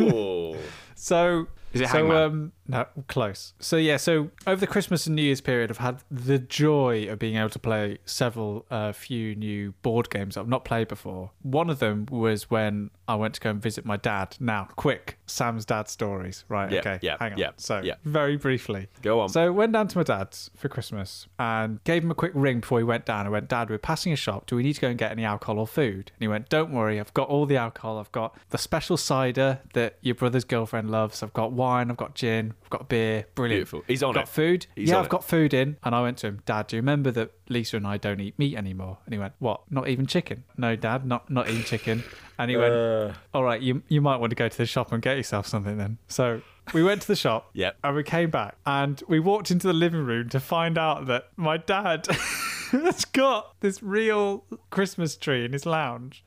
Ooh. 0.00 0.56
So 0.94 1.48
Is 1.72 1.80
it 1.80 1.88
so 1.88 1.98
Hangman? 1.98 2.16
um 2.16 2.52
no 2.66 2.86
close. 3.08 3.54
So 3.60 3.76
yeah, 3.76 3.96
so 3.96 4.30
over 4.46 4.60
the 4.60 4.66
Christmas 4.66 5.06
and 5.06 5.16
New 5.16 5.22
Year's 5.22 5.40
period, 5.40 5.70
I've 5.70 5.78
had 5.78 6.02
the 6.10 6.38
joy 6.38 7.06
of 7.08 7.18
being 7.18 7.36
able 7.36 7.50
to 7.50 7.58
play 7.58 7.98
several 8.04 8.64
uh, 8.70 8.92
few 8.92 9.34
new 9.34 9.72
board 9.82 10.10
games 10.10 10.34
that 10.34 10.42
I've 10.42 10.48
not 10.48 10.64
played 10.64 10.88
before. 10.88 11.30
One 11.42 11.70
of 11.70 11.78
them 11.78 12.06
was 12.10 12.50
when 12.50 12.90
I 13.10 13.16
went 13.16 13.34
to 13.34 13.40
go 13.40 13.50
and 13.50 13.60
visit 13.60 13.84
my 13.84 13.96
dad. 13.96 14.36
Now, 14.40 14.68
quick, 14.76 15.18
Sam's 15.26 15.64
dad 15.64 15.88
stories. 15.88 16.44
Right? 16.48 16.72
Okay. 16.72 16.98
yeah, 17.02 17.16
Hang 17.18 17.32
on. 17.32 17.38
yeah, 17.38 17.50
So 17.56 17.80
yeah. 17.82 17.94
very 18.04 18.36
briefly. 18.36 18.88
Go 19.02 19.20
on. 19.20 19.28
So 19.28 19.52
went 19.52 19.72
down 19.72 19.88
to 19.88 19.98
my 19.98 20.04
dad's 20.04 20.50
for 20.56 20.68
Christmas 20.68 21.26
and 21.38 21.82
gave 21.84 22.04
him 22.04 22.10
a 22.10 22.14
quick 22.14 22.32
ring 22.34 22.60
before 22.60 22.78
he 22.78 22.84
went 22.84 23.04
down. 23.06 23.26
I 23.26 23.30
went, 23.30 23.48
Dad, 23.48 23.68
we're 23.70 23.78
passing 23.78 24.12
a 24.12 24.16
shop. 24.16 24.46
Do 24.46 24.56
we 24.56 24.62
need 24.62 24.74
to 24.74 24.80
go 24.80 24.88
and 24.88 24.98
get 24.98 25.10
any 25.12 25.24
alcohol 25.24 25.58
or 25.58 25.66
food? 25.66 26.12
And 26.14 26.20
he 26.20 26.28
went, 26.28 26.48
Don't 26.48 26.72
worry, 26.72 27.00
I've 27.00 27.12
got 27.14 27.28
all 27.28 27.46
the 27.46 27.56
alcohol. 27.56 27.98
I've 27.98 28.12
got 28.12 28.36
the 28.50 28.58
special 28.58 28.96
cider 28.96 29.60
that 29.74 29.96
your 30.00 30.14
brother's 30.14 30.44
girlfriend 30.44 30.90
loves. 30.90 31.22
I've 31.22 31.32
got 31.32 31.52
wine. 31.52 31.90
I've 31.90 31.96
got 31.96 32.14
gin. 32.14 32.54
I've 32.64 32.70
got 32.70 32.88
beer. 32.88 33.26
Brilliant. 33.34 33.58
Beautiful. 33.60 33.84
He's 33.86 34.02
on 34.02 34.14
got 34.14 34.20
it. 34.20 34.22
Got 34.24 34.28
food. 34.28 34.66
He's 34.76 34.88
yeah, 34.90 34.98
I've 34.98 35.06
it. 35.06 35.10
got 35.10 35.24
food 35.24 35.52
in. 35.54 35.76
And 35.82 35.94
I 35.94 36.02
went 36.02 36.18
to 36.18 36.28
him, 36.28 36.40
Dad, 36.46 36.68
do 36.68 36.76
you 36.76 36.82
remember 36.82 37.10
that 37.12 37.32
Lisa 37.48 37.76
and 37.76 37.86
I 37.86 37.96
don't 37.96 38.20
eat 38.20 38.38
meat 38.38 38.56
anymore? 38.56 38.98
And 39.04 39.12
he 39.14 39.18
went, 39.18 39.32
What? 39.38 39.62
Not 39.70 39.88
even 39.88 40.06
chicken? 40.06 40.44
No, 40.56 40.76
Dad, 40.76 41.04
not 41.04 41.28
not 41.30 41.48
eating 41.48 41.64
chicken. 41.64 42.04
And 42.40 42.50
he 42.50 42.56
went, 42.56 42.72
Uh. 42.74 43.12
All 43.34 43.44
right, 43.44 43.60
you 43.60 43.82
you 43.88 44.00
might 44.00 44.16
want 44.16 44.30
to 44.30 44.36
go 44.36 44.48
to 44.48 44.56
the 44.56 44.66
shop 44.66 44.92
and 44.92 45.02
get 45.02 45.16
yourself 45.16 45.46
something 45.46 45.76
then. 45.76 45.98
So 46.08 46.40
we 46.72 46.82
went 46.82 47.02
to 47.02 47.08
the 47.08 47.16
shop. 47.16 47.50
Yep. 47.54 47.76
And 47.84 47.96
we 47.96 48.02
came 48.02 48.30
back 48.30 48.56
and 48.64 49.02
we 49.08 49.20
walked 49.20 49.50
into 49.50 49.66
the 49.66 49.72
living 49.72 50.04
room 50.04 50.28
to 50.30 50.40
find 50.40 50.78
out 50.78 51.06
that 51.06 51.28
my 51.36 51.56
dad 51.58 52.06
has 52.84 53.04
got 53.04 53.60
this 53.60 53.82
real 53.82 54.44
Christmas 54.70 55.16
tree 55.16 55.44
in 55.44 55.52
his 55.52 55.66
lounge. 55.66 56.24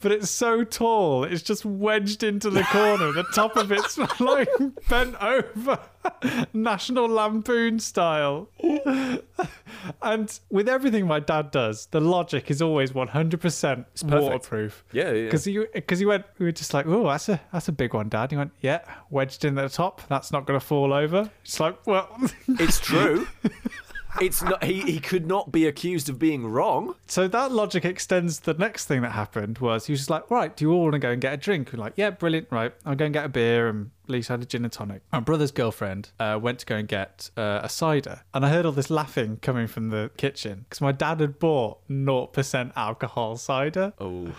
But 0.00 0.12
it's 0.12 0.30
so 0.30 0.64
tall, 0.64 1.24
it's 1.24 1.42
just 1.42 1.64
wedged 1.64 2.22
into 2.22 2.50
the 2.50 2.62
corner. 2.64 3.12
The 3.12 3.24
top 3.34 3.56
of 3.56 3.72
it's 3.72 3.98
like 4.20 4.48
bent 4.88 5.20
over. 5.22 5.78
National 6.52 7.06
Lampoon 7.08 7.78
style. 7.80 8.48
and 10.02 10.40
with 10.50 10.68
everything 10.68 11.06
my 11.06 11.20
dad 11.20 11.50
does, 11.50 11.86
the 11.86 12.00
logic 12.00 12.50
is 12.50 12.62
always 12.62 12.92
100% 12.92 13.40
perfect. 13.40 14.04
waterproof. 14.04 14.84
Yeah, 14.92 15.12
yeah. 15.12 15.24
Because 15.24 15.44
he, 15.44 15.64
because 15.74 15.98
he 15.98 16.06
went, 16.06 16.24
we 16.38 16.46
were 16.46 16.52
just 16.52 16.72
like, 16.74 16.86
oh, 16.86 17.04
that's 17.08 17.28
a 17.28 17.40
that's 17.52 17.68
a 17.68 17.72
big 17.72 17.94
one, 17.94 18.08
Dad. 18.08 18.30
He 18.30 18.36
went, 18.36 18.52
yeah, 18.60 18.80
wedged 19.10 19.44
in 19.44 19.58
at 19.58 19.62
the 19.62 19.74
top. 19.76 20.02
That's 20.08 20.32
not 20.32 20.46
going 20.46 20.58
to 20.58 20.64
fall 20.64 20.92
over. 20.92 21.30
It's 21.44 21.60
like, 21.60 21.86
well, 21.86 22.08
It's 22.46 22.80
true. 22.80 23.26
It's 24.20 24.42
not. 24.42 24.62
He, 24.64 24.80
he 24.80 25.00
could 25.00 25.26
not 25.26 25.52
be 25.52 25.66
accused 25.66 26.08
of 26.08 26.18
being 26.18 26.46
wrong. 26.46 26.94
so 27.06 27.28
that 27.28 27.52
logic 27.52 27.84
extends. 27.84 28.38
to 28.40 28.52
The 28.52 28.58
next 28.58 28.86
thing 28.86 29.02
that 29.02 29.12
happened 29.12 29.58
was 29.58 29.86
he 29.86 29.92
was 29.92 30.00
just 30.00 30.10
like, 30.10 30.30
right, 30.30 30.54
do 30.56 30.64
you 30.64 30.72
all 30.72 30.82
want 30.82 30.94
to 30.94 30.98
go 30.98 31.10
and 31.10 31.20
get 31.20 31.34
a 31.34 31.36
drink? 31.36 31.70
We're 31.72 31.80
like, 31.80 31.94
yeah, 31.96 32.10
brilliant. 32.10 32.48
Right, 32.50 32.72
I'll 32.84 32.94
go 32.94 33.04
and 33.06 33.14
get 33.14 33.24
a 33.24 33.28
beer. 33.28 33.68
And 33.68 33.90
Lisa 34.06 34.34
had 34.34 34.42
a 34.42 34.46
gin 34.46 34.64
and 34.64 34.72
tonic. 34.72 35.02
My 35.12 35.20
brother's 35.20 35.52
girlfriend 35.52 36.10
uh, 36.18 36.38
went 36.40 36.60
to 36.60 36.66
go 36.66 36.76
and 36.76 36.88
get 36.88 37.30
uh, 37.36 37.60
a 37.62 37.68
cider, 37.68 38.22
and 38.34 38.44
I 38.44 38.50
heard 38.50 38.66
all 38.66 38.72
this 38.72 38.90
laughing 38.90 39.38
coming 39.42 39.66
from 39.66 39.90
the 39.90 40.10
kitchen 40.16 40.64
because 40.68 40.80
my 40.80 40.92
dad 40.92 41.20
had 41.20 41.38
bought 41.38 41.86
0% 41.88 42.72
alcohol 42.76 43.36
cider. 43.36 43.92
Oh. 44.00 44.34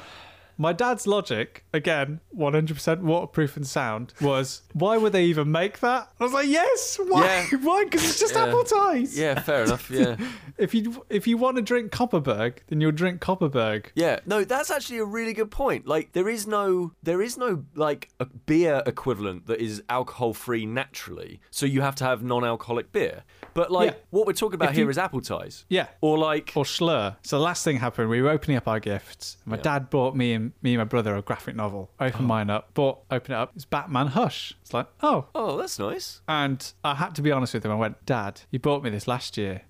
My 0.62 0.74
dad's 0.74 1.08
logic, 1.08 1.64
again, 1.74 2.20
100% 2.38 3.00
waterproof 3.00 3.56
and 3.56 3.66
sound, 3.66 4.14
was 4.20 4.62
why 4.74 4.98
would 4.98 5.14
they 5.14 5.24
even 5.24 5.50
make 5.52 5.80
that? 5.80 6.10
I 6.20 6.24
was 6.26 6.34
like, 6.34 6.50
yes, 6.50 7.00
why? 7.08 7.24
Yeah. 7.52 7.58
Why? 7.62 7.86
Because 7.86 8.04
it's 8.04 8.20
just 8.20 8.36
Yeah. 8.36 8.44
apple 8.46 8.64
ties. 8.66 9.18
Yeah, 9.18 9.40
fair 9.40 9.64
enough. 9.64 9.90
Yeah. 10.00 10.18
If 10.58 10.74
you 10.74 11.06
if 11.10 11.26
you 11.28 11.38
want 11.38 11.56
to 11.56 11.62
drink 11.62 11.92
Kopparberg, 11.94 12.58
then 12.68 12.82
you'll 12.82 12.92
drink 12.92 13.22
Kopparberg. 13.22 13.86
Yeah, 13.96 14.20
no, 14.26 14.44
that's 14.44 14.70
actually 14.70 14.98
a 15.00 15.06
really 15.06 15.32
good 15.34 15.50
point. 15.52 15.88
Like, 15.88 16.12
there 16.12 16.28
is 16.28 16.46
no, 16.46 16.92
there 17.02 17.22
is 17.22 17.38
no 17.38 17.64
like 17.76 18.10
a 18.20 18.26
beer 18.26 18.84
equivalent 18.86 19.48
that 19.48 19.62
is 19.62 19.82
alcohol 19.88 20.34
free 20.34 20.66
naturally. 20.66 21.40
So 21.52 21.66
you 21.66 21.80
have 21.82 21.96
to 21.96 22.04
have 22.04 22.22
non-alcoholic 22.22 22.92
beer. 22.92 23.24
But 23.60 23.74
like, 23.74 23.92
Yeah. 23.92 23.98
what 24.12 24.26
we're 24.26 24.32
talking 24.32 24.56
about 24.56 24.70
If 24.70 24.76
here 24.76 24.86
you- 24.86 24.90
is 24.90 24.98
apple 24.98 25.20
ties. 25.20 25.66
Yeah. 25.68 25.88
Or 26.00 26.18
like, 26.18 26.54
Or 26.56 26.64
Schlur. 26.64 27.18
So 27.24 27.38
the 27.38 27.44
last 27.44 27.66
thing 27.66 27.76
happened, 27.76 28.10
we 28.10 28.22
were 28.22 28.30
opening 28.30 28.56
up 28.56 28.70
our 28.70 28.80
gifts. 28.80 29.36
My 29.46 29.58
dad 29.58 29.90
bought 29.90 30.16
me 30.16 30.32
and 30.32 30.54
me 30.62 30.76
and 30.76 30.80
my 30.80 30.86
brother 30.86 31.14
a 31.18 31.22
graphic 31.22 31.58
novel. 31.58 31.92
Open 32.00 32.24
mine 32.24 32.50
up, 32.50 32.74
bought, 32.74 33.00
open 33.12 33.34
it 33.34 33.36
up. 33.36 33.52
It's 33.58 33.66
Batman 33.66 34.08
Hush. 34.08 34.54
It's 34.62 34.74
like, 34.74 34.88
oh. 35.04 35.26
oh, 35.36 35.58
that's 35.58 35.78
nice. 35.78 36.22
And 36.30 36.72
I 36.86 36.96
had 36.96 37.16
to 37.16 37.22
be 37.22 37.34
honest 37.34 37.54
with 37.54 37.66
him. 37.66 37.72
I 37.74 37.76
went, 37.76 38.06
Dad, 38.06 38.40
you 38.50 38.60
bought 38.60 38.82
me 38.82 38.92
this 38.92 39.10
last 39.10 39.36
year. 39.38 39.64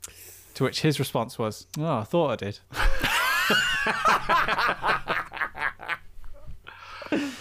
To 0.53 0.65
which 0.65 0.81
his 0.81 0.99
response 0.99 1.39
was, 1.39 1.65
Oh, 1.79 1.97
I 1.97 2.03
thought 2.03 2.29
I 2.29 2.35
did. 2.35 2.59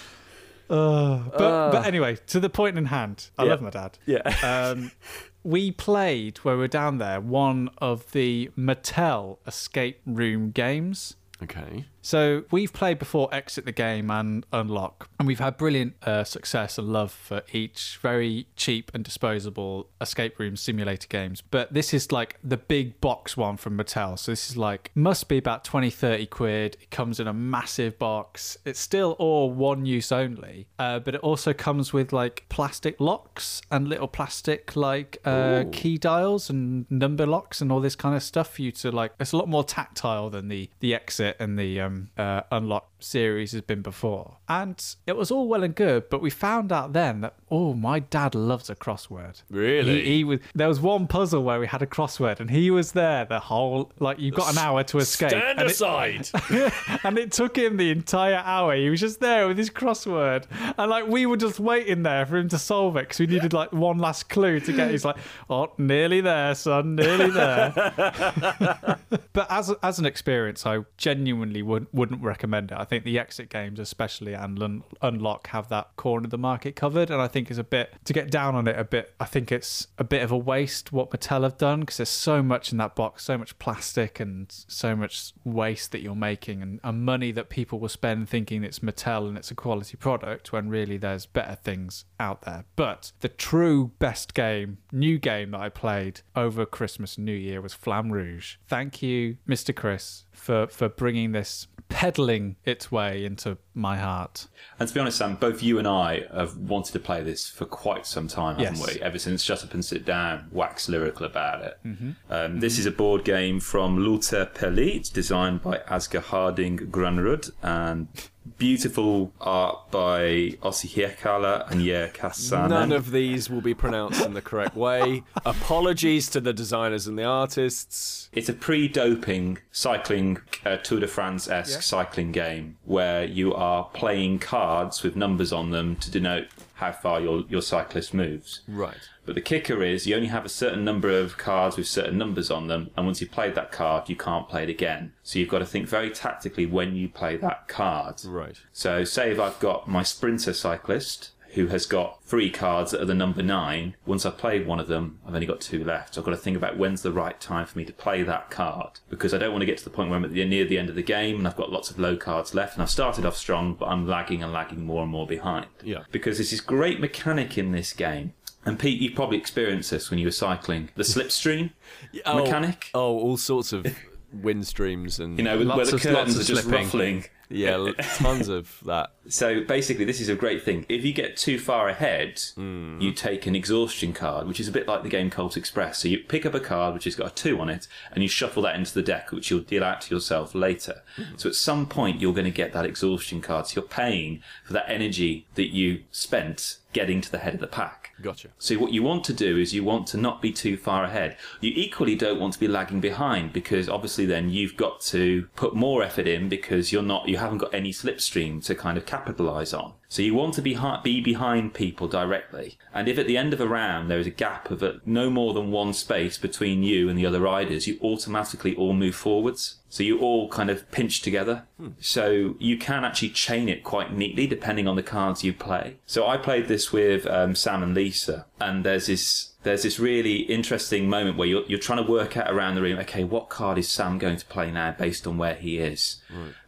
Uh, 0.71 1.19
but, 1.31 1.71
but 1.73 1.87
anyway, 1.87 2.17
to 2.27 2.39
the 2.41 2.51
point 2.51 2.77
in 2.77 2.85
hand, 2.87 3.31
I 3.39 3.45
Yeah. 3.45 3.51
love 3.53 3.63
my 3.63 3.71
dad. 3.71 3.99
Yeah. 4.05 4.21
Um, 4.43 4.91
we 5.49 5.71
played, 5.71 6.37
when 6.39 6.57
we 6.57 6.59
were 6.59 6.69
down 6.69 6.99
there, 6.99 7.23
one 7.23 7.71
of 7.79 8.13
the 8.13 8.51
Mattel 8.55 9.39
escape 9.47 9.99
room 10.05 10.51
games. 10.51 11.17
Okay. 11.43 11.87
So 12.03 12.45
we've 12.51 12.73
played 12.73 12.99
before 12.99 13.33
Exit 13.33 13.65
the 13.65 13.73
Game 13.73 14.11
and 14.11 14.47
Unlock, 14.53 15.09
and 15.19 15.27
we've 15.27 15.39
had 15.39 15.57
brilliant 15.57 15.95
uh, 16.07 16.25
success 16.25 16.79
and 16.79 16.89
love 16.93 17.11
for 17.11 17.43
each 17.53 17.99
very 18.01 18.47
cheap 18.57 18.91
and 18.95 19.05
disposable 19.05 19.89
escape 20.01 20.39
room 20.39 20.57
simulator 20.57 21.09
games. 21.09 21.41
But 21.41 21.73
this 21.73 21.93
is 21.93 22.13
like 22.13 22.39
the 22.43 22.57
big 22.57 23.01
box 23.01 23.37
one 23.37 23.57
from 23.57 23.77
Mattel. 23.77 24.19
So 24.19 24.33
this 24.33 24.51
is 24.51 24.57
like, 24.57 24.91
must 24.95 25.29
be 25.29 25.39
about 25.39 25.65
20, 25.65 25.91
30 25.91 26.27
quid. 26.27 26.77
It 26.81 26.91
comes 26.91 27.21
in 27.21 27.27
a 27.27 27.33
massive 27.33 27.99
box. 27.99 28.59
It's 28.65 28.81
still 28.81 29.13
all 29.19 29.51
one 29.51 29.87
use 29.87 30.13
only, 30.13 30.67
uh, 30.79 31.01
but 31.01 31.15
it 31.15 31.21
also 31.21 31.53
comes 31.53 31.93
with 31.93 32.13
like 32.13 32.45
plastic 32.49 33.01
locks 33.01 33.61
and 33.71 33.89
little 33.89 34.09
plastic 34.09 34.77
like 34.77 35.19
uh, 35.25 35.65
key 35.73 35.99
dials 35.99 36.49
and 36.51 36.91
number 36.91 37.27
locks 37.27 37.61
and 37.61 37.73
all 37.73 37.81
this 37.81 37.97
kind 37.97 38.15
of 38.15 38.23
stuff 38.23 38.55
for 38.55 38.63
you 38.63 38.73
to 38.73 38.91
like. 38.91 39.13
It's 39.19 39.33
a 39.33 39.37
lot 39.37 39.49
more 39.49 39.65
tactile 39.65 40.31
than 40.31 40.49
the 40.49 40.71
the 40.81 40.95
Exit 40.95 41.37
and 41.39 41.59
the 41.59 41.81
um, 41.81 41.88
uh, 42.17 42.43
Unlock 42.51 42.98
series 43.01 43.53
has 43.53 43.63
been 43.63 43.83
before. 43.83 44.39
And 44.49 44.83
it 45.07 45.17
was 45.17 45.31
all 45.31 45.49
well 45.49 45.63
and 45.63 45.75
good, 45.75 46.09
but 46.11 46.21
we 46.21 46.31
found 46.31 46.73
out 46.73 46.93
then 46.93 47.21
that 47.21 47.35
oh, 47.51 47.75
my 47.75 47.99
dad 47.99 48.35
loves 48.35 48.69
a 48.69 48.75
crossword. 48.75 49.43
Really? 49.51 50.03
He, 50.03 50.17
he 50.17 50.25
was. 50.25 50.41
There 50.55 50.69
was 50.69 50.81
one 50.81 51.07
puzzle 51.07 51.43
where 51.43 51.61
we 51.61 51.67
had 51.67 51.83
a 51.83 51.87
crossword, 51.87 52.41
and 52.41 52.51
he 52.51 52.71
was 52.71 52.93
there 52.93 53.25
the 53.25 53.41
whole 53.41 53.93
like 53.99 54.19
you've 54.19 54.35
got 54.35 54.53
an 54.53 54.59
hour 54.59 54.83
to 54.85 54.99
escape. 54.99 55.31
Stand 55.31 55.61
and 55.61 55.69
it- 55.69 55.73
aside. 55.73 56.29
and 57.05 57.19
it 57.19 57.33
took 57.33 57.57
him 57.57 57.77
the 57.77 57.91
entire 57.91 58.43
hour. 58.45 58.75
He 58.77 58.91
was 58.91 59.01
just 59.01 59.21
there 59.21 59.49
with 59.49 59.59
his 59.59 59.71
crossword, 59.71 60.45
and 60.77 60.91
like 60.91 61.07
we 61.07 61.27
were 61.27 61.37
just 61.37 61.61
waiting 61.61 62.03
there 62.03 62.27
for 62.27 62.37
him 62.37 62.49
to 62.49 62.59
solve 62.59 62.97
it 62.97 63.01
because 63.01 63.21
we 63.21 63.27
needed 63.27 63.53
like 63.53 63.73
one 63.73 63.99
last 63.99 64.29
clue 64.29 64.61
to 64.61 64.73
get. 64.73 64.91
He's 64.91 65.05
like, 65.05 65.17
"Oh, 65.49 65.73
nearly 65.79 66.21
there, 66.21 66.55
son, 66.55 66.97
nearly 66.97 67.31
there." 67.31 67.73
but 69.33 69.47
as 69.51 69.73
as 69.83 69.99
an 69.99 70.07
experience, 70.07 70.67
I 70.67 70.81
genuinely 70.97 71.63
would, 71.63 71.87
wouldn't 71.93 72.23
recommend 72.23 72.73
it. 72.73 72.79
I 72.79 72.85
think 72.89 73.05
the 73.05 73.19
exit 73.19 73.49
games, 73.49 73.79
especially 73.79 74.35
and 74.35 74.63
Un- 74.63 74.83
Unlock, 75.03 75.49
have 75.49 75.69
that 75.69 75.95
corner 75.97 76.25
of 76.25 76.31
the 76.31 76.39
market 76.39 76.77
covered, 76.77 77.11
and 77.11 77.21
I 77.21 77.29
think 77.29 77.51
it's 77.51 77.59
a 77.59 77.65
bit 77.65 77.95
to 78.05 78.13
get 78.13 78.31
down 78.31 78.55
on 78.55 78.67
it 78.67 78.79
a 78.79 78.85
bit. 78.85 79.15
I 79.21 79.25
think 79.25 79.53
it's 79.53 79.87
a 79.99 80.05
bit 80.05 80.23
of 80.23 80.33
a 80.33 80.37
waste 80.37 80.93
what 80.93 81.11
Mattel 81.11 81.43
have 81.43 81.59
done 81.59 81.81
because 81.81 81.99
there's 81.99 82.09
so 82.09 82.43
much 82.43 82.73
in 82.73 82.79
that 82.79 82.97
box, 82.97 83.25
so 83.25 83.39
much 83.39 83.59
plastic 83.59 84.21
and 84.21 84.47
so 84.69 84.97
much 84.97 85.33
waste 85.45 85.93
that 85.93 86.01
you're 86.01 86.15
making, 86.15 86.63
and, 86.63 86.81
and 86.83 87.05
money 87.05 87.33
that 87.33 87.49
people 87.49 87.79
will 87.79 87.89
spend 87.89 88.29
thinking 88.29 88.65
it's 88.65 88.81
Mattel 88.81 89.29
and 89.29 89.37
it's 89.37 89.51
a 89.51 89.55
quality 89.55 89.97
product 89.97 90.53
when 90.53 90.69
really 90.69 90.97
there's 90.97 91.27
better 91.27 91.55
things 91.55 92.05
out 92.19 92.43
there. 92.43 92.65
But 92.77 93.13
the 93.21 93.29
true 93.29 93.93
best 93.99 94.35
game, 94.35 94.79
new 94.93 95.19
game 95.19 95.53
that 95.53 95.61
I 95.61 95.69
played 95.69 96.21
over 96.35 96.65
Christmas 96.67 97.17
and 97.17 97.27
New 97.27 97.33
Year 97.33 97.61
was 97.61 97.75
Flamme 97.75 98.11
Rouge. 98.11 98.57
Thank 98.67 99.03
you, 99.03 99.37
Mr. 99.49 99.75
Kris, 99.75 100.25
for 100.33 100.67
for 100.69 100.89
bringing 100.89 101.33
this 101.33 101.67
peddling 101.89 102.57
its 102.65 102.93
way 102.93 103.25
into 103.25 103.57
my 103.75 103.97
heart. 103.97 104.47
And 104.79 104.89
to 104.89 104.95
be 104.95 105.01
honest, 105.01 105.19
Sam, 105.19 105.37
both 105.37 105.63
you 105.63 105.79
and 105.79 105.89
I 105.89 106.25
have 106.35 106.57
wanted 106.57 106.93
to 106.93 106.99
play 107.01 107.23
this 107.23 107.49
for 107.49 107.65
quite 107.65 108.07
some 108.07 108.29
time, 108.29 108.57
haven't 108.59 108.77
Yes. 108.81 108.95
we? 108.97 109.01
Ever 109.01 109.19
since 109.19 109.43
Shut 109.43 109.65
Up 109.65 109.73
and 109.75 109.85
Sit 109.85 110.05
Down 110.05 110.49
wax 110.53 110.89
lyrical 110.89 111.25
about 111.27 111.63
it. 111.65 111.79
Mm-hmm. 111.87 112.11
Um, 112.31 112.61
this 112.61 112.79
is 112.79 112.87
a 112.87 112.91
board 112.91 113.25
game 113.25 113.59
from 113.61 113.99
Lautapelit, 113.99 115.13
designed 115.13 115.63
by 115.63 115.79
Asger 115.89 116.21
Harding 116.23 116.79
Granerud, 116.79 117.51
and 117.63 118.09
beautiful 118.57 119.33
art 119.41 119.91
by 119.91 120.57
Ossi 120.63 120.89
Hiekkala 120.89 121.71
and 121.71 121.83
Yer 121.83 122.09
Kasanen. 122.09 122.71
None 122.71 122.93
of 122.93 123.11
these 123.11 123.51
will 123.51 123.61
be 123.61 123.75
pronounced 123.75 124.25
in 124.25 124.35
the 124.35 124.43
correct 124.43 124.77
way. 124.77 125.23
Apologies 125.45 126.29
to 126.31 126.41
the 126.41 126.53
designers 126.53 127.07
and 127.07 127.19
the 127.19 127.25
artists. 127.25 128.29
It's 128.33 128.49
a 128.49 128.55
pre-doping 128.55 129.59
cycling 129.73 130.39
uh, 130.65 130.77
Tour 130.79 131.01
de 131.01 131.07
France-esque 131.07 131.83
cycling 131.83 132.33
game 132.33 132.79
where 132.85 133.25
you 133.25 133.55
are 133.55 133.85
playing 133.93 134.39
cards 134.39 135.03
with 135.03 135.17
numbers 135.17 135.53
on 135.53 135.71
them 135.71 135.97
to 135.97 136.11
denote 136.11 136.49
how 136.75 136.93
far 136.93 137.21
your 137.21 137.45
your 137.49 137.63
cyclist 137.63 138.15
moves. 138.15 138.61
Right. 138.69 139.09
But 139.29 139.35
the 139.35 139.43
kicker 139.43 139.83
is 139.83 140.07
you 140.07 140.17
only 140.17 140.29
have 140.29 140.47
a 140.47 140.49
certain 140.49 140.87
number 140.87 141.11
of 141.11 141.37
cards 141.37 141.77
with 141.77 141.87
certain 141.87 142.17
numbers 142.17 142.51
on 142.51 142.69
them, 142.69 142.89
and 142.97 143.05
once 143.05 143.21
you've 143.21 143.31
played 143.31 143.55
that 143.57 143.71
card, 143.71 144.09
you 144.09 144.17
can't 144.17 144.49
play 144.49 144.63
it 144.63 144.71
again. 144.71 145.13
So 145.23 145.39
you've 145.39 145.51
got 145.51 145.59
to 145.59 145.67
think 145.67 145.87
very 145.87 146.09
tactically 146.09 146.65
when 146.65 146.97
you 146.97 147.11
play 147.11 147.37
that 147.37 147.69
card. 147.69 148.25
Right. 148.25 148.59
So 148.73 149.05
say 149.05 149.31
if 149.31 149.39
I've 149.39 149.61
got 149.61 149.87
my 149.87 150.03
sprinter 150.03 150.55
cyclist 150.55 151.33
who 151.53 151.67
has 151.67 151.85
got 151.85 152.23
three 152.25 152.49
cards 152.51 152.93
that 152.93 153.03
are 153.03 153.05
the 153.05 153.15
number 153.15 153.43
nine, 153.43 153.97
once 154.07 154.25
I've 154.25 154.39
played 154.39 154.67
one 154.67 154.81
of 154.81 154.87
them, 154.87 155.19
I've 155.27 155.35
only 155.35 155.47
got 155.47 155.61
two 155.61 155.85
left. 155.85 156.15
So 156.15 156.23
I've 156.23 156.25
got 156.25 156.31
to 156.31 156.39
think 156.39 156.57
about 156.57 156.79
when's 156.79 157.03
the 157.03 157.13
right 157.13 157.39
time 157.39 157.67
for 157.67 157.77
me 157.77 157.85
to 157.85 157.93
play 157.93 158.23
that 158.23 158.51
card. 158.51 159.01
Because 159.11 159.35
I 159.35 159.39
don't 159.39 159.53
want 159.53 159.61
to 159.61 159.67
get 159.67 159.77
to 159.77 159.85
the 159.85 159.91
point 159.91 160.09
where 160.09 160.17
I'm 160.17 160.25
at 160.25 160.33
the, 160.33 160.43
near 160.47 160.65
the 160.65 160.79
end 160.79 160.89
of 160.89 160.95
the 160.95 161.03
game 161.03 161.37
and 161.37 161.47
I've 161.47 161.57
got 161.57 161.71
lots 161.71 161.91
of 161.91 161.99
low 161.99 162.17
cards 162.17 162.55
left 162.55 162.77
and 162.77 162.83
I've 162.83 162.91
started 162.91 163.27
off 163.27 163.37
strong, 163.37 163.75
but 163.75 163.89
I'm 163.89 164.07
lagging 164.07 164.43
and 164.43 164.53
lagging 164.53 164.87
more 164.87 165.03
and 165.03 165.11
more 165.11 165.27
behind. 165.27 165.67
Yeah. 165.83 166.05
Because 166.11 166.39
there's 166.39 166.51
this 166.51 166.63
great 166.63 166.99
mechanic 166.99 167.59
in 167.59 167.73
this 167.73 167.93
game. 167.93 168.33
And 168.69 168.79
Pete, 168.79 169.01
you 169.01 169.11
probably 169.13 169.39
experienced 169.39 169.91
this 169.91 170.11
when 170.11 170.19
you 170.19 170.27
were 170.27 170.31
cycling. 170.33 170.91
The 170.95 171.03
slipstream 171.03 171.71
Oh, 172.27 172.45
mechanic. 172.45 172.91
Oh, 172.95 173.19
all 173.19 173.37
sorts 173.37 173.73
of 173.73 173.87
wind 174.33 174.67
streams 174.67 175.19
and 175.19 175.39
You 175.39 175.45
know, 175.45 175.57
where 175.57 175.65
Lots 175.67 175.91
the 175.91 175.97
of- 175.97 176.03
curtains 176.03 176.37
are 176.39 176.45
just 176.45 176.63
slipping. 176.65 176.85
ruffling. 176.85 177.25
yeah, 177.49 177.93
tons 178.17 178.49
of 178.49 178.79
that. 178.85 179.13
So 179.29 179.63
basically, 179.65 180.05
this 180.05 180.21
is 180.21 180.29
a 180.29 180.35
great 180.35 180.63
thing. 180.63 180.85
If 180.91 181.03
you 181.03 181.15
get 181.15 181.39
too 181.39 181.59
far 181.59 181.89
ahead, 181.89 182.39
Hmm. 182.55 183.01
you 183.01 183.13
take 183.13 183.47
an 183.47 183.57
exhaustion 183.57 184.13
card, 184.13 184.47
which 184.47 184.61
is 184.61 184.69
a 184.69 184.73
bit 184.73 184.87
like 184.87 185.03
the 185.03 185.09
game 185.09 185.31
Colt 185.31 185.57
Express. 185.57 185.97
So 185.99 186.09
you 186.09 186.19
pick 186.19 186.45
up 186.45 186.53
a 186.53 186.61
card 186.61 186.93
which 186.93 187.05
has 187.05 187.15
got 187.15 187.33
a 187.33 187.35
two 187.35 187.59
on 187.59 187.71
it, 187.71 187.89
and 188.13 188.23
you 188.23 188.29
shuffle 188.29 188.63
that 188.65 188.75
into 188.77 188.93
the 188.93 189.03
deck, 189.03 189.33
which 189.33 189.51
you'll 189.51 189.61
deal 189.61 189.83
out 189.83 190.03
to 190.03 190.15
yourself 190.15 190.55
later. 190.55 191.01
Hmm. 191.17 191.23
So 191.39 191.49
at 191.49 191.55
some 191.55 191.87
point, 191.87 192.21
you're 192.21 192.35
going 192.35 192.45
to 192.45 192.51
get 192.51 192.75
that 192.75 192.85
exhaustion 192.85 193.41
card. 193.41 193.67
So 193.67 193.81
you're 193.81 193.89
paying 193.89 194.43
for 194.65 194.75
that 194.75 194.91
energy 194.91 195.47
that 195.55 195.69
you 195.73 196.03
spent 196.11 196.77
getting 196.93 197.23
to 197.23 197.33
the 197.33 197.39
head 197.39 197.55
of 197.55 197.61
the 197.61 197.67
pack. 197.67 198.08
Gotcha. 198.21 198.49
So 198.59 198.77
what 198.77 198.93
you 198.93 199.03
want 199.03 199.25
to 199.25 199.33
do 199.33 199.57
is 199.57 199.73
you 199.73 199.85
want 199.85 200.07
to 200.09 200.17
not 200.17 200.43
be 200.43 200.53
too 200.53 200.77
far 200.77 201.05
ahead. 201.05 201.37
You 201.61 201.73
equally 201.75 202.17
don't 202.17 202.41
want 202.41 202.55
to 202.55 202.61
be 202.61 202.69
lagging 202.69 203.01
behind 203.01 203.53
because 203.53 203.89
obviously 203.89 204.27
then 204.27 204.51
you've 204.51 204.77
got 204.77 205.01
to 205.03 205.47
put 205.55 205.75
more 205.75 206.03
effort 206.03 206.27
in 206.27 206.49
because 206.49 206.93
you're 206.93 207.03
not 207.03 207.29
you 207.29 207.37
haven't 207.37 207.59
got 207.59 207.75
any 207.75 207.93
slipstream 207.93 208.65
to 208.65 208.75
kind 208.75 208.99
of 208.99 209.07
capitalize 209.07 209.73
on. 209.73 209.93
So 210.09 210.23
you 210.23 210.35
want 210.35 210.55
to 210.55 210.63
be 210.63 210.79
be 211.05 211.21
behind 211.21 211.75
people 211.75 212.09
directly. 212.09 212.79
And 212.95 213.09
if 213.09 213.19
at 213.19 213.27
the 213.27 213.37
end 213.37 213.53
of 213.53 213.61
a 213.61 213.69
round 213.69 214.11
there 214.11 214.19
is 214.19 214.27
a 214.27 214.31
gap 214.31 214.71
of 214.71 214.83
uh, 214.83 214.95
no 215.05 215.29
more 215.29 215.53
than 215.53 215.71
one 215.71 215.93
space 215.93 216.39
between 216.39 216.83
you 216.83 217.09
and 217.09 217.19
the 217.19 217.27
other 217.27 217.41
riders, 217.41 217.87
you 217.87 217.99
automatically 218.03 218.75
all 218.75 218.95
move 218.95 219.15
forwards. 219.15 219.77
So 219.91 220.03
you 220.03 220.19
all 220.19 220.49
kind 220.49 220.71
of 220.71 220.91
pinch 220.91 221.21
together. 221.21 221.65
So 222.01 222.57
you 222.59 222.77
can 222.79 223.05
actually 223.05 223.31
chain 223.31 223.69
it 223.69 223.85
quite 223.85 224.13
neatly 224.13 224.47
depending 224.47 224.89
on 224.89 224.97
the 224.97 225.03
cards 225.03 225.45
you 225.45 225.53
play. 225.53 225.97
So 226.07 226.27
I 226.27 226.37
played 226.37 226.69
this 226.69 226.93
with 226.93 227.27
um, 227.27 227.55
Sam 227.55 227.83
and 227.83 227.95
Lisa, 227.95 228.47
and 228.61 228.85
there's 228.85 229.07
this 229.07 229.48
there's 229.65 229.83
this 229.83 229.99
really 229.99 230.37
interesting 230.43 231.09
moment 231.11 231.37
where 231.37 231.49
you're, 231.49 231.65
you're 231.67 231.81
trying 231.81 232.05
to 232.05 232.11
work 232.11 232.37
out 232.37 232.51
around 232.51 232.77
the 232.77 232.83
room, 232.83 232.99
okay, 233.01 233.25
what 233.25 233.49
card 233.49 233.77
is 233.77 233.89
Sam 233.89 234.17
going 234.17 234.37
to 234.37 234.47
play 234.47 234.71
now 234.71 234.93
based 234.93 235.27
on 235.27 235.37
where 235.37 235.57
he 235.57 235.79
is? 235.79 236.23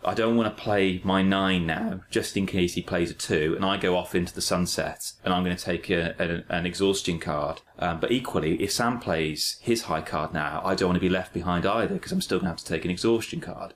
I 0.04 0.14
don't 0.14 0.36
want 0.36 0.54
to 0.54 0.62
play 0.62 1.00
my 1.04 1.22
nine 1.22 1.66
now, 1.66 2.00
just 2.10 2.36
in 2.36 2.46
case 2.46 2.74
he 2.74 2.82
plays 2.82 3.10
a 3.10 3.14
two, 3.14 3.54
and 3.54 3.64
I 3.64 3.76
go 3.76 3.96
off 3.96 4.14
into 4.14 4.34
the 4.34 4.40
sunset, 4.40 5.12
and 5.24 5.32
I'm 5.32 5.44
going 5.44 5.56
to 5.56 5.64
take 5.64 5.88
a, 5.88 6.20
an, 6.20 6.44
an 6.48 6.66
exhaustion 6.66 7.20
card. 7.20 7.60
Um, 7.78 8.00
but 8.00 8.10
equally, 8.10 8.60
if 8.62 8.72
Sam 8.72 8.98
plays 8.98 9.58
his 9.60 9.82
high 9.82 10.02
card 10.02 10.34
now, 10.34 10.60
I 10.64 10.74
don't 10.74 10.88
want 10.88 10.96
to 10.96 11.00
be 11.00 11.08
left 11.08 11.32
behind 11.32 11.66
either, 11.66 11.94
because 11.94 12.12
I'm 12.12 12.20
still 12.20 12.38
going 12.38 12.46
to 12.46 12.50
have 12.50 12.58
to 12.58 12.64
take 12.64 12.84
an 12.84 12.90
exhaustion 12.90 13.40
card. 13.40 13.72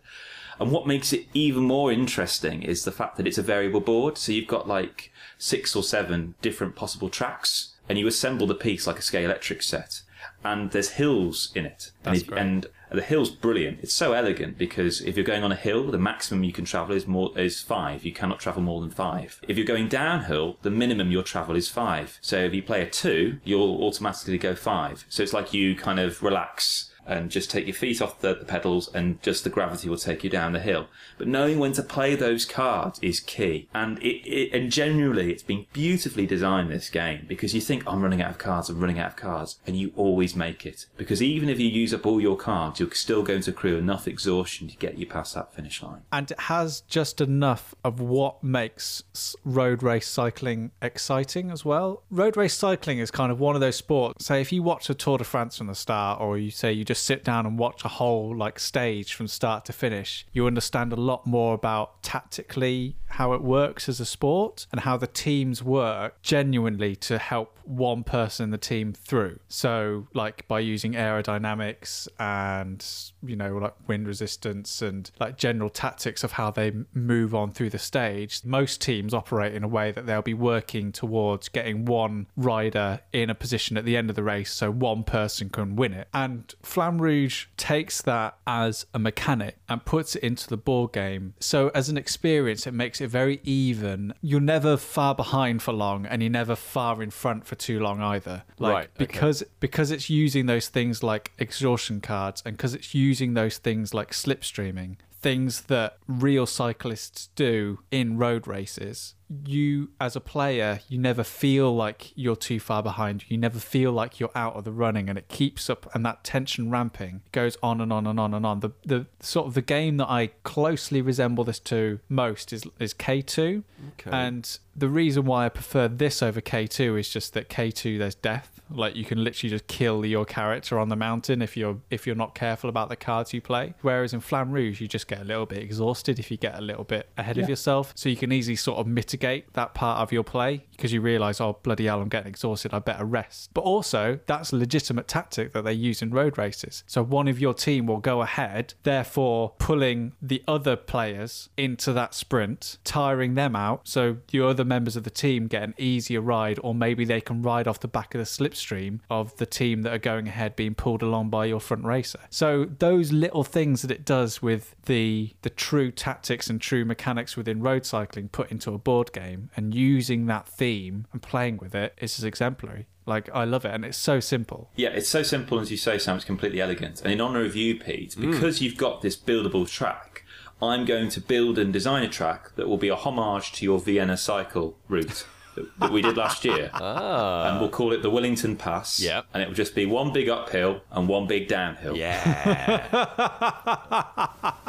And 0.58 0.70
what 0.70 0.86
makes 0.86 1.12
it 1.12 1.26
even 1.34 1.64
more 1.64 1.92
interesting 1.92 2.62
is 2.62 2.84
the 2.84 2.92
fact 2.92 3.16
that 3.16 3.26
it's 3.26 3.38
a 3.38 3.42
variable 3.42 3.80
board. 3.80 4.16
So 4.16 4.32
you've 4.32 4.46
got 4.46 4.68
like 4.68 5.12
six 5.36 5.74
or 5.74 5.82
seven 5.82 6.34
different 6.42 6.76
possible 6.76 7.08
tracks, 7.08 7.73
and 7.88 7.98
you 7.98 8.06
assemble 8.06 8.46
the 8.46 8.54
piece 8.54 8.86
like 8.86 8.98
a 8.98 9.02
Scalextric 9.02 9.62
set. 9.62 10.02
And 10.42 10.70
there's 10.70 10.90
hills 10.92 11.52
in 11.54 11.66
it. 11.66 11.90
That's 12.02 12.20
and, 12.20 12.28
great. 12.28 12.40
and 12.40 12.66
the 12.90 13.02
hill's 13.02 13.30
brilliant. 13.30 13.80
It's 13.82 13.94
so 13.94 14.12
elegant 14.12 14.58
because 14.58 15.00
if 15.00 15.16
you're 15.16 15.24
going 15.24 15.42
on 15.42 15.52
a 15.52 15.56
hill, 15.56 15.90
the 15.90 15.98
maximum 15.98 16.44
you 16.44 16.52
can 16.52 16.64
travel 16.64 16.94
is 16.94 17.06
more 17.06 17.36
is 17.38 17.60
five. 17.60 18.04
You 18.04 18.12
cannot 18.12 18.40
travel 18.40 18.62
more 18.62 18.80
than 18.80 18.90
five. 18.90 19.40
If 19.48 19.56
you're 19.56 19.66
going 19.66 19.88
downhill, 19.88 20.58
the 20.62 20.70
minimum 20.70 21.10
your 21.10 21.22
travel 21.22 21.56
is 21.56 21.68
five. 21.68 22.18
So 22.20 22.38
if 22.38 22.54
you 22.54 22.62
play 22.62 22.82
a 22.82 22.88
two, 22.88 23.38
you'll 23.44 23.82
automatically 23.84 24.38
go 24.38 24.54
five. 24.54 25.04
So 25.08 25.22
it's 25.22 25.32
like 25.32 25.52
you 25.52 25.74
kind 25.74 25.98
of 25.98 26.22
relax 26.22 26.90
and 27.06 27.30
just 27.30 27.50
take 27.50 27.66
your 27.66 27.74
feet 27.74 28.00
off 28.00 28.20
the, 28.20 28.34
the 28.34 28.44
pedals 28.44 28.92
and 28.94 29.20
just 29.22 29.44
the 29.44 29.50
gravity 29.50 29.88
will 29.88 29.96
take 29.96 30.24
you 30.24 30.30
down 30.30 30.52
the 30.52 30.60
hill. 30.60 30.86
But 31.18 31.28
knowing 31.28 31.58
when 31.58 31.72
to 31.74 31.82
play 31.82 32.14
those 32.14 32.44
cards 32.44 32.98
is 33.02 33.20
key. 33.20 33.68
And 33.74 33.98
it, 33.98 34.26
it 34.26 34.52
and 34.52 34.70
generally 34.70 35.32
it's 35.32 35.42
been 35.42 35.66
beautifully 35.72 36.26
designed 36.26 36.70
this 36.70 36.90
game 36.90 37.24
because 37.28 37.54
you 37.54 37.60
think 37.60 37.82
I'm 37.86 38.02
running 38.02 38.22
out 38.22 38.30
of 38.30 38.38
cards, 38.38 38.68
I'm 38.68 38.80
running 38.80 38.98
out 38.98 39.10
of 39.12 39.16
cards, 39.16 39.58
and 39.66 39.76
you 39.76 39.92
always 39.96 40.34
make 40.36 40.66
it. 40.66 40.86
Because 40.96 41.22
even 41.22 41.48
if 41.48 41.58
you 41.60 41.68
use 41.68 41.92
up 41.94 42.06
all 42.06 42.20
your 42.20 42.36
cards, 42.36 42.80
you're 42.80 42.90
still 42.92 43.22
going 43.22 43.42
to 43.42 43.50
accrue 43.50 43.76
enough 43.76 44.06
exhaustion 44.06 44.68
to 44.68 44.76
get 44.76 44.98
you 44.98 45.06
past 45.06 45.34
that 45.34 45.52
finish 45.54 45.82
line. 45.82 46.02
and 46.12 46.30
it 46.30 46.40
has 46.40 46.80
just 46.82 47.20
enough 47.20 47.74
of 47.84 48.00
what 48.00 48.42
makes 48.42 49.02
road 49.44 49.82
race 49.82 50.06
cycling 50.06 50.70
exciting 50.80 51.50
as 51.50 51.64
well. 51.64 52.02
Road 52.10 52.36
race 52.36 52.54
cycling 52.54 52.98
is 52.98 53.10
kind 53.10 53.30
of 53.32 53.40
one 53.40 53.54
of 53.54 53.60
those 53.60 53.76
sports. 53.76 54.26
Say, 54.26 54.40
if 54.40 54.52
you 54.52 54.62
watch 54.62 54.88
a 54.90 54.94
Tour 54.94 55.18
de 55.18 55.24
France 55.24 55.58
from 55.58 55.66
the 55.66 55.74
start, 55.74 56.20
or 56.20 56.38
you 56.38 56.50
say 56.50 56.72
you 56.72 56.84
just 56.84 56.93
just 56.94 57.06
sit 57.06 57.24
down 57.24 57.44
and 57.44 57.58
watch 57.58 57.84
a 57.84 57.88
whole 57.88 58.36
like 58.36 58.56
stage 58.60 59.14
from 59.14 59.26
start 59.26 59.64
to 59.64 59.72
finish, 59.72 60.24
you 60.32 60.46
understand 60.46 60.92
a 60.92 60.96
lot 60.96 61.26
more 61.26 61.52
about 61.52 62.00
tactically 62.04 62.94
how 63.14 63.32
it 63.32 63.42
works 63.42 63.88
as 63.88 64.00
a 64.00 64.04
sport 64.04 64.66
and 64.72 64.80
how 64.80 64.96
the 64.96 65.06
teams 65.06 65.62
work 65.62 66.20
genuinely 66.22 66.96
to 66.96 67.16
help 67.16 67.56
one 67.64 68.02
person 68.02 68.44
in 68.44 68.50
the 68.50 68.58
team 68.58 68.92
through. 68.92 69.38
So, 69.48 70.08
like 70.14 70.46
by 70.48 70.60
using 70.60 70.92
aerodynamics 70.92 72.08
and, 72.18 72.84
you 73.24 73.36
know, 73.36 73.56
like 73.58 73.74
wind 73.86 74.06
resistance 74.06 74.82
and 74.82 75.10
like 75.20 75.36
general 75.36 75.70
tactics 75.70 76.24
of 76.24 76.32
how 76.32 76.50
they 76.50 76.72
move 76.92 77.34
on 77.34 77.52
through 77.52 77.70
the 77.70 77.78
stage, 77.78 78.40
most 78.44 78.80
teams 78.80 79.14
operate 79.14 79.54
in 79.54 79.62
a 79.62 79.68
way 79.68 79.92
that 79.92 80.06
they'll 80.06 80.20
be 80.20 80.34
working 80.34 80.90
towards 80.92 81.48
getting 81.48 81.84
one 81.84 82.26
rider 82.36 83.00
in 83.12 83.30
a 83.30 83.34
position 83.34 83.76
at 83.76 83.84
the 83.84 83.96
end 83.96 84.10
of 84.10 84.16
the 84.16 84.22
race 84.22 84.52
so 84.52 84.70
one 84.70 85.04
person 85.04 85.48
can 85.48 85.76
win 85.76 85.92
it. 85.92 86.08
And 86.12 86.52
Flamme 86.62 87.00
Rouge 87.00 87.46
takes 87.56 88.02
that 88.02 88.36
as 88.46 88.86
a 88.92 88.98
mechanic 88.98 89.56
and 89.68 89.84
puts 89.84 90.16
it 90.16 90.22
into 90.24 90.48
the 90.48 90.56
board 90.56 90.92
game. 90.92 91.34
So, 91.38 91.70
as 91.74 91.88
an 91.88 91.96
experience, 91.96 92.66
it 92.66 92.74
makes 92.74 93.00
it 93.00 93.03
very 93.08 93.40
even. 93.44 94.14
You're 94.20 94.40
never 94.40 94.76
far 94.76 95.14
behind 95.14 95.62
for 95.62 95.72
long, 95.72 96.06
and 96.06 96.22
you're 96.22 96.30
never 96.30 96.56
far 96.56 97.02
in 97.02 97.10
front 97.10 97.46
for 97.46 97.54
too 97.54 97.80
long 97.80 98.00
either. 98.00 98.44
Like 98.58 98.72
Right, 98.72 98.84
okay. 98.84 98.92
because 98.98 99.42
because 99.60 99.90
it's 99.90 100.10
using 100.10 100.46
those 100.46 100.68
things 100.68 101.02
like 101.02 101.32
exhaustion 101.38 102.00
cards, 102.00 102.42
and 102.44 102.56
because 102.56 102.74
it's 102.74 102.94
using 102.94 103.34
those 103.34 103.58
things 103.58 103.94
like 103.94 104.10
slipstreaming, 104.12 104.96
things 105.20 105.62
that 105.62 105.96
real 106.06 106.46
cyclists 106.46 107.28
do 107.34 107.78
in 107.90 108.18
road 108.18 108.46
races. 108.46 109.14
You, 109.44 109.90
as 110.00 110.16
a 110.16 110.20
player, 110.20 110.80
you 110.88 110.98
never 110.98 111.24
feel 111.24 111.74
like 111.74 112.12
you're 112.14 112.36
too 112.36 112.60
far 112.60 112.82
behind. 112.82 113.24
You 113.28 113.36
never 113.36 113.58
feel 113.58 113.92
like 113.92 114.20
you're 114.20 114.30
out 114.34 114.54
of 114.54 114.64
the 114.64 114.72
running, 114.72 115.08
and 115.08 115.18
it 115.18 115.28
keeps 115.28 115.68
up. 115.68 115.88
And 115.94 116.04
that 116.06 116.24
tension 116.24 116.70
ramping 116.70 117.22
goes 117.32 117.56
on 117.62 117.80
and 117.80 117.92
on 117.92 118.06
and 118.06 118.20
on 118.20 118.34
and 118.34 118.46
on. 118.46 118.60
The 118.60 118.70
the 118.84 119.06
sort 119.20 119.46
of 119.46 119.54
the 119.54 119.62
game 119.62 119.96
that 119.98 120.08
I 120.08 120.28
closely 120.44 121.00
resemble 121.02 121.44
this 121.44 121.58
to 121.60 122.00
most 122.08 122.52
is 122.52 122.64
is 122.78 122.94
K 122.94 123.22
two, 123.22 123.64
Okay. 123.98 124.10
and 124.12 124.58
the 124.76 124.88
reason 124.88 125.24
why 125.24 125.46
I 125.46 125.48
prefer 125.48 125.88
this 125.88 126.22
over 126.22 126.40
K 126.40 126.66
two 126.66 126.96
is 126.96 127.08
just 127.08 127.34
that 127.34 127.48
K 127.48 127.70
two 127.70 127.98
there's 127.98 128.14
death. 128.14 128.53
Like 128.76 128.96
you 128.96 129.04
can 129.04 129.22
literally 129.22 129.50
just 129.50 129.66
kill 129.66 130.04
your 130.04 130.24
character 130.24 130.78
on 130.78 130.88
the 130.88 130.96
mountain 130.96 131.42
if 131.42 131.56
you're 131.56 131.78
if 131.90 132.06
you're 132.06 132.16
not 132.16 132.34
careful 132.34 132.70
about 132.70 132.88
the 132.88 132.96
cards 132.96 133.32
you 133.32 133.40
play. 133.40 133.74
Whereas 133.82 134.12
in 134.12 134.20
Flamme 134.20 134.52
Rouge, 134.52 134.80
you 134.80 134.88
just 134.88 135.08
get 135.08 135.20
a 135.20 135.24
little 135.24 135.46
bit 135.46 135.58
exhausted 135.58 136.18
if 136.18 136.30
you 136.30 136.36
get 136.36 136.56
a 136.56 136.60
little 136.60 136.84
bit 136.84 137.08
ahead 137.16 137.38
of 137.38 137.48
yourself. 137.48 137.92
So 137.96 138.08
you 138.08 138.16
can 138.16 138.32
easily 138.32 138.56
sort 138.56 138.78
of 138.78 138.86
mitigate 138.86 139.52
that 139.54 139.74
part 139.74 140.00
of 140.00 140.12
your 140.12 140.24
play 140.24 140.66
because 140.76 140.92
you 140.92 141.00
realise, 141.00 141.40
oh 141.40 141.58
bloody 141.62 141.86
hell, 141.86 142.00
I'm 142.00 142.08
getting 142.08 142.28
exhausted. 142.28 142.72
I 142.72 142.78
better 142.78 143.04
rest. 143.04 143.50
But 143.54 143.62
also 143.62 144.20
that's 144.26 144.52
a 144.52 144.56
legitimate 144.56 145.08
tactic 145.08 145.52
that 145.52 145.64
they 145.64 145.72
use 145.72 146.02
in 146.02 146.10
road 146.10 146.38
races. 146.38 146.84
So 146.86 147.02
one 147.02 147.28
of 147.28 147.40
your 147.40 147.54
team 147.54 147.86
will 147.86 147.98
go 147.98 148.22
ahead, 148.22 148.74
therefore 148.82 149.54
pulling 149.58 150.12
the 150.20 150.42
other 150.46 150.76
players 150.76 151.48
into 151.56 151.92
that 151.92 152.14
sprint, 152.14 152.78
tiring 152.84 153.34
them 153.34 153.56
out. 153.56 153.82
So 153.84 154.18
your 154.30 154.48
other 154.48 154.64
members 154.64 154.96
of 154.96 155.04
the 155.04 155.10
team 155.10 155.46
get 155.46 155.62
an 155.62 155.74
easier 155.78 156.20
ride, 156.20 156.58
or 156.62 156.74
maybe 156.74 157.04
they 157.04 157.20
can 157.20 157.42
ride 157.42 157.68
off 157.68 157.80
the 157.80 157.88
back 157.88 158.14
of 158.14 158.18
the 158.18 158.24
slipstream 158.24 159.00
of 159.10 159.36
the 159.36 159.46
team 159.46 159.82
that 159.82 159.92
are 159.92 159.98
going 159.98 160.28
ahead 160.28 160.56
being 160.56 160.74
pulled 160.74 161.02
along 161.02 161.30
by 161.30 161.46
your 161.46 161.60
front 161.60 161.84
racer. 161.84 162.20
So 162.30 162.64
those 162.78 163.12
little 163.12 163.44
things 163.44 163.82
that 163.82 163.90
it 163.90 164.04
does 164.04 164.42
with 164.42 164.74
the 164.86 165.34
the 165.42 165.50
true 165.50 165.90
tactics 165.90 166.48
and 166.48 166.60
true 166.60 166.84
mechanics 166.84 167.36
within 167.36 167.60
road 167.60 167.86
cycling 167.86 168.28
put 168.28 168.50
into 168.50 168.72
a 168.72 168.78
board 168.78 169.12
game 169.12 169.50
and 169.56 169.74
using 169.74 170.26
that 170.26 170.48
theme 170.64 171.06
and 171.12 171.20
playing 171.20 171.58
with 171.58 171.74
it 171.74 171.92
is 172.00 172.14
just 172.14 172.24
exemplary. 172.24 172.86
Like 173.04 173.28
I 173.34 173.44
love 173.44 173.66
it 173.66 173.74
and 173.74 173.84
it's 173.84 173.98
so 173.98 174.18
simple. 174.18 174.70
Yeah, 174.76 174.88
it's 174.88 175.10
so 175.10 175.22
simple 175.22 175.60
as 175.60 175.70
you 175.70 175.76
say, 175.76 175.98
Sam. 175.98 176.16
It's 176.16 176.24
completely 176.24 176.62
elegant. 176.62 177.02
And 177.02 177.12
in 177.12 177.20
honour 177.20 177.44
of 177.44 177.54
you, 177.54 177.78
Pete, 177.78 178.16
because 178.18 178.62
you've 178.62 178.78
got 178.78 179.02
this 179.02 179.14
buildable 179.14 179.68
track, 179.68 180.24
I'm 180.62 180.86
going 180.86 181.10
to 181.10 181.20
build 181.20 181.58
and 181.58 181.70
design 181.70 182.02
a 182.02 182.08
track 182.08 182.54
that 182.56 182.66
will 182.66 182.78
be 182.78 182.88
a 182.88 182.96
homage 182.96 183.52
to 183.52 183.64
your 183.66 183.78
Vienna 183.78 184.16
cycle 184.16 184.78
route 184.88 185.26
that, 185.54 185.78
that 185.80 185.92
we 185.92 186.00
did 186.00 186.16
last 186.16 186.46
year. 186.46 186.70
ah. 186.74 187.50
And 187.50 187.60
we'll 187.60 187.68
call 187.68 187.92
it 187.92 188.00
the 188.00 188.08
Wellington 188.08 188.56
Pass. 188.56 189.00
Yep. 189.00 189.26
And 189.34 189.42
it 189.42 189.48
will 189.48 189.54
just 189.54 189.74
be 189.74 189.84
one 189.84 190.14
big 190.14 190.30
uphill 190.30 190.80
and 190.90 191.06
one 191.08 191.26
big 191.26 191.46
downhill. 191.46 191.94
Yeah. 191.94 192.88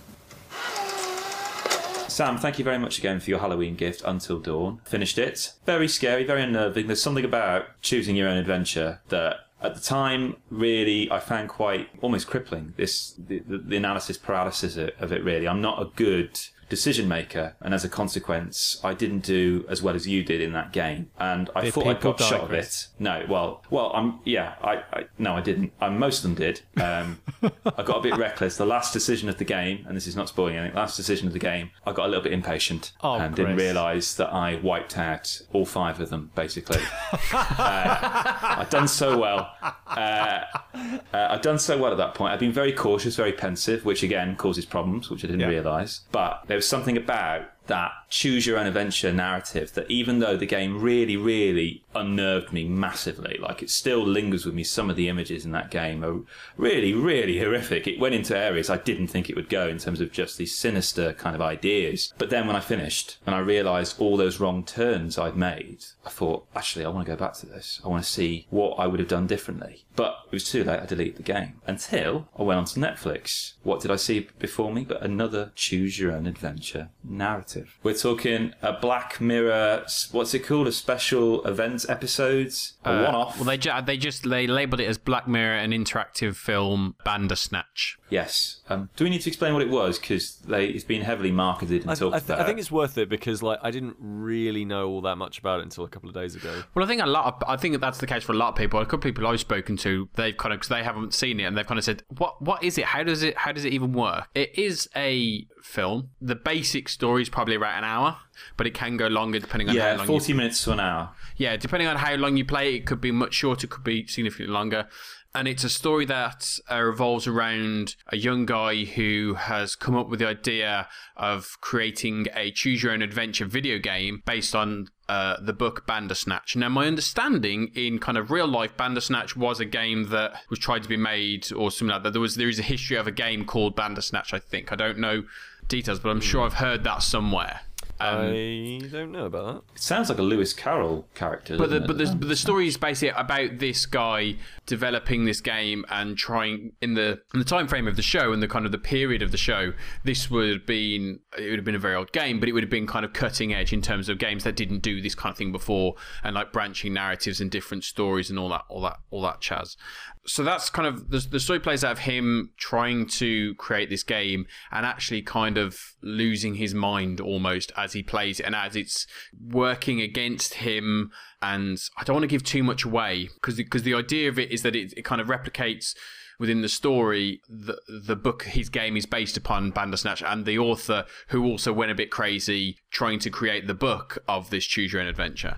Sam, 2.14 2.38
thank 2.38 2.60
you 2.60 2.64
very 2.64 2.78
much 2.78 3.00
again 3.00 3.20
for 3.20 3.32
your 3.32 3.40
Halloween 3.40 3.76
gift, 3.76 4.04
Until 4.06 4.38
Dawn. 4.38 4.82
Finished 4.86 5.18
it. 5.18 5.54
Very 5.66 5.88
scary, 5.88 6.24
very 6.24 6.44
unnerving. 6.44 6.86
There's 6.86 7.02
something 7.02 7.26
about 7.26 7.82
choosing 7.82 8.16
your 8.16 8.28
own 8.28 8.38
adventure 8.38 9.02
that 9.10 9.48
at 9.64 9.74
the 9.74 9.82
time 9.82 10.38
really 10.52 11.12
I 11.12 11.20
found 11.20 11.50
quite 11.50 11.90
almost 12.02 12.28
crippling. 12.28 12.76
This 12.78 13.16
the, 13.18 13.42
the, 13.48 13.78
analysis 13.78 14.18
paralysis 14.18 14.78
of 14.78 15.12
it 15.12 15.24
really. 15.24 15.48
I'm 15.48 15.60
not 15.62 15.82
a 15.82 15.86
good 15.96 16.40
decision 16.76 17.08
maker 17.08 17.56
and 17.62 17.74
as 17.74 17.84
a 17.86 17.90
consequence 17.90 18.80
I 18.84 18.94
didn't 18.94 19.20
do 19.20 19.66
as 19.70 19.82
well 19.84 19.96
as 19.96 20.08
you 20.08 20.24
did 20.24 20.42
in 20.42 20.54
that 20.54 20.72
game. 20.74 21.12
And 21.20 21.50
I 21.56 21.62
Did 21.66 21.74
thought 21.74 21.88
I 21.88 21.94
got 21.94 22.20
shot 22.20 22.42
of 22.42 22.52
it. 22.54 22.88
No 23.00 23.26
well 23.30 23.62
well 23.70 23.92
I'm 23.94 24.20
yeah 24.26 24.56
I, 24.62 24.74
I 24.98 25.00
no 25.18 25.36
I 25.36 25.42
didn't. 25.42 25.72
Um, 25.82 26.00
most 26.00 26.18
of 26.20 26.24
them 26.24 26.36
did. 26.36 26.62
Um, 26.82 27.20
I 27.78 27.84
got 27.84 27.98
a 27.98 28.02
bit 28.02 28.18
reckless. 28.18 28.58
The 28.58 28.66
last 28.66 28.94
decision 28.94 29.30
of 29.30 29.38
the 29.38 29.46
game 29.46 29.86
and 29.88 29.96
this 29.96 30.08
is 30.08 30.16
not 30.16 30.28
spoiling 30.30 30.56
anything 30.58 30.76
last 30.76 30.98
decision 30.98 31.28
of 31.28 31.34
the 31.34 31.40
game 31.52 31.70
I 31.86 31.92
got 31.92 32.06
a 32.06 32.10
little 32.10 32.24
bit 32.24 32.34
impatient 32.34 32.94
Oh, 33.02 33.16
and 33.16 33.36
didn't 33.36 33.58
realise 33.58 34.16
that 34.16 34.34
I 34.34 34.56
wiped 34.56 34.98
out 34.98 35.42
all 35.54 35.66
five 35.66 36.00
of 36.00 36.10
them 36.10 36.32
basically. 36.36 36.80
Uh, 37.34 38.58
I'd 38.60 38.70
done 38.70 38.88
so 38.88 39.18
well. 39.18 39.52
Uh, 39.88 40.42
uh, 40.74 40.98
I'd 41.14 41.42
done 41.42 41.60
so 41.60 41.78
well 41.78 41.92
at 41.92 41.98
that 41.98 42.14
point. 42.16 42.34
I'd 42.34 42.40
been 42.40 42.52
very 42.52 42.72
cautious, 42.74 43.16
very 43.16 43.32
pensive, 43.34 43.86
which 43.86 44.04
again 44.04 44.36
causes 44.36 44.66
problems, 44.66 45.10
which 45.10 45.24
I 45.24 45.28
didn't 45.28 45.42
Yeah. 45.42 45.48
realise. 45.48 46.02
But 46.12 46.44
there 46.48 46.58
was 46.58 46.63
something 46.68 46.98
about 46.98 47.44
that 47.68 47.92
choose 48.14 48.46
your 48.46 48.60
own 48.60 48.68
adventure 48.68 49.12
narrative 49.12 49.74
that 49.74 49.90
even 49.90 50.20
though 50.20 50.38
the 50.38 50.46
game 50.46 50.80
really, 50.80 51.18
really 51.18 51.84
unnerved 51.96 52.54
me 52.54 52.64
massively, 52.64 53.40
like 53.42 53.64
it 53.64 53.72
still 53.72 54.06
lingers 54.06 54.46
with 54.46 54.54
me, 54.54 54.64
some 54.64 54.88
of 54.88 54.96
the 54.96 55.10
images 55.10 55.46
in 55.46 55.52
that 55.52 55.72
game 55.72 56.06
are 56.06 56.20
really, 56.56 56.94
really 56.94 57.40
horrific. 57.40 57.88
It 57.88 58.00
went 58.00 58.14
into 58.14 58.38
areas 58.38 58.70
I 58.70 58.78
didn't 58.78 59.08
think 59.08 59.32
it 59.32 59.36
would 59.36 59.50
go 59.50 59.68
in 59.68 59.80
terms 59.80 60.00
of 60.00 60.12
just 60.12 60.38
these 60.38 60.56
sinister 60.56 61.14
kind 61.14 61.36
of 61.36 61.42
ideas. 61.42 62.14
But 62.20 62.30
then 62.30 62.46
when 62.46 62.56
I 62.56 62.60
finished 62.60 63.18
and 63.26 63.34
I 63.34 63.40
realised 63.40 64.00
all 64.00 64.16
those 64.16 64.40
wrong 64.40 64.64
turns 64.64 65.18
I'd 65.18 65.36
made, 65.36 65.84
I 66.06 66.10
thought, 66.10 66.46
actually, 66.56 66.86
I 66.86 66.90
want 66.90 67.08
to 67.08 67.12
go 67.12 67.18
back 67.18 67.34
to 67.38 67.48
this. 67.48 67.82
I 67.84 67.88
want 67.88 68.04
to 68.04 68.10
see 68.10 68.46
what 68.52 68.76
I 68.76 68.86
would 68.86 69.00
have 69.00 69.10
done 69.10 69.26
differently. 69.26 69.86
But 69.96 70.18
it 70.28 70.32
was 70.32 70.50
too 70.50 70.64
late. 70.64 70.80
I 70.80 70.86
deleted 70.86 71.18
the 71.18 71.24
game 71.24 71.62
until 71.66 72.28
I 72.38 72.44
went 72.44 72.60
onto 72.60 72.80
Netflix. 72.80 73.54
What 73.64 73.82
did 73.82 73.92
I 73.92 73.96
see 73.96 74.28
before 74.38 74.72
me? 74.72 74.86
But 74.86 75.02
another 75.02 75.52
choose 75.56 76.00
your 76.00 76.12
own 76.12 76.28
adventure 76.28 76.90
narrative. 77.04 77.78
We're 77.84 77.94
talking 78.04 78.54
a 78.62 78.74
Black 78.74 79.20
Mirror. 79.20 79.86
What's 80.12 80.34
it 80.34 80.40
called? 80.46 80.68
A 80.68 80.72
special 80.72 81.44
events 81.46 81.88
episodes. 81.90 82.74
A 82.86 82.90
Uh, 82.92 83.04
one-off. 83.06 83.36
Well, 83.38 83.46
they 83.46 83.58
ju- 83.58 83.72
they 83.86 83.98
just 83.98 84.30
they 84.30 84.46
labelled 84.46 84.82
it 84.82 84.86
as 84.88 84.98
Black 84.98 85.28
Mirror, 85.28 85.56
an 85.58 85.72
interactive 85.72 86.36
film, 86.36 86.96
Bandersnatch. 87.06 87.98
yes. 88.10 88.60
Um, 88.70 88.90
do 88.96 89.04
we 89.04 89.10
need 89.10 89.22
to 89.22 89.30
explain 89.30 89.54
what 89.54 89.62
it 89.62 89.70
was? 89.70 89.98
Because 90.00 90.38
it's 90.48 90.84
been 90.84 91.02
heavily 91.02 91.32
marketed 91.32 91.82
and 91.82 91.92
I, 91.92 91.96
talked 91.96 92.16
I, 92.16 92.20
th- 92.20 92.30
about. 92.30 92.42
I 92.42 92.46
think 92.46 92.60
it's 92.60 92.72
worth 92.72 92.98
it 92.98 93.10
because 93.10 93.42
like 93.44 93.60
I 93.64 93.72
didn't 93.72 93.96
really 94.00 94.66
know 94.66 94.88
all 94.90 95.02
that 95.02 95.18
much 95.18 95.40
about 95.40 95.60
it 95.60 95.64
until 95.64 95.84
a 95.84 95.90
couple 95.90 96.10
of 96.10 96.16
days 96.16 96.36
ago. 96.36 96.64
Well, 96.76 96.86
I 96.86 96.88
think 96.88 97.02
a 97.02 97.06
lot. 97.06 97.26
Of, 97.42 97.44
I 97.50 97.58
think 97.58 97.80
that's 97.82 97.98
the 98.00 98.08
case 98.08 98.24
for 98.24 98.32
a 98.34 98.36
lot 98.36 98.50
of 98.50 98.56
people. 98.56 98.80
A 98.80 98.86
couple 98.86 98.98
of 99.10 99.16
people 99.16 99.28
I've 99.28 99.40
spoken 99.40 99.78
to, 99.78 100.10
they've 100.16 100.36
kind 100.38 100.54
of 100.54 100.60
because 100.60 100.70
they 100.70 100.84
haven't 100.84 101.14
seen 101.14 101.40
it 101.40 101.44
and 101.44 101.58
they've 101.58 101.66
kind 101.68 101.78
of 101.78 101.84
said, 101.84 102.04
"What? 102.18 102.42
What 102.42 102.64
is 102.64 102.78
it? 102.78 102.86
How 102.86 103.04
does 103.04 103.24
it? 103.24 103.38
How 103.38 103.52
does 103.52 103.66
it 103.66 103.74
even 103.74 103.94
work?" 103.94 104.28
It 104.36 104.58
is 104.58 104.90
a 104.96 105.46
film. 105.64 106.10
The 106.22 106.36
basic 106.36 106.90
story 106.90 107.22
is 107.24 107.30
probably 107.30 107.56
about 107.56 107.78
an 107.78 107.84
hour, 107.84 108.18
but 108.58 108.68
it 108.68 108.74
can 108.74 108.98
go 108.98 109.08
longer 109.08 109.40
depending 109.40 109.70
on 109.70 109.76
how 109.78 109.86
yeah, 109.86 109.96
long. 109.96 110.08
forty 110.08 110.34
You, 110.34 110.38
minutes 110.38 110.64
to 110.66 110.74
an 110.74 110.80
hour. 110.80 111.12
yeah, 111.38 111.56
depending 111.58 111.88
on 111.88 111.98
how 111.98 112.14
long 112.16 112.38
you 112.38 112.46
play, 112.46 112.76
it 112.76 112.86
could 112.86 113.02
be 113.02 113.12
much 113.12 113.34
shorter, 113.34 113.66
could 113.68 113.84
be 113.84 114.06
significantly 114.06 114.54
longer. 114.54 114.88
And 115.36 115.48
it's 115.48 115.64
a 115.64 115.70
story 115.70 116.06
that 116.06 116.60
uh, 116.70 116.80
revolves 116.80 117.26
around 117.26 117.96
a 118.10 118.18
young 118.18 118.46
guy 118.46 118.84
who 118.84 119.34
has 119.34 119.76
come 119.76 119.96
up 119.96 120.08
with 120.08 120.20
the 120.20 120.28
idea 120.28 120.88
of 121.18 121.58
creating 121.60 122.28
a 122.36 122.52
choose 122.52 122.84
your 122.84 122.92
own 122.92 123.02
adventure 123.02 123.46
video 123.46 123.80
game 123.80 124.22
based 124.28 124.54
on 124.54 124.90
uh, 125.10 125.38
the 125.42 125.52
book 125.52 125.88
Bandersnatch. 125.88 126.56
Now, 126.56 126.70
my 126.70 126.86
understanding 126.86 127.72
in 127.74 127.98
kind 127.98 128.16
of 128.16 128.30
real 128.30 128.48
life, 128.48 128.78
Bandersnatch 128.78 129.36
was 129.36 129.60
a 129.60 129.66
game 129.66 130.10
that 130.10 130.40
was 130.52 130.60
tried 130.60 130.84
to 130.84 130.90
be 130.90 130.98
made 130.98 131.52
or 131.52 131.72
something 131.72 131.94
like 131.94 132.04
that. 132.04 132.14
There 132.14 132.22
was 132.22 132.36
there 132.36 132.48
is 132.48 132.60
a 132.60 132.64
history 132.64 132.98
of 132.98 133.08
a 133.08 133.12
game 133.12 133.44
called 133.44 133.76
Bandersnatch. 133.76 134.36
I 134.36 134.40
think 134.40 134.72
I 134.72 134.76
don't 134.76 135.00
know 135.00 135.24
details, 135.68 136.00
but 136.00 136.10
I'm 136.10 136.22
sure 136.22 136.42
hmm. 136.42 136.48
I've 136.48 136.54
heard 136.54 136.84
that 136.84 137.04
somewhere. 137.04 137.62
Um, 138.04 138.30
I 138.30 138.90
don't 138.92 139.12
know 139.12 139.26
about 139.26 139.46
that. 139.46 139.76
It 139.76 139.82
sounds 139.82 140.10
like 140.10 140.18
a 140.18 140.24
Lewis 140.24 140.54
Carroll 140.54 141.08
character. 141.16 141.58
But 141.58 141.70
the, 141.70 141.80
doesn't 141.80 141.88
but, 141.88 141.98
the, 141.98 142.16
but 142.18 142.28
the 142.28 142.36
story 142.36 142.68
is 142.68 142.76
basically 142.76 143.18
about 143.18 143.60
this 143.60 143.86
guy 143.86 144.36
developing 144.66 145.26
this 145.26 145.40
game 145.40 145.86
and 145.90 146.18
trying 146.18 146.74
in 146.82 146.96
the 146.96 147.22
in 147.34 147.40
the 147.40 147.46
time 147.46 147.68
frame 147.68 147.88
of 147.88 147.96
the 147.96 148.02
show 148.02 148.34
and 148.34 148.44
the 148.44 148.48
kind 148.48 148.66
of 148.66 148.72
the 148.72 148.78
period 148.78 149.22
of 149.22 149.32
the 149.32 149.38
show. 149.38 149.74
This 150.04 150.30
would 150.30 150.50
have 150.50 150.66
been 150.66 151.20
it 151.38 151.50
would 151.50 151.60
have 151.60 151.66
been 151.66 151.76
a 151.76 151.80
very 151.80 151.96
old 151.96 152.12
game, 152.12 152.40
but 152.40 152.50
it 152.50 152.52
would 152.52 152.64
have 152.64 152.70
been 152.70 152.88
kind 152.88 153.06
of 153.06 153.14
cutting 153.14 153.54
edge 153.54 153.72
in 153.72 153.82
terms 153.82 154.10
of 154.10 154.18
games 154.18 154.44
that 154.44 154.56
didn't 154.56 154.80
do 154.80 155.02
this 155.02 155.16
kind 155.16 155.32
of 155.32 155.38
thing 155.38 155.52
before 155.52 155.96
and 156.24 156.36
like 156.36 156.52
branching 156.52 156.94
narratives 156.94 157.40
and 157.40 157.50
different 157.50 157.84
stories 157.84 158.30
and 158.30 158.38
all 158.38 158.50
that 158.50 158.64
all 158.70 158.82
that 158.82 159.00
all 159.12 159.22
that 159.22 159.40
chaz. 159.40 159.78
So 160.26 160.44
that's 160.44 160.70
kind 160.70 160.88
of 160.88 161.10
the, 161.10 161.20
the 161.20 161.40
story 161.40 161.60
plays 161.60 161.84
out 161.84 161.94
of 161.94 162.00
him 162.00 162.52
trying 162.58 163.08
to 163.08 163.56
create 163.56 163.90
this 163.90 164.04
game 164.04 164.46
and 164.72 164.86
actually 164.86 165.22
kind 165.22 165.58
of 165.58 165.78
losing 166.02 166.56
his 166.56 166.74
mind 166.74 167.20
almost 167.20 167.72
as 167.76 167.93
he 167.94 168.04
plays 168.04 168.40
it 168.40 168.46
and 168.46 168.56
as 168.56 168.76
it's 168.76 169.08
working 169.42 170.02
against 170.02 170.56
him 170.56 171.12
and 171.42 171.78
I 171.98 172.04
don't 172.04 172.16
want 172.16 172.24
to 172.24 172.28
give 172.28 172.44
too 172.44 172.64
much 172.64 172.84
away 172.84 173.30
because 173.36 173.56
because 173.56 173.84
the 173.84 173.94
idea 173.94 174.30
of 174.30 174.40
it 174.40 174.52
is 174.52 174.62
that 174.64 174.76
it, 174.76 174.94
it 174.96 175.04
kind 175.04 175.22
of 175.22 175.28
replicates 175.28 175.96
within 176.40 176.62
the 176.62 176.70
story 176.70 177.42
the 177.48 177.80
the 177.88 178.16
book 178.16 178.44
his 178.44 178.70
game 178.70 178.98
is 178.98 179.06
based 179.06 179.38
upon 179.38 179.72
Bandersnatch 179.72 180.24
and 180.24 180.46
the 180.46 180.58
author 180.58 181.06
who 181.30 181.46
also 181.46 181.72
went 181.72 181.92
a 181.92 181.96
bit 181.96 182.12
crazy 182.12 182.78
trying 182.92 183.20
to 183.20 183.30
create 183.30 183.68
the 183.68 183.74
book 183.74 184.18
of 184.28 184.50
this 184.50 184.66
choose 184.66 184.94
your 184.94 185.02
own 185.02 185.08
adventure. 185.08 185.58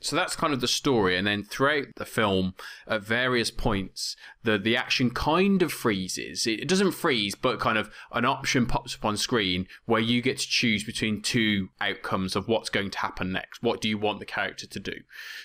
So 0.00 0.16
that's 0.16 0.36
kind 0.36 0.54
of 0.54 0.60
the 0.60 0.68
story, 0.68 1.16
and 1.16 1.26
then 1.26 1.44
throughout 1.44 1.86
the 1.96 2.06
film, 2.06 2.54
at 2.86 3.02
various 3.02 3.50
points, 3.50 4.16
the 4.42 4.56
the 4.56 4.76
action 4.76 5.10
kind 5.10 5.60
of 5.62 5.72
freezes. 5.72 6.46
It, 6.46 6.68
doesn't 6.68 6.92
freeze, 6.92 7.34
but 7.34 7.60
kind 7.60 7.76
of 7.76 7.90
an 8.12 8.24
option 8.24 8.64
pops 8.64 8.94
up 8.94 9.04
on 9.04 9.16
screen 9.16 9.66
where 9.84 10.00
you 10.00 10.22
get 10.22 10.38
to 10.38 10.48
choose 10.48 10.84
between 10.84 11.20
two 11.20 11.68
outcomes 11.80 12.36
of 12.36 12.48
what's 12.48 12.70
going 12.70 12.90
to 12.90 12.98
happen 12.98 13.32
next. 13.32 13.62
What 13.62 13.80
do 13.80 13.88
you 13.88 13.98
want 13.98 14.20
the 14.20 14.26
character 14.26 14.66
to 14.66 14.80
do? 14.80 14.94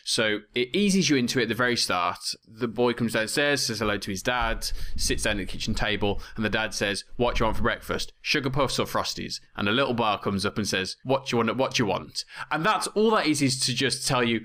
So 0.03 0.39
it 0.53 0.73
eases 0.73 1.09
you 1.09 1.17
into 1.17 1.39
it 1.39 1.43
at 1.43 1.49
the 1.49 1.55
very 1.55 1.75
start. 1.75 2.19
The 2.47 2.67
boy 2.67 2.93
comes 2.93 3.13
downstairs, 3.13 3.65
says 3.65 3.79
hello 3.79 3.97
to 3.97 4.11
his 4.11 4.23
dad, 4.23 4.69
sits 4.95 5.23
down 5.23 5.39
at 5.39 5.47
the 5.47 5.51
kitchen 5.51 5.73
table, 5.73 6.21
and 6.35 6.45
the 6.45 6.49
dad 6.49 6.73
says, 6.73 7.03
"What 7.17 7.35
do 7.35 7.39
you 7.39 7.45
want 7.45 7.57
for 7.57 7.63
breakfast? 7.63 8.13
Sugar 8.21 8.49
puffs 8.49 8.79
or 8.79 8.85
frosties?" 8.85 9.41
And 9.57 9.67
a 9.67 9.73
little 9.73 9.93
bar 9.93 10.19
comes 10.19 10.45
up 10.45 10.57
and 10.57 10.67
says, 10.67 10.95
"What 11.03 11.25
do 11.25 11.35
you 11.35 11.43
want? 11.43 11.57
What 11.57 11.73
do 11.73 11.83
you 11.83 11.87
want?" 11.87 12.23
And 12.51 12.65
that's 12.65 12.87
all 12.87 13.11
that 13.11 13.27
is 13.27 13.41
is 13.41 13.59
to 13.61 13.73
just 13.73 14.07
tell 14.07 14.23
you 14.23 14.44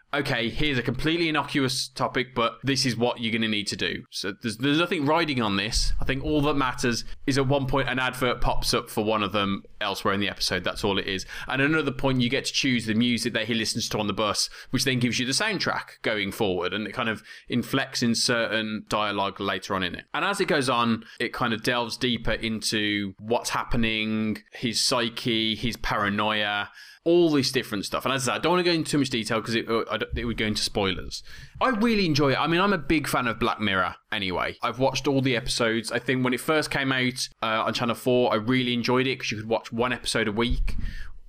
okay, 0.13 0.49
here's 0.49 0.77
a 0.77 0.81
completely 0.81 1.29
innocuous 1.29 1.87
topic, 1.87 2.35
but 2.35 2.57
this 2.63 2.85
is 2.85 2.97
what 2.97 3.19
you're 3.19 3.31
going 3.31 3.41
to 3.41 3.47
need 3.47 3.67
to 3.67 3.75
do. 3.75 4.03
So 4.09 4.33
there's, 4.41 4.57
there's 4.57 4.79
nothing 4.79 5.05
riding 5.05 5.41
on 5.41 5.55
this. 5.55 5.93
I 6.01 6.05
think 6.05 6.23
all 6.23 6.41
that 6.41 6.55
matters 6.55 7.05
is 7.25 7.37
at 7.37 7.47
one 7.47 7.65
point 7.65 7.87
an 7.87 7.99
advert 7.99 8.41
pops 8.41 8.73
up 8.73 8.89
for 8.89 9.03
one 9.03 9.23
of 9.23 9.31
them 9.31 9.63
elsewhere 9.79 10.13
in 10.13 10.19
the 10.19 10.29
episode. 10.29 10.63
That's 10.63 10.83
all 10.83 10.97
it 10.97 11.07
is. 11.07 11.25
And 11.47 11.61
another 11.61 11.91
point, 11.91 12.21
you 12.21 12.29
get 12.29 12.45
to 12.45 12.53
choose 12.53 12.85
the 12.85 12.93
music 12.93 13.33
that 13.33 13.45
he 13.45 13.53
listens 13.53 13.87
to 13.89 13.99
on 13.99 14.07
the 14.07 14.13
bus, 14.13 14.49
which 14.71 14.83
then 14.83 14.99
gives 14.99 15.19
you 15.19 15.25
the 15.25 15.31
soundtrack 15.31 16.01
going 16.01 16.31
forward. 16.31 16.73
And 16.73 16.87
it 16.87 16.93
kind 16.93 17.09
of 17.09 17.23
inflects 17.47 18.03
in 18.03 18.15
certain 18.15 18.85
dialogue 18.89 19.39
later 19.39 19.75
on 19.75 19.83
in 19.83 19.95
it. 19.95 20.05
And 20.13 20.25
as 20.25 20.41
it 20.41 20.47
goes 20.47 20.69
on, 20.69 21.05
it 21.19 21.33
kind 21.33 21.53
of 21.53 21.63
delves 21.63 21.95
deeper 21.95 22.33
into 22.33 23.13
what's 23.17 23.51
happening, 23.51 24.39
his 24.51 24.81
psyche, 24.81 25.55
his 25.55 25.77
paranoia 25.77 26.69
all 27.03 27.31
this 27.31 27.51
different 27.51 27.85
stuff. 27.85 28.05
And 28.05 28.13
as 28.13 28.27
I 28.27 28.33
said, 28.33 28.39
I 28.39 28.41
don't 28.41 28.53
want 28.53 28.65
to 28.65 28.71
go 28.71 28.75
into 28.75 28.91
too 28.91 28.97
much 28.99 29.09
detail 29.09 29.39
because 29.41 29.55
it, 29.55 29.67
uh, 29.67 29.99
it 30.15 30.25
would 30.25 30.37
go 30.37 30.45
into 30.45 30.61
spoilers. 30.61 31.23
I 31.59 31.69
really 31.69 32.05
enjoy 32.05 32.33
it. 32.33 32.39
I 32.39 32.47
mean, 32.47 32.59
I'm 32.59 32.73
a 32.73 32.77
big 32.77 33.07
fan 33.07 33.27
of 33.27 33.39
Black 33.39 33.59
Mirror 33.59 33.95
anyway. 34.11 34.57
I've 34.61 34.79
watched 34.79 35.07
all 35.07 35.21
the 35.21 35.35
episodes. 35.35 35.91
I 35.91 35.99
think 35.99 36.23
when 36.23 36.33
it 36.33 36.39
first 36.39 36.71
came 36.71 36.91
out 36.91 37.29
uh, 37.41 37.63
on 37.65 37.73
Channel 37.73 37.95
4, 37.95 38.33
I 38.33 38.35
really 38.37 38.73
enjoyed 38.73 39.07
it 39.07 39.19
because 39.19 39.31
you 39.31 39.37
could 39.37 39.49
watch 39.49 39.71
one 39.71 39.93
episode 39.93 40.27
a 40.27 40.31
week. 40.31 40.75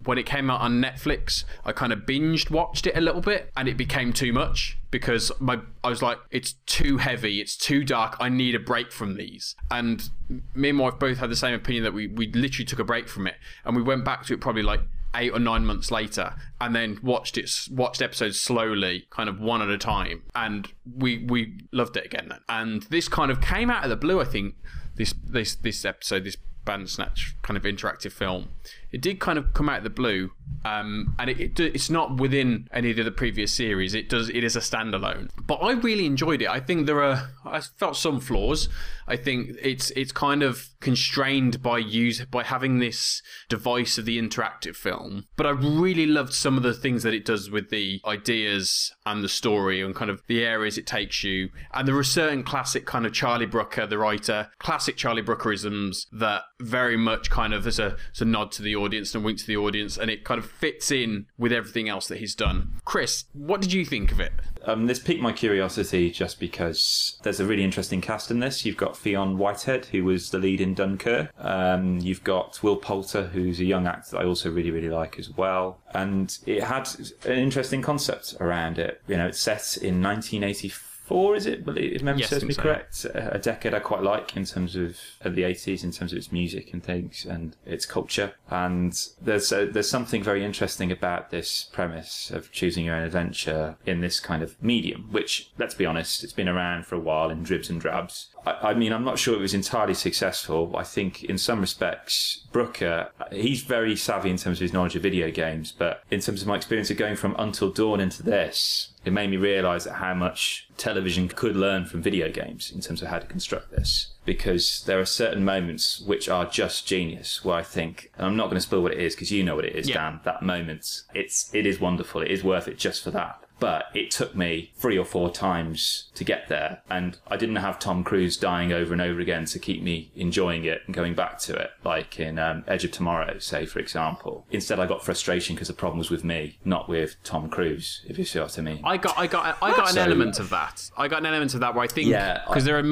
When 0.04 0.18
it 0.18 0.26
came 0.26 0.50
out 0.50 0.60
on 0.60 0.82
Netflix, 0.82 1.44
I 1.64 1.70
kind 1.70 1.92
of 1.92 2.00
binged 2.00 2.50
watched 2.50 2.88
it 2.88 2.96
a 2.96 3.00
little 3.00 3.20
bit 3.20 3.52
and 3.56 3.68
it 3.68 3.76
became 3.76 4.12
too 4.12 4.32
much 4.32 4.76
because 4.90 5.30
my 5.38 5.60
I 5.84 5.90
was 5.90 6.02
like, 6.02 6.18
it's 6.32 6.54
too 6.66 6.98
heavy, 6.98 7.40
it's 7.40 7.56
too 7.56 7.84
dark. 7.84 8.16
I 8.18 8.28
need 8.28 8.56
a 8.56 8.58
break 8.58 8.90
from 8.90 9.14
these. 9.14 9.54
And 9.70 10.08
me 10.54 10.70
and 10.70 10.78
my 10.78 10.84
wife 10.84 10.98
both 10.98 11.18
had 11.18 11.30
the 11.30 11.36
same 11.36 11.54
opinion 11.54 11.84
that 11.84 11.94
we 11.94 12.08
we 12.08 12.32
literally 12.32 12.64
took 12.64 12.80
a 12.80 12.84
break 12.84 13.08
from 13.08 13.28
it 13.28 13.34
and 13.64 13.76
we 13.76 13.82
went 13.82 14.04
back 14.04 14.26
to 14.26 14.34
it 14.34 14.40
probably 14.40 14.64
like 14.64 14.80
eight 15.14 15.30
or 15.30 15.38
nine 15.38 15.64
months 15.64 15.90
later 15.90 16.34
and 16.60 16.74
then 16.74 16.98
watched 17.02 17.36
it 17.36 17.50
watched 17.70 18.00
episodes 18.00 18.40
slowly 18.40 19.06
kind 19.10 19.28
of 19.28 19.40
one 19.40 19.60
at 19.60 19.68
a 19.68 19.78
time 19.78 20.22
and 20.34 20.72
we 20.96 21.18
we 21.24 21.58
loved 21.72 21.96
it 21.96 22.06
again 22.06 22.28
then. 22.28 22.40
And 22.48 22.82
this 22.84 23.08
kind 23.08 23.30
of 23.30 23.40
came 23.40 23.70
out 23.70 23.84
of 23.84 23.90
the 23.90 23.96
blue 23.96 24.20
i 24.20 24.24
think 24.24 24.54
this 24.96 25.14
this 25.24 25.54
this 25.54 25.84
episode 25.84 26.24
this 26.24 26.36
Bandersnatch 26.64 27.34
kind 27.42 27.56
of 27.56 27.64
interactive 27.64 28.12
film 28.12 28.48
it 28.92 29.00
did 29.00 29.20
kind 29.20 29.38
of 29.38 29.52
come 29.54 29.68
out 29.68 29.78
of 29.78 29.84
the 29.84 29.90
blue 29.90 30.30
um, 30.64 31.14
and 31.18 31.30
it, 31.30 31.40
it, 31.40 31.60
it's 31.60 31.90
not 31.90 32.20
within 32.20 32.68
any 32.72 32.90
of 32.90 32.96
the 32.96 33.10
previous 33.10 33.52
series. 33.52 33.94
It 33.94 34.08
does 34.08 34.28
it 34.28 34.44
is 34.44 34.56
a 34.56 34.60
standalone. 34.60 35.30
But 35.46 35.56
i 35.56 35.72
really 35.72 36.06
enjoyed 36.06 36.42
it. 36.42 36.48
I 36.48 36.60
think 36.60 36.86
there 36.86 37.02
are 37.02 37.30
i 37.44 37.60
felt 37.60 37.96
some 37.96 38.20
flaws. 38.20 38.68
I 39.08 39.16
think 39.16 39.56
it's 39.60 39.90
it's 39.92 40.12
kind 40.12 40.42
of 40.42 40.68
constrained 40.80 41.62
by 41.62 41.78
use 41.78 42.24
by 42.26 42.44
having 42.44 42.78
this 42.78 43.22
device 43.48 43.98
of 43.98 44.04
the 44.04 44.20
interactive 44.20 44.76
film. 44.76 45.26
But 45.36 45.46
i 45.46 45.50
really 45.50 46.06
loved 46.06 46.32
some 46.32 46.56
of 46.56 46.62
the 46.62 46.74
things 46.74 47.02
that 47.02 47.14
it 47.14 47.24
does 47.24 47.50
with 47.50 47.70
the 47.70 48.00
ideas 48.06 48.92
and 49.04 49.24
the 49.24 49.28
story 49.28 49.80
and 49.80 49.94
kind 49.94 50.10
of 50.10 50.22
the 50.28 50.44
areas 50.44 50.78
it 50.78 50.86
takes 50.86 51.24
you. 51.24 51.48
And 51.74 51.88
there 51.88 51.96
are 51.96 52.04
certain 52.04 52.44
classic 52.44 52.86
kind 52.86 53.04
of 53.04 53.12
charlie 53.12 53.46
brooker 53.46 53.86
the 53.86 53.98
writer 53.98 54.50
classic 54.58 54.96
charlie 54.96 55.22
brookerisms 55.22 56.06
that 56.12 56.42
very 56.60 56.96
much 56.96 57.30
kind 57.30 57.52
of 57.52 57.66
as 57.66 57.78
a, 57.78 57.96
as 58.14 58.20
a 58.20 58.24
nod 58.24 58.52
to 58.52 58.62
the 58.62 58.76
audience 58.82 59.14
and 59.14 59.24
wink 59.24 59.38
to 59.38 59.46
the 59.46 59.56
audience 59.56 59.96
and 59.96 60.10
it 60.10 60.24
kind 60.24 60.38
of 60.38 60.50
fits 60.50 60.90
in 60.90 61.26
with 61.38 61.52
everything 61.52 61.88
else 61.88 62.06
that 62.08 62.18
he's 62.18 62.34
done 62.34 62.72
Kris 62.84 63.24
what 63.32 63.60
did 63.60 63.72
you 63.72 63.84
think 63.84 64.12
of 64.12 64.20
it 64.20 64.32
Um, 64.64 64.86
this 64.86 64.98
piqued 65.00 65.20
my 65.20 65.32
curiosity 65.32 66.10
just 66.10 66.38
because 66.38 67.18
there's 67.24 67.40
a 67.40 67.44
really 67.44 67.64
interesting 67.64 68.00
cast 68.00 68.30
in 68.30 68.38
this. 68.38 68.64
You've 68.64 68.76
got 68.76 68.96
Fionn 68.96 69.36
Whitehead, 69.36 69.86
who 69.86 70.04
was 70.04 70.30
the 70.30 70.38
lead 70.38 70.60
in 70.60 70.74
Dunkirk. 70.74 71.30
Um, 71.38 71.98
you've 71.98 72.22
got 72.22 72.62
Will 72.62 72.76
Poulter, 72.76 73.24
who's 73.24 73.58
a 73.58 73.64
young 73.64 73.86
actor 73.88 74.12
that 74.12 74.20
I 74.20 74.24
also 74.24 74.50
really, 74.52 74.70
really 74.70 74.88
like 74.88 75.18
as 75.18 75.30
well. 75.30 75.80
And 75.94 76.36
it 76.46 76.62
had 76.62 76.88
an 77.24 77.38
interesting 77.38 77.82
concept 77.82 78.36
around 78.40 78.78
it. 78.78 79.02
You 79.08 79.16
know, 79.16 79.26
it's 79.26 79.40
set 79.40 79.76
in 79.78 80.00
1984, 80.00 80.91
is 81.36 81.46
it? 81.46 81.64
If 81.66 82.02
memory 82.02 82.20
Yes, 82.20 82.30
serves 82.30 82.44
me 82.44 82.54
so. 82.54 82.62
correct. 82.62 83.04
A 83.06 83.34
a 83.34 83.38
decade 83.38 83.74
I 83.74 83.80
quite 83.80 84.02
like 84.02 84.36
in 84.36 84.44
terms 84.44 84.76
of, 84.76 84.96
of 85.22 85.34
the 85.34 85.42
80s, 85.42 85.82
in 85.84 85.90
terms 85.90 86.12
of 86.12 86.18
its 86.18 86.30
music 86.32 86.72
and 86.72 86.82
things 86.82 87.24
and 87.24 87.56
its 87.66 87.86
culture. 87.86 88.34
And 88.50 88.96
there's 89.20 89.50
a, 89.52 89.66
there's 89.66 89.88
something 89.90 90.22
very 90.22 90.44
interesting 90.44 90.92
about 90.92 91.30
this 91.30 91.64
premise 91.72 92.30
of 92.30 92.52
choosing 92.52 92.84
your 92.84 92.94
own 92.94 93.02
adventure 93.02 93.76
in 93.86 94.00
this 94.00 94.20
kind 94.20 94.42
of 94.42 94.62
medium, 94.62 95.08
which, 95.10 95.50
let's 95.58 95.74
be 95.74 95.86
honest, 95.86 96.22
it's 96.24 96.32
been 96.32 96.48
around 96.48 96.86
for 96.86 96.94
a 96.94 97.00
while 97.00 97.30
in 97.30 97.42
dribs 97.42 97.68
and 97.70 97.80
drabs. 97.80 98.28
I, 98.46 98.70
I 98.70 98.74
mean, 98.74 98.92
I'm 98.92 99.04
not 99.04 99.18
sure 99.18 99.34
it 99.34 99.40
was 99.40 99.54
entirely 99.54 99.94
successful. 99.94 100.74
I 100.76 100.84
think 100.84 101.24
in 101.24 101.38
some 101.38 101.60
respects, 101.60 102.46
Brooker, 102.52 103.10
he's 103.32 103.62
very 103.62 103.96
savvy 103.96 104.30
in 104.30 104.36
terms 104.36 104.58
of 104.58 104.62
his 104.62 104.72
knowledge 104.72 104.96
of 104.96 105.02
video 105.02 105.30
games, 105.30 105.72
but 105.76 106.02
in 106.10 106.20
terms 106.20 106.42
of 106.42 106.48
my 106.48 106.56
experience 106.56 106.90
of 106.90 106.96
going 106.96 107.16
from 107.16 107.34
Until 107.38 107.70
Dawn 107.70 108.00
into 108.00 108.22
this, 108.22 108.91
it 109.04 109.12
made 109.12 109.30
me 109.30 109.36
realise 109.36 109.84
that 109.84 109.94
how 109.94 110.14
much 110.14 110.68
television 110.76 111.28
could 111.28 111.56
learn 111.56 111.84
from 111.84 112.02
video 112.02 112.30
games 112.30 112.70
in 112.70 112.80
terms 112.80 113.02
of 113.02 113.08
how 113.08 113.18
to 113.18 113.26
construct 113.26 113.70
this. 113.70 114.08
Because 114.24 114.84
there 114.86 115.00
are 115.00 115.04
certain 115.04 115.44
moments 115.44 116.00
which 116.00 116.28
are 116.28 116.44
just 116.44 116.86
genius, 116.86 117.44
where 117.44 117.56
I 117.56 117.62
think, 117.62 118.10
and 118.16 118.26
I'm 118.26 118.36
not 118.36 118.44
going 118.44 118.56
to 118.56 118.60
spoil 118.60 118.82
what 118.82 118.92
it 118.92 119.00
is 119.00 119.14
because 119.16 119.32
you 119.32 119.42
know 119.42 119.56
what 119.56 119.64
it 119.64 119.74
is, 119.74 119.88
Yeah. 119.88 119.94
Dan. 120.10 120.20
That 120.24 120.42
moment, 120.42 121.02
it's 121.14 121.52
it 121.52 121.66
is 121.66 121.80
wonderful. 121.80 122.22
It 122.22 122.30
is 122.30 122.44
worth 122.44 122.68
it 122.68 122.78
just 122.78 123.02
for 123.02 123.10
that. 123.10 123.42
But 123.62 123.84
it 123.94 124.10
took 124.10 124.34
me 124.34 124.72
three 124.74 124.98
or 124.98 125.04
four 125.04 125.30
times 125.30 126.10
to 126.16 126.24
get 126.24 126.48
there, 126.48 126.82
and 126.90 127.16
I 127.28 127.36
didn't 127.36 127.56
have 127.56 127.78
Tom 127.78 128.02
Cruise 128.02 128.36
dying 128.36 128.72
over 128.72 128.92
and 128.92 129.00
over 129.00 129.20
again 129.20 129.44
to 129.44 129.58
keep 129.60 129.84
me 129.84 130.10
enjoying 130.16 130.64
it 130.64 130.82
and 130.86 130.92
going 130.92 131.14
back 131.14 131.38
to 131.46 131.54
it, 131.54 131.70
like 131.84 132.18
in 132.18 132.40
um, 132.40 132.64
Edge 132.66 132.84
of 132.84 132.90
Tomorrow, 132.90 133.38
say 133.38 133.64
for 133.64 133.78
example. 133.78 134.44
Instead, 134.50 134.80
I 134.80 134.86
got 134.86 135.04
frustration 135.04 135.54
because 135.54 135.68
the 135.68 135.74
problem 135.74 135.98
was 135.98 136.10
with 136.10 136.24
me, 136.24 136.58
not 136.64 136.88
with 136.88 137.14
Tom 137.22 137.48
Cruise. 137.48 138.02
If 138.08 138.18
you 138.18 138.24
see 138.24 138.40
what 138.40 138.58
I 138.58 138.62
mean. 138.62 138.80
I 138.82 138.96
got, 138.96 139.16
I 139.16 139.28
got, 139.28 139.56
I 139.62 139.70
got 139.76 139.88
an 139.90 139.94
So- 139.94 140.02
element 140.02 140.40
of 140.40 140.50
that. 140.50 140.90
I 140.96 141.06
got 141.06 141.20
an 141.20 141.26
element 141.26 141.54
of 141.54 141.60
that 141.60 141.72
where 141.76 141.84
I 141.84 141.86
think, 141.86 142.08
Yeah, 142.08 142.42
because 142.48 142.64
there 142.64 142.76
are, 142.80 142.82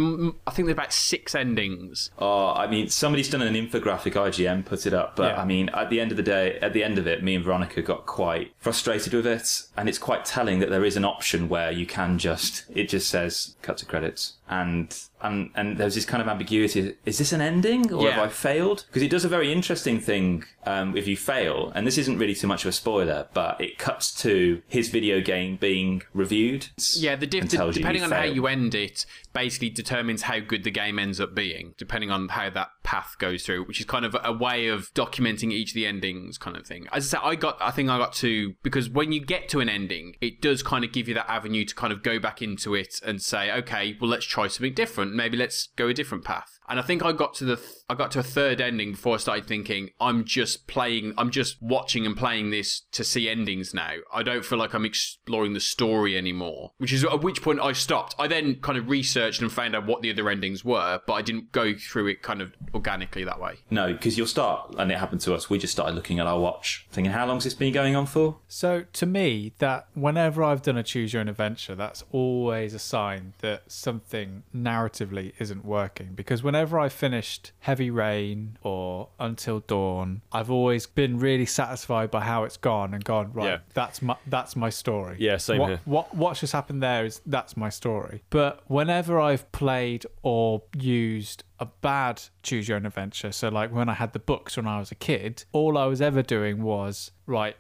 I 0.46 0.50
think 0.52 0.66
there's 0.66 0.74
about 0.74 0.92
six 0.92 1.34
endings. 1.34 2.12
Oh, 2.16 2.52
I 2.54 2.68
mean, 2.68 2.88
somebody's 2.88 3.28
done 3.28 3.42
an 3.42 3.54
infographic. 3.54 4.12
IGN 4.12 4.64
put 4.64 4.86
it 4.86 4.94
up, 4.94 5.16
but 5.16 5.34
Yeah. 5.34 5.42
I 5.42 5.44
mean, 5.44 5.68
at 5.70 5.90
the 5.90 6.00
end 6.00 6.12
of 6.12 6.16
the 6.16 6.22
day, 6.22 6.60
at 6.62 6.74
the 6.74 6.84
end 6.84 6.96
of 6.96 7.08
it, 7.08 7.24
me 7.24 7.34
and 7.34 7.44
Veronica 7.44 7.82
got 7.82 8.06
quite 8.06 8.52
frustrated 8.58 9.12
with 9.14 9.26
it, 9.26 9.62
and 9.76 9.88
it's 9.88 9.98
quite 9.98 10.24
telling 10.24 10.59
that 10.60 10.70
there 10.70 10.84
is 10.84 10.96
an 10.96 11.04
option 11.04 11.48
where 11.48 11.70
you 11.70 11.86
can 11.86 12.18
just 12.18 12.64
it 12.74 12.88
just 12.88 13.08
says 13.08 13.56
cut 13.62 13.76
to 13.78 13.86
credits, 13.86 14.34
and 14.50 14.98
and 15.22 15.50
and 15.54 15.78
there's 15.78 15.94
this 15.94 16.04
kind 16.04 16.20
of 16.20 16.28
ambiguity: 16.28 16.96
is 17.06 17.18
this 17.18 17.32
an 17.32 17.40
ending, 17.40 17.92
or 17.92 18.04
Yeah. 18.04 18.14
have 18.16 18.24
I 18.24 18.28
failed? 18.28 18.84
Because 18.88 19.02
it 19.02 19.10
does 19.10 19.24
a 19.24 19.28
very 19.28 19.52
interesting 19.52 20.00
thing 20.00 20.44
um, 20.66 20.96
if 20.96 21.06
you 21.06 21.16
fail, 21.16 21.70
and 21.74 21.86
this 21.86 21.96
isn't 21.96 22.18
really 22.18 22.34
too 22.34 22.48
much 22.48 22.64
of 22.64 22.68
a 22.68 22.72
spoiler, 22.72 23.28
but 23.32 23.60
it 23.60 23.78
cuts 23.78 24.12
to 24.22 24.60
his 24.66 24.88
video 24.88 25.20
game 25.20 25.56
being 25.56 26.02
reviewed. 26.12 26.66
Yeah, 26.94 27.14
the 27.16 27.26
diff- 27.26 27.52
you 27.52 27.72
depending 27.72 28.02
on 28.02 28.10
how 28.10 28.24
you 28.24 28.46
end 28.48 28.74
it, 28.74 29.06
basically 29.32 29.70
determines 29.70 30.22
how 30.22 30.40
good 30.40 30.64
the 30.64 30.70
game 30.70 30.98
ends 30.98 31.20
up 31.20 31.34
being, 31.34 31.74
depending 31.78 32.10
on 32.10 32.28
how 32.30 32.50
that 32.50 32.70
path 32.82 33.14
goes 33.18 33.44
through, 33.44 33.64
which 33.66 33.78
is 33.78 33.86
kind 33.86 34.04
of 34.04 34.16
a 34.24 34.32
way 34.32 34.66
of 34.66 34.92
documenting 34.94 35.52
each 35.52 35.70
of 35.70 35.74
the 35.74 35.86
endings, 35.86 36.38
kind 36.38 36.56
of 36.56 36.66
thing. 36.66 36.88
As 36.92 37.06
I 37.14 37.18
said, 37.18 37.26
I 37.26 37.34
got, 37.36 37.56
I 37.60 37.70
think 37.70 37.88
I 37.88 37.98
got 37.98 38.14
to 38.14 38.54
because 38.64 38.88
when 38.90 39.12
you 39.12 39.20
get 39.24 39.48
to 39.50 39.60
an 39.60 39.68
ending, 39.68 40.16
it 40.20 40.40
does 40.42 40.62
kind 40.64 40.84
of 40.84 40.92
give 40.92 41.06
you 41.06 41.14
that 41.14 41.30
avenue 41.30 41.64
to 41.64 41.74
kind 41.74 41.92
of 41.92 42.02
go 42.02 42.18
back 42.18 42.42
into 42.42 42.74
it 42.74 43.00
and 43.06 43.22
say, 43.22 43.52
okay, 43.52 43.96
well, 44.00 44.10
let's 44.10 44.26
try 44.26 44.39
something 44.48 44.74
different. 44.74 45.14
Maybe 45.14 45.36
let's 45.36 45.68
go 45.76 45.88
a 45.88 45.94
different 45.94 46.24
path. 46.24 46.59
And 46.70 46.78
I 46.78 46.82
think 46.82 47.04
I 47.04 47.12
got 47.12 47.34
to 47.34 47.44
the 47.44 47.56
th- 47.56 47.68
I 47.88 47.94
got 47.96 48.12
to 48.12 48.20
a 48.20 48.22
third 48.22 48.60
ending 48.60 48.92
before 48.92 49.14
I 49.14 49.16
started 49.18 49.46
thinking 49.46 49.90
I'm 50.00 50.24
just 50.24 50.68
playing 50.68 51.14
I'm 51.18 51.30
just 51.30 51.60
watching 51.60 52.06
and 52.06 52.16
playing 52.16 52.50
this 52.50 52.82
to 52.92 53.02
see 53.02 53.28
endings 53.28 53.74
now. 53.74 53.94
I 54.12 54.22
don't 54.22 54.44
feel 54.44 54.58
like 54.58 54.72
I'm 54.72 54.84
exploring 54.84 55.54
the 55.54 55.60
story 55.60 56.16
anymore. 56.16 56.70
Which 56.78 56.92
is 56.92 57.04
at 57.04 57.22
which 57.22 57.42
point 57.42 57.60
I 57.60 57.72
stopped. 57.72 58.14
I 58.18 58.28
then 58.28 58.56
kind 58.56 58.78
of 58.78 58.88
researched 58.88 59.42
and 59.42 59.50
found 59.50 59.74
out 59.74 59.86
what 59.86 60.02
the 60.02 60.10
other 60.12 60.30
endings 60.30 60.64
were, 60.64 61.00
but 61.06 61.14
I 61.14 61.22
didn't 61.22 61.50
go 61.50 61.74
through 61.74 62.06
it 62.06 62.22
kind 62.22 62.40
of 62.40 62.54
organically 62.72 63.24
that 63.24 63.40
way. 63.40 63.56
No, 63.70 63.92
because 63.92 64.16
you'll 64.16 64.28
start, 64.28 64.76
and 64.78 64.92
it 64.92 64.98
happened 64.98 65.22
to 65.22 65.34
us. 65.34 65.50
We 65.50 65.58
just 65.58 65.72
started 65.72 65.96
looking 65.96 66.20
at 66.20 66.28
our 66.28 66.38
watch, 66.38 66.86
thinking, 66.92 67.12
"How 67.12 67.26
long's 67.26 67.42
this 67.42 67.54
been 67.54 67.72
going 67.72 67.96
on 67.96 68.06
for?" 68.06 68.38
So 68.46 68.84
to 68.92 69.06
me, 69.06 69.54
that 69.58 69.88
whenever 69.94 70.44
I've 70.44 70.62
done 70.62 70.76
a 70.76 70.84
choose 70.84 71.12
your 71.12 71.20
own 71.20 71.28
adventure, 71.28 71.74
that's 71.74 72.04
always 72.12 72.74
a 72.74 72.78
sign 72.78 73.34
that 73.40 73.64
something 73.72 74.44
narratively 74.54 75.32
isn't 75.40 75.64
working. 75.64 76.10
Because 76.14 76.44
whenever 76.44 76.59
I've 76.60 76.92
finished 76.92 77.52
Heavy 77.60 77.90
Rain 77.90 78.58
or 78.62 79.08
Until 79.18 79.60
Dawn, 79.60 80.22
I've 80.32 80.50
always 80.50 80.86
been 80.86 81.18
really 81.18 81.46
satisfied 81.46 82.10
by 82.10 82.20
how 82.20 82.44
it's 82.44 82.56
gone 82.56 82.94
and 82.94 83.04
gone 83.04 83.32
right. 83.32 83.46
Yeah. 83.46 83.58
That's 83.74 84.02
my 84.02 84.16
that's 84.26 84.56
my 84.56 84.70
story. 84.70 85.16
Yeah, 85.18 85.36
same 85.36 85.58
what, 85.58 85.68
here. 85.68 85.80
What 85.84 86.14
what's 86.14 86.40
just 86.40 86.52
happened 86.52 86.82
there 86.82 87.04
is 87.04 87.20
that's 87.26 87.56
my 87.56 87.68
story. 87.68 88.22
But 88.30 88.62
whenever 88.66 89.20
I've 89.20 89.50
played 89.52 90.06
or 90.22 90.62
used 90.78 91.44
a 91.58 91.66
bad 91.66 92.22
choose 92.42 92.68
your 92.68 92.76
own 92.76 92.86
adventure, 92.86 93.32
so 93.32 93.48
like 93.48 93.72
when 93.72 93.88
I 93.88 93.94
had 93.94 94.12
the 94.12 94.18
books 94.18 94.56
when 94.56 94.66
I 94.66 94.78
was 94.78 94.90
a 94.90 94.96
kid, 94.96 95.44
all 95.52 95.78
I 95.78 95.86
was 95.86 96.00
ever 96.00 96.22
doing 96.22 96.62
was 96.62 97.12
right 97.26 97.56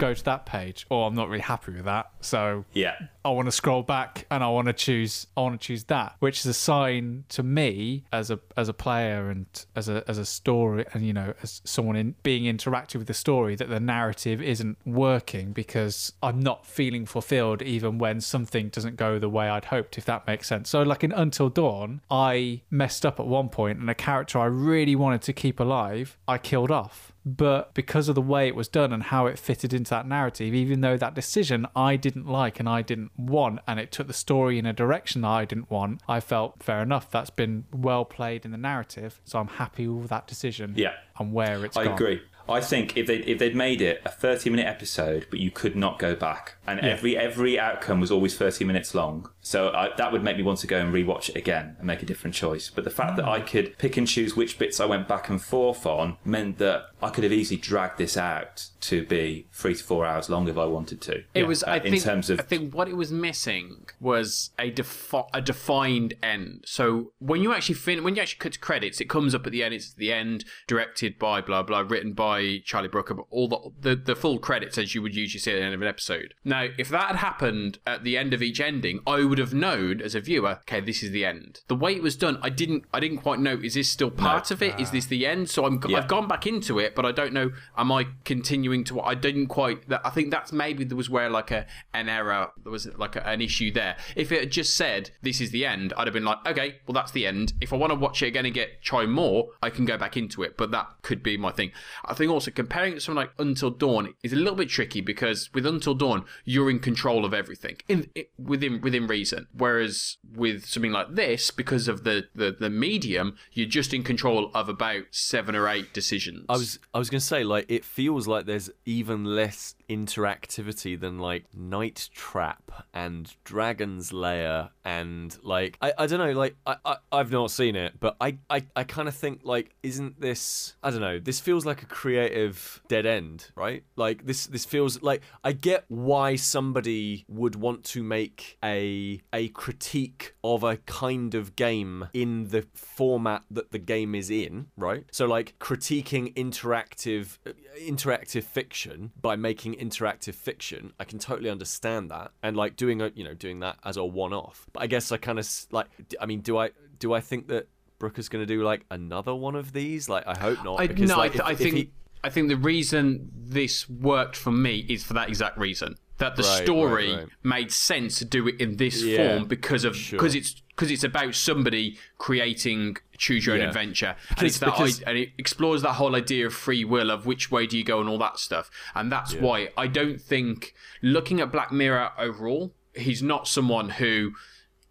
go 0.00 0.14
to 0.14 0.24
that 0.24 0.46
page 0.46 0.86
or 0.90 1.06
I'm 1.06 1.14
not 1.14 1.28
really 1.28 1.42
happy 1.42 1.72
with 1.72 1.84
that. 1.84 2.10
So 2.20 2.64
Yeah, 2.72 2.96
I 3.24 3.30
want 3.30 3.46
to 3.46 3.52
scroll 3.52 3.82
back 3.82 4.26
and 4.30 4.42
I 4.42 4.48
want 4.48 4.66
to 4.66 4.72
choose 4.72 5.26
I 5.36 5.42
want 5.42 5.60
to 5.60 5.66
choose 5.66 5.84
that, 5.84 6.16
which 6.18 6.40
is 6.40 6.46
a 6.46 6.54
sign 6.54 7.24
to 7.30 7.42
me 7.42 8.04
as 8.12 8.30
a 8.30 8.40
as 8.56 8.68
a 8.68 8.72
player 8.72 9.30
and 9.30 9.46
as 9.76 9.88
a 9.88 10.02
as 10.08 10.18
a 10.18 10.24
story 10.24 10.84
and 10.92 11.06
you 11.06 11.12
know 11.12 11.34
as 11.42 11.60
someone 11.64 11.96
in 11.96 12.14
being 12.22 12.44
interactive 12.44 12.96
with 12.96 13.06
the 13.06 13.14
story 13.14 13.54
that 13.56 13.68
the 13.68 13.80
narrative 13.80 14.40
isn't 14.42 14.78
working 14.86 15.52
because 15.52 16.12
I'm 16.22 16.40
not 16.40 16.66
feeling 16.66 17.06
fulfilled 17.06 17.62
even 17.62 17.98
when 17.98 18.20
something 18.20 18.68
doesn't 18.70 18.96
go 18.96 19.18
the 19.18 19.28
way 19.28 19.48
I'd 19.48 19.66
hoped 19.66 19.98
if 19.98 20.04
that 20.06 20.26
makes 20.26 20.48
sense. 20.48 20.70
So 20.70 20.82
like 20.82 21.04
in 21.04 21.12
Until 21.12 21.48
Dawn, 21.50 22.00
I 22.10 22.62
messed 22.70 23.04
up 23.04 23.20
at 23.20 23.26
one 23.26 23.48
point 23.48 23.78
and 23.78 23.90
a 23.90 23.94
character 23.94 24.38
I 24.38 24.46
really 24.46 24.96
wanted 24.96 25.22
to 25.22 25.32
keep 25.32 25.60
alive, 25.60 26.16
I 26.26 26.38
killed 26.38 26.70
off 26.70 27.09
but 27.24 27.74
because 27.74 28.08
of 28.08 28.14
the 28.14 28.22
way 28.22 28.48
it 28.48 28.54
was 28.56 28.68
done 28.68 28.92
and 28.92 29.04
how 29.04 29.26
it 29.26 29.38
fitted 29.38 29.72
into 29.74 29.90
that 29.90 30.06
narrative, 30.06 30.54
even 30.54 30.80
though 30.80 30.96
that 30.96 31.14
decision 31.14 31.66
I 31.76 31.96
didn't 31.96 32.26
like 32.26 32.58
and 32.58 32.68
I 32.68 32.82
didn't 32.82 33.10
want, 33.18 33.60
and 33.66 33.78
it 33.78 33.92
took 33.92 34.06
the 34.06 34.12
story 34.12 34.58
in 34.58 34.66
a 34.66 34.72
direction 34.72 35.22
that 35.22 35.28
I 35.28 35.44
didn't 35.44 35.70
want, 35.70 36.00
I 36.08 36.20
felt 36.20 36.62
fair 36.62 36.82
enough. 36.82 37.10
That's 37.10 37.30
been 37.30 37.64
well 37.72 38.04
played 38.04 38.44
in 38.44 38.50
the 38.52 38.58
narrative, 38.58 39.20
so 39.24 39.38
I'm 39.38 39.48
happy 39.48 39.86
with 39.86 40.10
that 40.10 40.26
decision. 40.26 40.74
Yeah. 40.76 40.94
and 41.18 41.32
where 41.32 41.64
it's 41.64 41.76
I 41.76 41.84
gone. 41.84 41.94
agree. 41.94 42.22
I 42.48 42.60
think 42.60 42.96
if 42.96 43.06
they 43.06 43.18
if 43.18 43.38
they'd 43.38 43.54
made 43.54 43.80
it 43.80 44.02
a 44.04 44.08
thirty 44.10 44.50
minute 44.50 44.66
episode, 44.66 45.26
but 45.30 45.38
you 45.38 45.52
could 45.52 45.76
not 45.76 46.00
go 46.00 46.16
back, 46.16 46.56
and 46.66 46.80
every 46.80 47.16
every 47.16 47.60
outcome 47.60 48.00
was 48.00 48.10
always 48.10 48.36
thirty 48.36 48.64
minutes 48.64 48.92
long, 48.92 49.30
so 49.42 49.70
I, 49.70 49.90
that 49.96 50.12
would 50.12 50.22
make 50.22 50.36
me 50.36 50.42
want 50.42 50.58
to 50.60 50.66
go 50.66 50.78
and 50.78 50.92
rewatch 50.92 51.30
it 51.30 51.36
again 51.36 51.76
and 51.78 51.86
make 51.86 52.02
a 52.02 52.06
different 52.06 52.34
choice. 52.34 52.70
But 52.70 52.84
the 52.84 52.90
fact 52.90 53.16
that 53.16 53.24
I 53.26 53.40
could 53.40 53.78
pick 53.78 53.96
and 53.96 54.06
choose 54.06 54.36
which 54.36 54.58
bits 54.58 54.80
I 54.80 54.84
went 54.86 55.08
back 55.08 55.28
and 55.28 55.40
forth 55.40 55.86
on 55.86 56.16
meant 56.24 56.58
that 56.58 56.90
I 57.02 57.10
could 57.10 57.24
have 57.24 57.32
easily 57.32 57.58
dragged 57.58 57.98
this 57.98 58.16
out 58.16 58.68
to 58.82 59.04
be 59.06 59.46
three 59.52 59.74
to 59.74 59.82
four 59.82 60.04
hours 60.06 60.28
long 60.28 60.48
if 60.48 60.58
I 60.58 60.64
wanted 60.64 61.00
to. 61.02 61.24
It 61.34 61.44
was. 61.44 61.62
Uh, 61.62 61.68
I 61.70 61.76
in 61.76 61.92
think. 61.92 62.02
terms 62.02 62.30
of 62.30 62.40
I 62.40 62.42
think 62.42 62.74
what 62.74 62.88
it 62.88 62.96
was 62.96 63.10
missing 63.10 63.86
was 64.00 64.50
a 64.58 64.70
defi- 64.70 65.28
a 65.32 65.40
defined 65.40 66.14
end. 66.22 66.64
So 66.66 67.12
when 67.18 67.42
you 67.42 67.52
actually 67.52 67.76
fin- 67.76 68.04
when 68.04 68.16
you 68.16 68.22
actually 68.22 68.38
cut 68.38 68.52
to 68.52 68.58
credits, 68.58 69.00
it 69.00 69.08
comes 69.08 69.34
up 69.34 69.46
at 69.46 69.52
the 69.52 69.62
end. 69.64 69.74
It's 69.74 69.92
the 69.92 70.12
end, 70.12 70.44
directed 70.66 71.18
by 71.18 71.40
blah 71.40 71.62
blah, 71.62 71.80
written 71.80 72.12
by 72.12 72.58
Charlie 72.64 72.88
Brooker. 72.88 73.14
But 73.14 73.26
all 73.30 73.48
the, 73.48 73.70
the 73.80 73.96
the 73.96 74.16
full 74.16 74.38
credits 74.38 74.76
as 74.78 74.94
you 74.94 75.02
would 75.02 75.14
usually 75.14 75.40
see 75.40 75.52
at 75.52 75.56
the 75.56 75.62
end 75.62 75.74
of 75.74 75.82
an 75.82 75.88
episode. 75.88 76.34
Now, 76.44 76.68
if 76.78 76.88
that 76.90 77.08
had 77.08 77.16
happened 77.16 77.78
at 77.86 78.04
the 78.04 78.16
end 78.18 78.34
of 78.34 78.42
each 78.42 78.60
ending, 78.60 79.00
I 79.06 79.24
would 79.30 79.38
have 79.38 79.54
known 79.54 80.02
as 80.02 80.14
a 80.14 80.20
viewer, 80.20 80.58
okay, 80.62 80.80
this 80.80 81.02
is 81.02 81.12
the 81.12 81.24
end. 81.24 81.60
The 81.68 81.76
way 81.76 81.94
it 81.94 82.02
was 82.02 82.16
done, 82.16 82.38
I 82.42 82.50
didn't. 82.50 82.84
I 82.92 82.98
didn't 83.00 83.18
quite 83.18 83.38
know. 83.38 83.58
Is 83.62 83.74
this 83.74 83.88
still 83.88 84.10
part 84.10 84.50
of 84.50 84.60
it? 84.62 84.78
Is 84.78 84.90
this 84.90 85.06
the 85.06 85.24
end? 85.24 85.48
So 85.48 85.64
I'm. 85.64 85.80
Yeah. 85.88 85.98
I've 85.98 86.08
gone 86.08 86.28
back 86.28 86.46
into 86.46 86.78
it, 86.78 86.94
but 86.94 87.06
I 87.06 87.12
don't 87.12 87.32
know. 87.32 87.52
Am 87.78 87.92
I 87.92 88.08
continuing 88.24 88.84
to? 88.84 89.00
I 89.00 89.14
didn't 89.14 89.46
quite. 89.46 89.88
That 89.88 90.02
I 90.04 90.10
think 90.10 90.30
that's 90.30 90.52
maybe 90.52 90.84
there 90.84 90.96
was 90.96 91.08
where 91.08 91.30
like 91.30 91.50
a 91.52 91.66
an 91.94 92.08
error. 92.08 92.48
There 92.62 92.72
was 92.72 92.86
like 92.96 93.16
a, 93.16 93.26
an 93.26 93.40
issue 93.40 93.72
there. 93.72 93.96
If 94.16 94.32
it 94.32 94.40
had 94.40 94.50
just 94.50 94.76
said 94.76 95.12
this 95.22 95.40
is 95.40 95.52
the 95.52 95.64
end, 95.64 95.92
I'd 95.96 96.08
have 96.08 96.14
been 96.14 96.24
like, 96.24 96.38
okay, 96.46 96.76
well 96.86 96.94
that's 96.94 97.12
the 97.12 97.26
end. 97.26 97.52
If 97.60 97.72
I 97.72 97.76
want 97.76 97.92
to 97.92 97.98
watch 97.98 98.22
it 98.22 98.26
again 98.26 98.44
and 98.44 98.54
get 98.54 98.82
try 98.82 99.06
more, 99.06 99.50
I 99.62 99.70
can 99.70 99.84
go 99.84 99.96
back 99.96 100.16
into 100.16 100.42
it. 100.42 100.56
But 100.56 100.72
that 100.72 100.88
could 101.02 101.22
be 101.22 101.36
my 101.36 101.52
thing. 101.52 101.70
I 102.04 102.14
think 102.14 102.32
also 102.32 102.50
comparing 102.50 102.92
it 102.92 102.96
to 102.96 103.00
something 103.00 103.16
like 103.16 103.32
Until 103.38 103.70
Dawn 103.70 104.14
is 104.24 104.32
a 104.32 104.36
little 104.36 104.56
bit 104.56 104.68
tricky 104.68 105.00
because 105.00 105.50
with 105.54 105.66
Until 105.66 105.94
Dawn 105.94 106.24
you're 106.44 106.70
in 106.70 106.80
control 106.80 107.24
of 107.24 107.32
everything 107.32 107.76
in 107.88 108.10
it, 108.16 108.30
within 108.36 108.80
within 108.80 109.06
reason. 109.06 109.19
Whereas 109.52 110.18
with 110.34 110.66
something 110.66 110.92
like 110.92 111.14
this, 111.14 111.50
because 111.50 111.88
of 111.88 112.04
the, 112.04 112.28
the 112.34 112.54
the 112.58 112.70
medium, 112.70 113.36
you're 113.52 113.68
just 113.68 113.92
in 113.94 114.02
control 114.02 114.50
of 114.54 114.68
about 114.68 115.04
seven 115.10 115.54
or 115.54 115.68
eight 115.68 115.92
decisions. 115.92 116.46
I 116.48 116.54
was 116.54 116.78
I 116.94 116.98
was 116.98 117.10
gonna 117.10 117.20
say 117.20 117.44
like 117.44 117.66
it 117.68 117.84
feels 117.84 118.26
like 118.26 118.46
there's 118.46 118.70
even 118.84 119.24
less 119.24 119.74
interactivity 119.90 120.98
than 120.98 121.18
like 121.18 121.52
Night 121.52 122.08
Trap 122.14 122.86
and 122.94 123.34
Dragon's 123.42 124.12
Lair 124.12 124.70
and 124.84 125.36
like 125.42 125.76
I, 125.82 125.92
I 125.98 126.06
don't 126.06 126.20
know 126.20 126.32
like 126.32 126.54
I, 126.64 126.76
I 126.84 126.96
I've 127.10 127.32
not 127.32 127.50
seen 127.50 127.74
it 127.74 127.98
but 127.98 128.16
I 128.20 128.38
I, 128.48 128.64
I 128.76 128.84
kind 128.84 129.08
of 129.08 129.16
think 129.16 129.40
like 129.42 129.74
isn't 129.82 130.20
this 130.20 130.76
I 130.82 130.90
don't 130.90 131.00
know 131.00 131.18
this 131.18 131.40
feels 131.40 131.66
like 131.66 131.82
a 131.82 131.86
creative 131.86 132.80
dead 132.86 133.04
end 133.04 133.50
right? 133.56 133.82
Like 133.96 134.26
this 134.26 134.46
this 134.46 134.64
feels 134.64 135.02
like 135.02 135.22
I 135.42 135.52
get 135.52 135.86
why 135.88 136.36
somebody 136.36 137.24
would 137.28 137.56
want 137.56 137.82
to 137.86 138.04
make 138.04 138.58
a 138.64 139.20
a 139.32 139.48
critique 139.48 140.36
of 140.44 140.62
a 140.62 140.76
kind 140.76 141.34
of 141.34 141.56
game 141.56 142.08
in 142.12 142.48
the 142.48 142.64
format 142.74 143.42
that 143.50 143.72
the 143.72 143.80
game 143.80 144.14
is 144.14 144.30
in 144.30 144.68
right? 144.76 145.04
So 145.10 145.26
like 145.26 145.58
critiquing 145.58 146.32
interactive 146.34 147.38
uh, 147.44 147.52
interactive 147.80 148.44
fiction 148.44 149.10
by 149.20 149.34
making 149.34 149.79
interactive 149.80 150.34
fiction 150.34 150.92
i 151.00 151.04
can 151.04 151.18
totally 151.18 151.48
understand 151.50 152.10
that 152.10 152.30
and 152.42 152.56
like 152.56 152.76
doing 152.76 153.00
a 153.02 153.10
you 153.14 153.24
know 153.24 153.34
doing 153.34 153.60
that 153.60 153.76
as 153.84 153.96
a 153.96 154.04
one-off 154.04 154.66
but 154.72 154.82
i 154.82 154.86
guess 154.86 155.10
i 155.10 155.16
kind 155.16 155.38
of 155.38 155.48
like 155.72 155.86
I 156.20 156.26
mean 156.26 156.40
do 156.40 156.58
i 156.58 156.70
do 156.98 157.12
i 157.14 157.20
think 157.20 157.48
that 157.48 157.68
brooker's 157.98 158.28
going 158.28 158.42
to 158.42 158.46
do 158.46 158.62
like 158.62 158.84
another 158.90 159.34
one 159.34 159.56
of 159.56 159.72
these 159.72 160.08
like 160.08 160.24
i 160.26 160.36
hope 160.36 160.62
not 160.64 160.80
I, 160.80 160.86
because 160.86 161.08
no, 161.08 161.16
like, 161.18 161.30
I, 161.32 161.32
th- 161.32 161.40
if- 161.40 161.46
I 161.46 161.54
think 161.54 161.74
he- 161.76 161.90
I 162.22 162.28
think 162.28 162.48
the 162.48 162.56
reason 162.56 163.30
this 163.34 163.88
worked 163.88 164.36
for 164.36 164.50
me 164.52 164.84
is 164.90 165.02
for 165.02 165.14
that 165.14 165.28
exact 165.30 165.56
reason 165.56 165.94
that 166.18 166.36
the 166.36 166.42
Right, 166.42 166.62
story 166.64 167.10
right, 167.10 167.20
right. 167.20 167.28
made 167.42 167.72
sense 167.72 168.18
to 168.18 168.26
do 168.26 168.46
it 168.46 168.60
in 168.60 168.76
this 168.76 169.02
Yeah, 169.02 169.16
form 169.38 169.48
because 169.48 169.84
of 169.84 169.96
sure. 169.96 170.18
because 170.18 170.34
it's 170.34 170.52
because 170.68 170.90
it's 170.90 171.02
about 171.02 171.34
somebody 171.34 171.96
creating 172.18 172.96
choose 173.20 173.44
your 173.44 173.54
own 173.54 173.60
Yeah. 173.60 173.68
adventure 173.68 174.16
and 174.38 174.46
it's 174.46 174.58
that 174.58 174.66
because- 174.72 175.02
i- 175.02 175.10
and 175.10 175.18
it 175.18 175.28
explores 175.36 175.82
that 175.82 175.92
whole 175.92 176.16
idea 176.16 176.46
of 176.46 176.54
free 176.54 176.84
will 176.84 177.10
of 177.10 177.26
which 177.26 177.50
way 177.50 177.66
do 177.66 177.76
you 177.76 177.84
go 177.84 178.00
and 178.00 178.08
all 178.08 178.16
that 178.18 178.38
stuff 178.38 178.70
and 178.94 179.12
that's 179.12 179.34
why 179.34 179.68
I 179.76 179.86
don't 179.88 180.18
think 180.20 180.74
looking 181.02 181.38
at 181.40 181.52
Black 181.52 181.70
Mirror 181.70 182.12
overall 182.18 182.74
he's 182.94 183.22
not 183.22 183.46
someone 183.46 183.90
who 183.90 184.32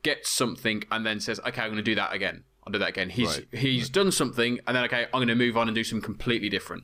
gets 0.03 0.29
something 0.29 0.83
and 0.91 1.05
then 1.05 1.19
says 1.19 1.39
okay 1.39 1.61
I'm 1.61 1.69
going 1.69 1.77
to 1.77 1.81
do 1.81 1.95
that 1.95 2.13
again 2.13 2.43
I'll 2.65 2.71
do 2.71 2.79
that 2.79 2.89
again 2.89 3.09
he's 3.09 3.27
Right, 3.39 3.47
he's 3.51 3.89
done 3.89 4.11
something 4.11 4.59
and 4.67 4.75
then 4.77 4.83
okay 4.85 5.05
I'm 5.05 5.11
going 5.19 5.27
to 5.27 5.35
move 5.35 5.57
on 5.57 5.67
and 5.67 5.73
do 5.75 5.83
something 5.83 6.05
completely 6.05 6.49
different 6.49 6.83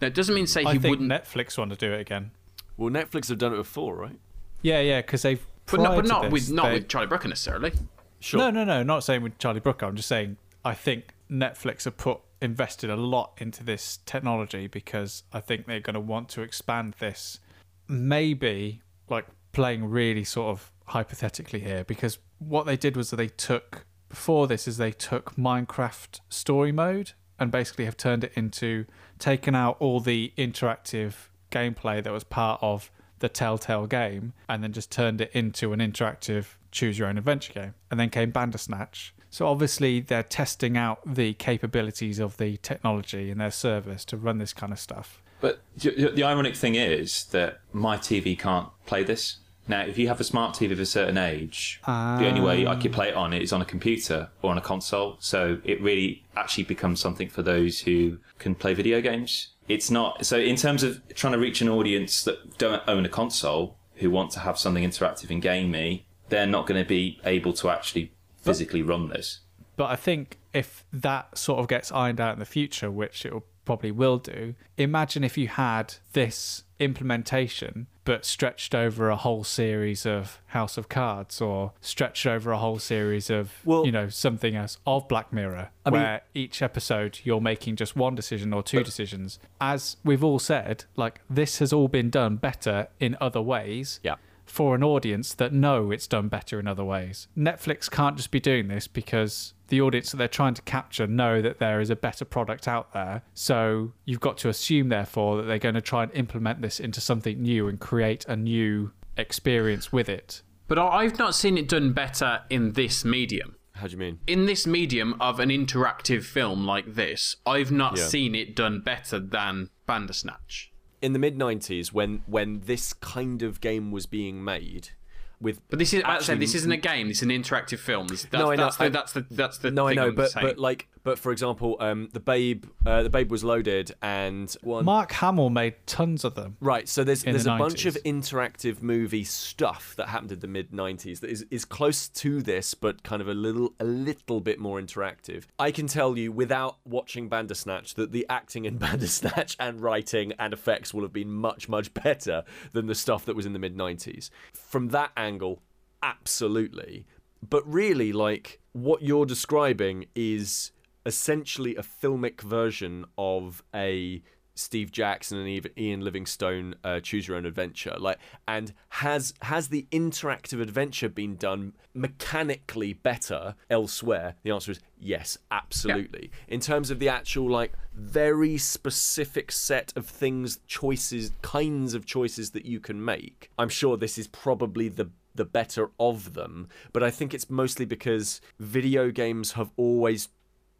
now 0.00 0.06
it 0.06 0.14
doesn't 0.14 0.34
mean 0.34 0.46
say 0.46 0.62
I 0.64 0.74
he 0.74 0.78
think 0.78 0.90
wouldn't 0.90 1.10
Netflix 1.10 1.58
want 1.58 1.70
to 1.72 1.76
do 1.76 1.92
it 1.92 2.00
again. 2.00 2.30
well 2.76 2.90
netflix 2.90 3.28
have 3.30 3.38
done 3.38 3.52
it 3.52 3.56
before 3.56 3.96
right 3.96 4.18
Yeah, 4.62 4.80
yeah, 4.80 5.00
because 5.02 5.22
they've. 5.22 5.44
but 5.70 5.80
not, 5.80 5.96
but 5.96 6.06
not 6.06 6.22
this, 6.22 6.32
with 6.32 6.50
not 6.52 6.66
they- 6.68 6.74
with 6.74 6.88
Charlie 6.88 7.08
Brooker 7.08 7.28
necessarily 7.28 7.72
sure 8.20 8.38
No, 8.38 8.50
no, 8.50 8.64
no. 8.64 8.82
Not 8.82 9.04
saying 9.04 9.22
with 9.22 9.38
Charlie 9.38 9.60
Brooker. 9.60 9.84
I'm 9.84 9.96
just 9.96 10.08
saying 10.08 10.38
I 10.64 10.74
think 10.74 11.14
Netflix 11.30 11.84
have 11.84 11.96
put 11.96 12.20
invested 12.40 12.90
a 12.90 12.96
lot 12.96 13.32
into 13.38 13.64
this 13.64 13.98
technology 14.06 14.66
because 14.66 15.22
I 15.32 15.40
think 15.40 15.66
they're 15.66 15.80
going 15.80 15.94
to 15.94 16.00
want 16.00 16.28
to 16.30 16.42
expand 16.42 16.94
this. 16.98 17.40
Maybe 17.88 18.82
like 19.08 19.26
playing 19.52 19.84
really 19.86 20.24
sort 20.24 20.48
of 20.48 20.72
hypothetically 20.86 21.60
here 21.60 21.84
because 21.84 22.18
what 22.38 22.66
they 22.66 22.76
did 22.76 22.96
was 22.96 23.10
they 23.10 23.28
took 23.28 23.86
before 24.08 24.46
this 24.46 24.68
is 24.68 24.76
they 24.76 24.92
took 24.92 25.34
Minecraft 25.36 26.20
story 26.28 26.72
mode 26.72 27.12
and 27.38 27.50
basically 27.50 27.84
have 27.84 27.96
turned 27.96 28.24
it 28.24 28.32
into 28.36 28.84
taken 29.18 29.54
out 29.54 29.76
all 29.80 30.00
the 30.00 30.32
interactive 30.36 31.14
gameplay 31.50 32.02
that 32.02 32.12
was 32.12 32.24
part 32.24 32.62
of 32.62 32.90
the 33.18 33.28
Telltale 33.28 33.86
game 33.86 34.34
and 34.48 34.62
then 34.62 34.72
just 34.72 34.90
turned 34.90 35.20
it 35.20 35.30
into 35.32 35.72
an 35.72 35.80
interactive 35.80 36.56
choose 36.74 36.98
your 36.98 37.08
own 37.08 37.16
adventure 37.16 37.52
game. 37.52 37.74
And 37.90 37.98
then 37.98 38.10
came 38.10 38.30
Bandersnatch. 38.30 39.14
So 39.34 39.48
obviously 39.48 39.98
they're 39.98 40.22
testing 40.22 40.76
out 40.76 41.00
the 41.04 41.34
capabilities 41.34 42.20
of 42.20 42.36
the 42.36 42.56
technology 42.58 43.32
in 43.32 43.38
their 43.38 43.50
service 43.50 44.04
to 44.04 44.16
run 44.16 44.38
this 44.38 44.52
kind 44.52 44.72
of 44.72 44.78
stuff. 44.78 45.20
But 45.40 45.60
the 45.76 46.22
ironic 46.22 46.54
thing 46.54 46.76
is 46.76 47.24
that 47.32 47.58
my 47.72 47.96
TV 47.96 48.38
can't 48.38 48.68
play 48.86 49.02
this. 49.02 49.38
Now, 49.66 49.80
if 49.80 49.98
you 49.98 50.06
have 50.06 50.20
a 50.20 50.24
smart 50.24 50.54
TV 50.54 50.70
of 50.70 50.78
a 50.78 50.86
certain 50.86 51.18
age, 51.18 51.80
the 51.84 52.28
only 52.28 52.40
way 52.40 52.64
I 52.64 52.76
could 52.76 52.92
play 52.92 53.08
it 53.08 53.16
on 53.16 53.32
it 53.32 53.42
is 53.42 53.52
on 53.52 53.60
a 53.60 53.64
computer 53.64 54.30
or 54.40 54.52
on 54.52 54.58
a 54.58 54.60
console. 54.60 55.16
So 55.18 55.58
it 55.64 55.82
really 55.82 56.24
actually 56.36 56.64
becomes 56.64 57.00
something 57.00 57.28
for 57.28 57.42
those 57.42 57.80
who 57.80 58.18
can 58.38 58.54
play 58.54 58.72
video 58.72 59.00
games. 59.00 59.48
It's 59.66 59.90
not 59.90 60.24
so 60.24 60.38
in 60.38 60.54
terms 60.54 60.84
of 60.84 61.02
trying 61.16 61.32
to 61.32 61.40
reach 61.40 61.60
an 61.60 61.68
audience 61.68 62.22
that 62.22 62.56
don't 62.56 62.84
own 62.86 63.04
a 63.04 63.08
console 63.08 63.78
who 63.96 64.12
want 64.12 64.30
to 64.30 64.38
have 64.38 64.60
something 64.60 64.84
interactive 64.84 65.30
and 65.30 65.42
gamey. 65.42 66.06
They're 66.28 66.46
not 66.46 66.66
going 66.66 66.82
to 66.82 66.88
be 66.88 67.20
able 67.24 67.52
to 67.54 67.68
actually 67.68 68.12
physically 68.44 68.82
run 68.82 69.08
this. 69.08 69.40
But 69.76 69.90
I 69.90 69.96
think 69.96 70.38
if 70.52 70.84
that 70.92 71.36
sort 71.36 71.58
of 71.60 71.68
gets 71.68 71.90
ironed 71.90 72.20
out 72.20 72.34
in 72.34 72.38
the 72.38 72.44
future, 72.44 72.90
which 72.90 73.26
it 73.26 73.32
will 73.32 73.44
probably 73.64 73.90
will 73.90 74.18
do, 74.18 74.54
imagine 74.76 75.24
if 75.24 75.36
you 75.38 75.48
had 75.48 75.94
this 76.12 76.62
implementation 76.78 77.86
but 78.04 78.26
stretched 78.26 78.74
over 78.74 79.08
a 79.08 79.16
whole 79.16 79.42
series 79.44 80.04
of 80.04 80.38
House 80.48 80.76
of 80.76 80.90
Cards 80.90 81.40
or 81.40 81.72
stretched 81.80 82.26
over 82.26 82.52
a 82.52 82.58
whole 82.58 82.78
series 82.78 83.30
of 83.30 83.52
Well- 83.64 83.86
you 83.86 83.92
know 83.92 84.08
something 84.10 84.54
else 84.54 84.76
of 84.86 85.08
Black 85.08 85.32
Mirror 85.32 85.70
I 85.86 85.90
mean- 85.90 86.00
where 86.02 86.20
each 86.34 86.60
episode 86.60 87.20
you're 87.24 87.40
making 87.40 87.76
just 87.76 87.96
one 87.96 88.14
decision 88.14 88.52
or 88.52 88.62
two 88.62 88.82
decisions 88.84 89.38
as 89.60 89.96
we've 90.04 90.22
all 90.22 90.38
said 90.38 90.84
like 90.96 91.20
this 91.30 91.58
has 91.60 91.72
all 91.72 91.88
been 91.88 92.10
done 92.10 92.36
better 92.36 92.88
in 93.00 93.16
other 93.22 93.40
ways 93.40 94.00
Yeah. 94.02 94.16
For 94.54 94.76
an 94.76 94.84
audience 94.84 95.34
that 95.34 95.52
know 95.52 95.90
it's 95.90 96.06
done 96.06 96.28
better 96.28 96.60
in 96.60 96.68
other 96.68 96.84
ways. 96.84 97.26
Netflix 97.36 97.90
can't 97.90 98.16
just 98.16 98.30
be 98.30 98.38
doing 98.38 98.68
this 98.68 98.86
because 98.86 99.52
the 99.66 99.80
audience 99.80 100.12
that 100.12 100.18
they're 100.18 100.28
trying 100.28 100.54
to 100.54 100.62
capture 100.62 101.08
know 101.08 101.42
that 101.42 101.58
there 101.58 101.80
is 101.80 101.90
a 101.90 101.96
better 101.96 102.24
product 102.24 102.68
out 102.68 102.92
there. 102.92 103.22
So 103.34 103.94
you've 104.04 104.20
got 104.20 104.38
to 104.38 104.48
assume, 104.48 104.90
therefore, 104.90 105.38
that 105.38 105.42
they're 105.44 105.58
going 105.58 105.74
to 105.74 105.80
try 105.80 106.04
and 106.04 106.12
implement 106.12 106.62
this 106.62 106.78
into 106.78 107.00
something 107.00 107.42
new 107.42 107.66
and 107.66 107.80
create 107.80 108.24
a 108.26 108.36
new 108.36 108.92
experience 109.16 109.92
with 109.92 110.08
it. 110.08 110.42
But 110.68 110.78
I- 110.78 110.98
I've 111.02 111.18
not 111.18 111.34
seen 111.34 111.58
it 111.58 111.68
done 111.68 111.92
better 111.92 112.42
in 112.48 112.74
this 112.74 113.04
medium. 113.04 113.56
How 113.72 113.88
do 113.88 113.92
you 113.92 113.98
mean? 113.98 114.20
In 114.28 114.46
this 114.46 114.68
medium 114.68 115.16
of 115.20 115.40
an 115.40 115.48
interactive 115.48 116.22
film 116.22 116.64
like 116.64 116.94
this, 116.94 117.36
I've 117.44 117.72
not 117.72 117.98
Yeah. 117.98 118.04
seen 118.04 118.36
it 118.36 118.54
done 118.54 118.80
better 118.80 119.18
than 119.18 119.70
Bandersnatch. 119.88 120.70
In 121.04 121.12
the 121.12 121.18
mid 121.18 121.36
'90s, 121.36 121.92
when 121.92 122.22
when 122.26 122.60
this 122.64 122.94
kind 122.94 123.42
of 123.42 123.60
game 123.60 123.90
was 123.90 124.06
being 124.06 124.42
made, 124.42 124.90
with 125.38 125.60
But 125.68 125.78
this 125.78 125.92
is 125.92 126.00
actually, 126.02 126.14
actually- 126.16 126.38
this 126.38 126.54
isn't 126.54 126.72
a 126.72 126.76
game. 126.78 127.08
This 127.08 127.18
is 127.18 127.24
an 127.24 127.28
interactive 127.28 127.78
film. 127.78 128.06
This, 128.08 128.22
that's, 128.22 128.32
No, 128.32 128.50
I 128.50 128.56
know, 128.56 128.64
That's 128.64 128.76
the, 128.78 128.84
I- 128.84 128.88
that's 128.88 129.12
the 129.12 129.26
that's 129.30 129.58
the 129.58 129.70
no, 129.70 129.86
I 129.86 129.92
know, 129.94 130.12
but 130.12 130.32
but 130.34 130.58
like, 130.58 130.88
but 131.04 131.18
for 131.18 131.30
example, 131.32 131.76
um, 131.80 132.08
the 132.12 132.20
Babe, 132.20 132.64
uh, 132.86 133.02
the 133.02 133.10
Babe 133.10 133.30
was 133.30 133.44
loaded, 133.44 133.94
and 134.02 134.52
one 134.62 134.86
Mark 134.86 135.12
Hamill 135.12 135.50
made 135.50 135.74
tons 135.86 136.24
of 136.24 136.34
them. 136.34 136.56
Right, 136.60 136.88
so 136.88 137.04
there's 137.04 137.22
there's 137.22 137.44
the 137.44 137.54
a 137.54 137.58
bunch 137.58 137.84
of 137.84 137.94
interactive 138.04 138.82
movie 138.82 139.22
stuff 139.22 139.94
that 139.96 140.08
happened 140.08 140.32
in 140.32 140.40
the 140.40 140.48
mid 140.48 140.72
'90s 140.72 141.20
that 141.20 141.30
is, 141.30 141.44
is 141.50 141.66
close 141.66 142.08
to 142.08 142.40
this, 142.40 142.72
but 142.72 143.02
kind 143.02 143.20
of 143.20 143.28
a 143.28 143.34
little 143.34 143.74
a 143.78 143.84
little 143.84 144.40
bit 144.40 144.58
more 144.58 144.80
interactive. 144.80 145.44
I 145.58 145.70
can 145.70 145.86
tell 145.86 146.16
you 146.16 146.32
without 146.32 146.78
watching 146.86 147.28
Bandersnatch 147.28 147.94
that 147.94 148.12
the 148.12 148.26
acting 148.30 148.64
in 148.64 148.78
Bandersnatch 148.78 149.56
and 149.60 149.82
writing 149.82 150.32
and 150.38 150.54
effects 150.54 150.94
will 150.94 151.02
have 151.02 151.12
been 151.12 151.30
much 151.30 151.68
much 151.68 151.92
better 151.92 152.44
than 152.72 152.86
the 152.86 152.94
stuff 152.94 153.26
that 153.26 153.36
was 153.36 153.44
in 153.44 153.52
the 153.52 153.58
mid 153.58 153.76
'90s. 153.76 154.30
From 154.54 154.88
that 154.88 155.12
angle, 155.18 155.60
absolutely. 156.02 157.06
But 157.46 157.70
really, 157.70 158.10
like 158.14 158.60
what 158.72 159.02
you're 159.02 159.26
describing 159.26 160.06
is 160.14 160.72
essentially 161.06 161.76
a 161.76 161.82
filmic 161.82 162.40
version 162.40 163.04
of 163.18 163.62
a 163.74 164.22
Steve 164.54 164.92
Jackson 164.92 165.38
and 165.38 165.48
even 165.48 165.72
Ian 165.76 166.00
Livingstone 166.02 166.76
uh, 166.84 167.00
Choose 167.00 167.26
Your 167.26 167.36
Own 167.36 167.46
Adventure. 167.46 167.96
Like, 167.98 168.18
and 168.46 168.72
has 168.90 169.34
has 169.42 169.68
the 169.68 169.86
interactive 169.90 170.60
adventure 170.60 171.08
been 171.08 171.36
done 171.36 171.72
mechanically 171.92 172.92
better 172.92 173.56
elsewhere? 173.68 174.36
The 174.42 174.52
answer 174.52 174.72
is 174.72 174.80
yes, 174.98 175.38
absolutely. 175.50 176.30
In 176.48 176.60
terms 176.60 176.90
of 176.90 176.98
the 176.98 177.08
actual 177.08 177.48
like 177.50 177.72
very 177.94 178.56
specific 178.56 179.50
set 179.50 179.92
of 179.96 180.06
things, 180.06 180.60
choices, 180.66 181.32
kinds 181.42 181.94
of 181.94 182.06
choices 182.06 182.50
that 182.52 182.64
you 182.64 182.80
can 182.80 183.04
make, 183.04 183.50
I'm 183.58 183.68
sure 183.68 183.96
this 183.96 184.18
is 184.18 184.28
probably 184.28 184.88
the 184.88 185.10
the 185.34 185.44
better 185.44 185.90
of 185.98 186.34
them. 186.34 186.68
But 186.92 187.02
I 187.02 187.10
think 187.10 187.34
it's 187.34 187.50
mostly 187.50 187.84
because 187.84 188.40
video 188.60 189.10
games 189.10 189.52
have 189.52 189.72
always 189.76 190.28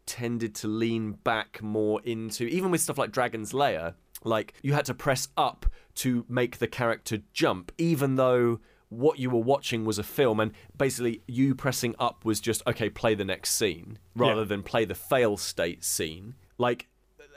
tended 0.05 0.55
to 0.55 0.67
lean 0.67 1.13
back 1.23 1.61
more 1.61 2.01
into 2.03 2.45
even 2.45 2.71
with 2.71 2.81
stuff 2.81 2.97
like 2.97 3.11
Dragon's 3.11 3.53
Lair, 3.53 3.95
like 4.23 4.53
you 4.61 4.73
had 4.73 4.85
to 4.85 4.93
press 4.93 5.27
up 5.37 5.65
to 5.95 6.25
make 6.29 6.57
the 6.57 6.67
character 6.67 7.19
jump, 7.33 7.71
even 7.77 8.15
though 8.15 8.59
what 8.89 9.17
you 9.19 9.29
were 9.29 9.39
watching 9.41 9.83
was 9.83 9.97
a 9.97 10.03
film 10.03 10.39
and 10.39 10.51
basically 10.77 11.21
you 11.27 11.55
pressing 11.55 11.95
up 11.99 12.23
was 12.23 12.39
just 12.39 12.61
okay 12.67 12.89
play 12.89 13.15
the 13.15 13.25
next 13.25 13.51
scene 13.51 13.97
rather 14.15 14.41
Yeah. 14.41 14.45
than 14.47 14.63
play 14.63 14.85
the 14.85 14.93
fail 14.95 15.37
state 15.37 15.83
scene 15.83 16.35
like 16.59 16.87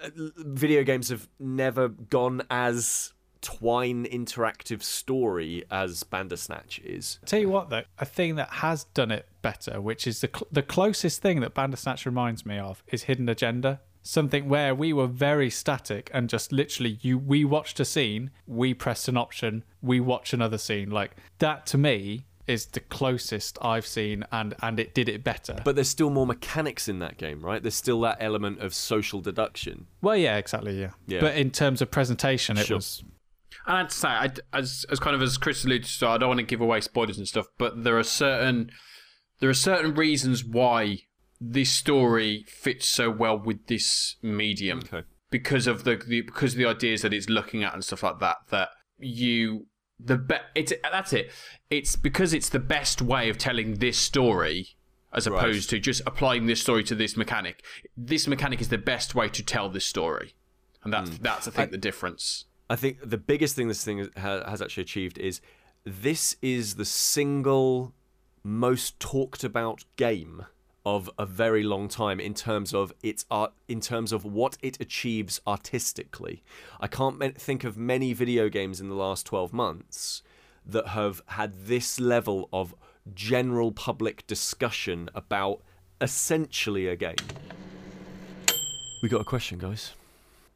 uh, 0.04 0.10
video 0.36 0.84
games 0.84 1.08
have 1.08 1.26
never 1.40 1.88
gone 1.88 2.42
as 2.50 3.14
twine 3.40 4.04
interactive 4.06 4.82
story 4.82 5.64
as 5.70 6.02
Bandersnatch 6.02 6.80
is 6.80 7.18
Tell 7.26 7.40
you 7.40 7.48
what, 7.48 7.70
though, 7.70 7.82
a 7.98 8.04
thing 8.04 8.36
that 8.36 8.48
has 8.50 8.84
done 8.84 9.10
it 9.10 9.26
better, 9.42 9.80
which 9.80 10.06
is 10.06 10.20
the 10.20 10.28
cl- 10.28 10.48
the 10.50 10.62
closest 10.62 11.22
thing 11.22 11.40
that 11.40 11.54
Bandersnatch 11.54 12.04
reminds 12.06 12.44
me 12.46 12.58
of, 12.58 12.82
is 12.88 13.04
Hidden 13.04 13.28
Agenda. 13.28 13.80
Something 14.02 14.48
where 14.48 14.74
we 14.74 14.92
were 14.92 15.06
very 15.06 15.50
static 15.50 16.10
and 16.14 16.28
just 16.30 16.50
literally 16.52 16.98
you 17.02 17.18
we 17.18 17.44
watched 17.44 17.78
a 17.80 17.84
scene, 17.84 18.30
we 18.46 18.72
pressed 18.74 19.08
an 19.08 19.16
option, 19.16 19.64
we 19.82 20.00
watch 20.00 20.32
another 20.32 20.56
scene. 20.58 20.90
Like 20.90 21.12
that 21.40 21.66
to 21.66 21.78
me 21.78 22.24
is 22.46 22.64
the 22.66 22.80
closest 22.80 23.58
I've 23.60 23.86
seen, 23.86 24.24
and 24.32 24.54
and 24.62 24.80
it 24.80 24.94
did 24.94 25.10
it 25.10 25.22
better. 25.22 25.60
but 25.62 25.74
there's 25.74 25.90
still 25.90 26.08
more 26.08 26.26
mechanics 26.26 26.88
in 26.88 26.98
that 27.00 27.18
game 27.18 27.42
right 27.42 27.62
there's 27.62 27.74
still 27.74 28.00
that 28.00 28.16
element 28.20 28.60
of 28.60 28.72
social 28.74 29.20
deduction 29.20 29.86
well, 30.00 30.16
yeah, 30.16 30.38
exactly, 30.38 30.80
yeah. 30.80 30.92
Yeah. 31.06 31.20
But 31.20 31.36
in 31.36 31.50
terms 31.50 31.82
of 31.82 31.90
presentation, 31.90 32.56
it 32.56 32.64
Sure. 32.66 32.78
was 32.78 33.02
And 33.66 33.76
I'd 33.76 33.92
say, 33.92 34.08
I, 34.08 34.30
as 34.52 34.84
as 34.90 34.98
kind 34.98 35.14
of 35.14 35.22
as 35.22 35.36
Chris 35.36 35.64
alluded 35.64 35.88
to, 35.88 36.08
I 36.08 36.18
don't 36.18 36.28
want 36.28 36.40
to 36.40 36.46
give 36.46 36.60
away 36.60 36.80
spoilers 36.80 37.18
and 37.18 37.28
stuff, 37.28 37.46
but 37.58 37.84
there 37.84 37.98
are 37.98 38.02
certain 38.04 38.70
there 39.40 39.50
are 39.50 39.54
certain 39.54 39.94
reasons 39.94 40.44
why 40.44 40.98
this 41.40 41.70
story 41.70 42.44
fits 42.48 42.88
so 42.88 43.10
well 43.10 43.38
with 43.38 43.66
this 43.66 44.16
medium 44.22 44.80
Okay. 44.80 45.02
because 45.30 45.66
of 45.66 45.84
the, 45.84 45.96
the 45.96 46.22
because 46.22 46.52
of 46.54 46.58
the 46.58 46.66
ideas 46.66 47.02
that 47.02 47.12
it's 47.12 47.28
looking 47.28 47.62
at 47.62 47.74
and 47.74 47.84
stuff 47.84 48.02
like 48.02 48.18
that. 48.20 48.36
That 48.50 48.70
you 48.98 49.66
the 50.00 50.16
be- 50.16 50.36
it's 50.54 50.72
that's 50.90 51.12
it. 51.12 51.30
It's 51.70 51.96
because 51.96 52.32
it's 52.32 52.48
the 52.48 52.58
best 52.58 53.02
way 53.02 53.28
of 53.28 53.38
telling 53.38 53.74
this 53.74 53.98
story. 53.98 54.74
As 55.10 55.26
Right. 55.26 55.38
opposed 55.38 55.70
to 55.70 55.78
just 55.78 56.02
applying 56.06 56.44
this 56.44 56.60
story 56.60 56.84
to 56.84 56.94
this 56.94 57.16
mechanic, 57.16 57.64
this 57.96 58.26
mechanic 58.26 58.60
is 58.60 58.68
the 58.68 58.76
best 58.76 59.14
way 59.14 59.30
to 59.30 59.42
tell 59.42 59.70
this 59.70 59.86
story, 59.86 60.34
and 60.84 60.92
that's 60.92 61.08
hmm. 61.08 61.22
that's 61.22 61.48
I 61.48 61.50
think 61.50 61.70
the 61.70 61.78
difference. 61.78 62.44
I 62.70 62.76
think 62.76 62.98
the 63.02 63.18
biggest 63.18 63.56
thing 63.56 63.68
this 63.68 63.84
thing 63.84 64.10
has 64.16 64.60
actually 64.60 64.82
achieved 64.82 65.18
is 65.18 65.40
this 65.84 66.36
is 66.42 66.74
the 66.74 66.84
single 66.84 67.94
most 68.42 69.00
talked 69.00 69.42
about 69.42 69.84
game 69.96 70.44
of 70.84 71.10
a 71.18 71.26
very 71.26 71.62
long 71.62 71.88
time 71.88 72.20
in 72.20 72.34
terms 72.34 72.72
of 72.72 72.92
its 73.02 73.24
art 73.30 73.52
in 73.68 73.80
terms 73.80 74.12
of 74.12 74.24
what 74.24 74.56
it 74.62 74.80
achieves 74.80 75.40
artistically. 75.46 76.42
I 76.80 76.86
can't 76.86 77.38
think 77.38 77.64
of 77.64 77.76
many 77.76 78.12
video 78.12 78.48
games 78.48 78.80
in 78.80 78.88
the 78.88 78.94
last 78.94 79.26
12 79.26 79.52
months 79.52 80.22
that 80.64 80.88
have 80.88 81.22
had 81.26 81.66
this 81.66 81.98
level 81.98 82.48
of 82.52 82.74
general 83.14 83.72
public 83.72 84.26
discussion 84.26 85.08
about 85.14 85.62
essentially 86.00 86.86
a 86.86 86.96
game. 86.96 87.16
We 89.02 89.08
got 89.08 89.20
a 89.20 89.24
question, 89.24 89.58
guys. 89.58 89.92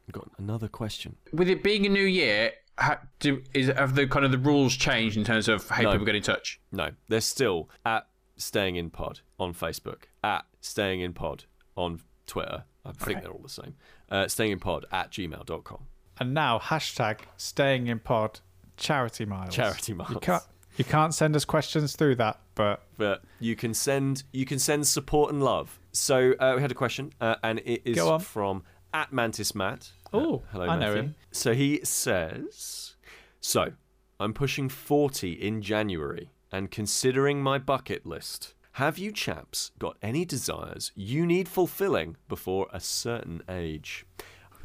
We 0.07 0.11
got 0.11 0.29
another 0.37 0.67
question. 0.67 1.15
with 1.31 1.49
it 1.49 1.63
being 1.63 1.85
a 1.85 1.89
new 1.89 2.03
year, 2.03 2.51
ha, 2.77 2.99
do, 3.19 3.41
is 3.53 3.67
have 3.67 3.95
the 3.95 4.07
kind 4.07 4.25
of 4.25 4.31
the 4.31 4.37
rules 4.37 4.75
changed 4.75 5.15
in 5.17 5.23
terms 5.23 5.47
of 5.47 5.67
how 5.69 5.83
No. 5.83 5.91
people 5.93 6.05
get 6.05 6.15
in 6.15 6.23
touch? 6.23 6.59
No, 6.71 6.91
they're 7.07 7.21
still 7.21 7.69
at 7.85 8.07
Staying 8.35 8.75
in 8.75 8.89
Pod 8.89 9.21
on 9.39 9.53
Facebook, 9.53 10.03
at 10.23 10.45
Staying 10.59 11.01
in 11.01 11.13
Pod 11.13 11.45
on 11.77 12.01
Twitter. 12.25 12.63
I 12.85 12.91
think 12.91 13.21
they're 13.21 13.31
all 13.31 13.39
the 13.41 13.47
same. 13.49 13.75
Uh, 14.09 14.27
staying 14.27 14.51
in 14.51 14.59
Pod 14.59 14.85
at 14.91 15.11
gmail.com. 15.11 15.85
and 16.19 16.33
now 16.33 16.59
hashtag 16.59 17.19
staying 17.37 17.87
in 17.87 17.99
pod 17.99 18.39
charity 18.75 19.23
miles. 19.25 19.53
Charity 19.55 19.93
miles. 19.93 20.11
You 20.11 20.19
can't 20.19 20.43
You 20.77 20.83
can't 20.83 21.13
send 21.13 21.35
us 21.35 21.45
questions 21.45 21.95
through 21.95 22.15
that, 22.15 22.39
but 22.55 22.83
but 22.97 23.23
you 23.39 23.55
can 23.55 23.73
send 23.73 24.23
you 24.33 24.45
can 24.45 24.59
send 24.59 24.85
support 24.87 25.31
and 25.31 25.41
love. 25.43 25.79
So 25.91 26.33
uh, 26.39 26.53
we 26.55 26.61
had 26.61 26.71
a 26.71 26.75
question, 26.75 27.13
uh, 27.21 27.35
and 27.43 27.59
it 27.59 27.83
is 27.85 27.99
from 28.25 28.63
at 28.93 29.11
Mantis 29.11 29.53
Matt. 29.55 29.91
Uh, 30.13 30.17
Oh, 30.17 30.43
hello, 30.51 30.65
I 30.65 30.77
know 30.77 30.93
him. 30.95 31.15
So 31.31 31.53
he 31.53 31.79
says, 31.83 32.95
"So 33.41 33.71
I'm 34.19 34.33
pushing 34.33 34.69
forty 34.69 35.33
in 35.33 35.61
January, 35.61 36.29
and 36.51 36.69
considering 36.71 37.41
my 37.41 37.57
bucket 37.57 38.05
list." 38.05 38.53
Have 38.77 38.97
you 38.97 39.11
chaps 39.11 39.71
got 39.77 39.97
any 40.01 40.25
desires 40.25 40.91
you 40.95 41.27
need 41.27 41.47
fulfilling 41.47 42.15
before 42.27 42.67
a 42.73 42.79
certain 42.79 43.43
age? 43.47 44.03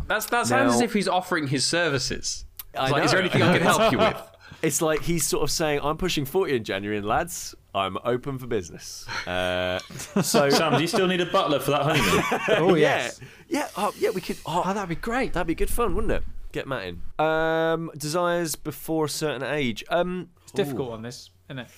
That's 0.06 0.24
that 0.26 0.46
sounds 0.46 0.74
as 0.76 0.80
if 0.80 0.94
he's 0.94 1.08
offering 1.08 1.48
his 1.48 1.66
services. 1.66 2.46
I 2.74 2.84
It's 2.84 2.92
like, 2.92 3.04
is 3.04 3.10
there 3.10 3.20
anything 3.20 3.42
I 3.42 3.58
can 3.58 3.66
help 3.66 3.92
you 3.92 3.98
with? 4.06 4.16
It's 4.60 4.82
like 4.82 5.02
he's 5.02 5.24
sort 5.26 5.44
of 5.44 5.50
saying, 5.50 5.80
"I'm 5.82 5.96
pushing 5.96 6.24
forty 6.24 6.56
in 6.56 6.64
January, 6.64 6.98
and 6.98 7.06
lads, 7.06 7.54
I'm 7.74 7.96
open 8.04 8.38
for 8.38 8.46
business." 8.46 9.06
Uh, 9.26 9.78
so 10.22 10.50
Sam, 10.50 10.74
do 10.74 10.80
you 10.80 10.88
still 10.88 11.06
need 11.06 11.20
a 11.20 11.26
butler 11.26 11.60
for 11.60 11.70
that 11.70 11.82
honeymoon? 11.82 12.24
oh 12.70 12.74
yes, 12.74 13.20
Yeah, 13.48 13.60
yeah, 13.60 13.68
oh, 13.76 13.94
yeah. 13.98 14.10
We 14.10 14.20
could. 14.20 14.38
Oh, 14.46 14.62
oh 14.66 14.72
that'd 14.74 14.88
be 14.88 14.96
great. 14.96 15.32
that'd 15.32 15.46
be 15.46 15.54
good 15.54 15.70
fun, 15.70 15.94
wouldn't 15.94 16.12
it? 16.12 16.24
Get 16.50 16.66
Matt 16.66 16.86
in. 16.86 17.02
Um, 17.24 17.90
desires 17.96 18.56
before 18.56 19.04
a 19.04 19.08
certain 19.08 19.42
age. 19.42 19.84
Um, 19.90 20.30
It's 20.42 20.52
difficult 20.52 20.90
on 20.92 21.02
this, 21.02 21.30
isn't 21.48 21.60
it? 21.60 21.68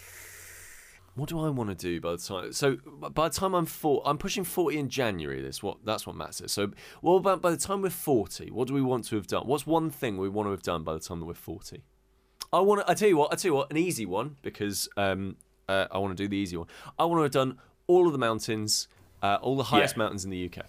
what 1.17 1.29
do 1.29 1.39
I 1.41 1.51
want 1.51 1.69
to 1.69 1.75
do 1.75 2.01
by 2.01 2.13
the 2.13 2.19
time? 2.19 2.53
So 2.53 2.79
by 3.11 3.29
the 3.29 3.35
time 3.35 3.55
I'm 3.55 3.67
four, 3.67 4.01
I'm 4.07 4.17
pushing 4.17 4.45
forty 4.45 4.79
in 4.79 4.89
January. 4.89 5.43
This 5.43 5.63
what 5.63 5.85
that's 5.85 6.07
what 6.07 6.17
Matt 6.17 6.35
says. 6.35 6.53
So 6.53 6.71
what 7.03 7.17
about 7.17 7.43
by 7.43 7.51
the 7.51 7.57
time 7.57 7.83
we're 7.83 7.91
forty? 7.91 8.51
What 8.51 8.69
do 8.69 8.75
we 8.75 8.81
want 8.81 9.05
to 9.09 9.17
have 9.17 9.27
done? 9.27 9.47
What's 9.47 9.67
one 9.67 9.91
thing 9.91 10.17
we 10.17 10.29
want 10.29 10.47
to 10.47 10.51
have 10.53 10.63
done 10.63 10.83
by 10.83 10.95
the 10.95 11.01
time 11.01 11.21
that 11.21 11.27
we're 11.27 11.35
forty? 11.35 11.83
I 12.53 12.61
want 12.61 12.81
to. 12.85 12.91
I 12.91 12.95
tell 12.95 13.09
you 13.09 13.17
what. 13.17 13.33
I 13.33 13.37
tell 13.37 13.51
you 13.51 13.55
what. 13.55 13.71
An 13.71 13.77
easy 13.77 14.07
one 14.07 14.37
because 14.43 14.89
um, 14.97 15.37
uh, 15.69 15.87
I 15.91 15.99
want 15.99 16.17
to 16.17 16.23
do 16.23 16.29
the 16.29 16.37
easy 16.37 16.57
one. 16.57 16.67
I 16.99 17.05
want 17.05 17.19
to 17.19 17.23
have 17.23 17.33
done 17.33 17.59
all 17.87 18.07
of 18.07 18.13
the 18.13 18.19
mountains, 18.19 18.89
uh, 19.23 19.39
all 19.41 19.57
the 19.57 19.65
highest 19.65 19.95
Yeah. 19.95 19.99
mountains 20.05 20.25
in 20.25 20.31
the 20.31 20.45
UK. 20.47 20.65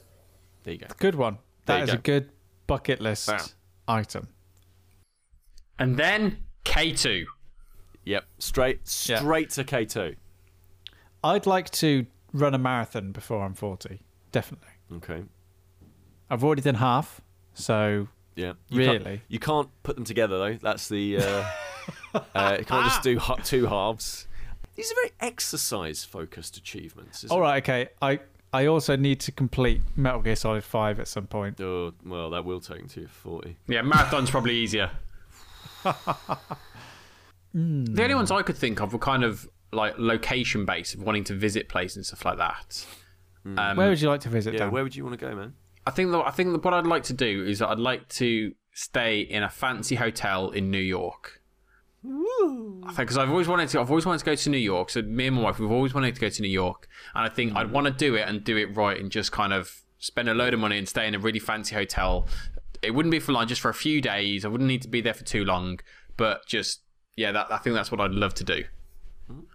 There 0.63 0.73
you 0.73 0.79
go. 0.79 0.87
Good 0.97 1.15
one. 1.15 1.37
There 1.65 1.77
That 1.79 1.87
you 1.87 1.93
go. 1.93 1.97
a 1.99 2.01
good 2.01 2.29
bucket 2.67 2.99
list 3.01 3.27
Bam. 3.27 3.39
item. 3.87 4.27
And 5.79 5.97
then 5.97 6.37
K2. 6.65 7.25
Yep. 8.05 8.25
Straight 8.39 8.79
Yeah. 9.07 9.19
straight 9.19 9.49
to 9.51 9.63
K 9.63 9.85
two. 9.85 10.15
I'd 11.23 11.45
like 11.45 11.69
to 11.71 12.05
run 12.33 12.53
a 12.53 12.57
marathon 12.57 13.11
before 13.11 13.43
I'm 13.43 13.53
40. 13.53 14.01
Definitely. 14.31 14.69
Okay. 14.97 15.23
I've 16.29 16.43
already 16.43 16.61
done 16.61 16.75
half, 16.75 17.21
so 17.53 18.07
Yeah. 18.35 18.53
You 18.69 18.85
can't- 18.85 19.03
Really? 19.05 19.21
you 19.27 19.39
can't 19.39 19.69
put 19.83 19.95
them 19.95 20.05
together 20.05 20.37
though. 20.37 20.57
That's 20.61 20.87
the. 20.87 21.17
Uh, 21.17 21.43
uh, 22.35 22.57
you 22.59 22.65
can't 22.65 22.85
just 22.85 23.03
do 23.03 23.19
two 23.43 23.65
halves. 23.67 24.27
These 24.75 24.91
are 24.91 24.95
very 24.95 25.11
exercise 25.19 26.03
focused 26.03 26.57
achievements. 26.57 27.23
Isn't 27.23 27.35
all 27.35 27.41
right. 27.41 27.61
Okay. 27.63 27.89
I 28.01 28.19
I 28.53 28.65
also 28.65 28.95
need 28.95 29.19
to 29.21 29.31
complete 29.31 29.81
Metal 29.95 30.21
Gear 30.21 30.35
Solid 30.35 30.63
5 30.63 30.99
at 30.99 31.07
some 31.07 31.27
point. 31.27 31.59
Oh, 31.61 31.93
well, 32.05 32.29
that 32.31 32.43
will 32.43 32.59
take 32.59 32.79
until 32.79 33.03
you're 33.03 33.09
forty. 33.09 33.57
Yeah, 33.67 33.81
marathon's 33.81 34.29
probably 34.29 34.55
easier. 34.55 34.91
The 37.53 38.03
only 38.03 38.15
ones 38.15 38.31
I 38.31 38.41
could 38.43 38.57
think 38.57 38.79
of 38.79 38.93
were 38.93 38.99
kind 38.99 39.23
of 39.23 39.49
like 39.73 39.95
location 39.97 40.65
based 40.65 40.95
of 40.95 41.03
wanting 41.03 41.23
to 41.25 41.33
visit 41.33 41.69
places 41.69 41.97
and 41.97 42.05
stuff 42.05 42.25
like 42.25 42.37
that. 42.37 42.85
Um, 43.45 43.75
Where 43.77 43.89
would 43.89 43.99
you 43.99 44.09
like 44.09 44.21
to 44.21 44.29
visit? 44.29 44.53
Yeah. 44.53 44.61
Dan? 44.61 44.71
Where 44.71 44.83
would 44.83 44.95
you 44.95 45.03
want 45.03 45.19
to 45.19 45.25
go, 45.25 45.35
man? 45.35 45.53
I 45.85 45.91
think 45.91 46.11
that 46.11 46.19
I 46.25 46.31
think 46.31 46.51
that 46.53 46.63
what 46.63 46.73
I'd 46.73 46.87
like 46.87 47.03
to 47.03 47.13
do 47.13 47.43
is 47.43 47.61
I'd 47.61 47.79
like 47.79 48.07
to 48.09 48.53
stay 48.73 49.21
in 49.21 49.43
a 49.43 49.49
fancy 49.49 49.95
hotel 49.95 50.51
in 50.51 50.71
New 50.71 50.77
York. 50.77 51.40
I 52.03 52.87
think 52.87 52.97
because 52.97 53.17
I've 53.17 53.29
always 53.29 53.47
wanted 53.47 53.69
to. 53.69 53.79
I've 53.79 53.89
always 53.89 54.05
wanted 54.05 54.19
to 54.19 54.25
go 54.25 54.35
to 54.35 54.49
New 54.49 54.57
York. 54.57 54.89
So 54.89 55.01
me 55.01 55.27
and 55.27 55.35
my 55.35 55.43
wife, 55.43 55.59
we've 55.59 55.71
always 55.71 55.93
wanted 55.93 56.15
to 56.15 56.21
go 56.21 56.29
to 56.29 56.41
New 56.41 56.49
York, 56.49 56.87
and 57.13 57.25
I 57.25 57.29
think 57.29 57.55
I'd 57.55 57.67
mm. 57.67 57.71
want 57.71 57.87
to 57.87 57.93
do 57.93 58.15
it 58.15 58.27
and 58.27 58.43
do 58.43 58.57
it 58.57 58.75
right 58.75 58.99
and 58.99 59.11
just 59.11 59.31
kind 59.31 59.53
of 59.53 59.81
spend 59.99 60.27
a 60.27 60.33
load 60.33 60.53
of 60.53 60.59
money 60.59 60.77
and 60.79 60.89
stay 60.89 61.07
in 61.07 61.13
a 61.13 61.19
really 61.19 61.39
fancy 61.39 61.75
hotel. 61.75 62.27
It 62.81 62.91
wouldn't 62.91 63.11
be 63.11 63.19
for 63.19 63.33
long, 63.33 63.47
just 63.47 63.61
for 63.61 63.69
a 63.69 63.73
few 63.73 64.01
days. 64.01 64.43
I 64.43 64.47
wouldn't 64.47 64.67
need 64.67 64.81
to 64.81 64.87
be 64.87 65.01
there 65.01 65.13
for 65.13 65.23
too 65.23 65.45
long, 65.45 65.79
but 66.17 66.45
just 66.47 66.81
yeah, 67.15 67.31
that 67.31 67.51
I 67.51 67.57
think 67.57 67.75
that's 67.75 67.91
what 67.91 68.01
I'd 68.01 68.11
love 68.11 68.33
to 68.35 68.43
do. 68.43 68.63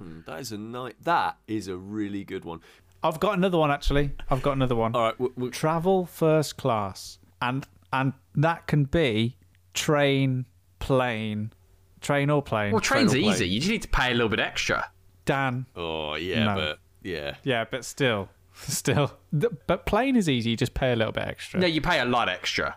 Mm, 0.00 0.24
that 0.26 0.40
is 0.40 0.52
a 0.52 0.58
nice. 0.58 0.94
That 1.02 1.38
is 1.48 1.66
a 1.66 1.76
really 1.76 2.24
good 2.24 2.44
one. 2.44 2.60
I've 3.02 3.20
got 3.20 3.36
another 3.36 3.58
one 3.58 3.70
actually. 3.70 4.12
I've 4.30 4.42
got 4.42 4.52
another 4.52 4.76
one. 4.76 4.94
All 4.94 5.02
right. 5.02 5.20
We, 5.20 5.28
we, 5.36 5.50
Travel 5.50 6.06
first 6.06 6.56
class, 6.56 7.18
and 7.42 7.66
and 7.92 8.12
that 8.36 8.68
can 8.68 8.84
be 8.84 9.36
train, 9.74 10.46
plane, 10.78 11.52
train 12.00 12.30
or 12.30 12.42
plane. 12.42 12.72
Well, 12.72 12.80
train's 12.80 13.12
Train 13.12 13.22
or 13.22 13.26
plane. 13.26 13.34
easy. 13.34 13.48
You 13.48 13.60
just 13.60 13.70
need 13.70 13.82
to 13.82 13.88
pay 13.88 14.10
a 14.10 14.14
little 14.14 14.28
bit 14.28 14.40
extra. 14.40 14.90
Dan, 15.24 15.66
oh 15.74 16.14
yeah, 16.14 16.44
No. 16.44 16.54
but 16.54 16.78
yeah. 17.02 17.34
yeah, 17.42 17.64
but 17.70 17.84
still, 17.84 18.28
still, 18.54 19.12
but 19.32 19.86
plane 19.86 20.14
is 20.16 20.28
easy. 20.28 20.50
You 20.50 20.56
just 20.56 20.74
pay 20.74 20.92
a 20.92 20.96
little 20.96 21.12
bit 21.12 21.24
extra. 21.24 21.60
No, 21.60 21.66
you 21.66 21.80
pay 21.80 21.98
a 22.00 22.04
lot 22.04 22.28
extra. 22.28 22.76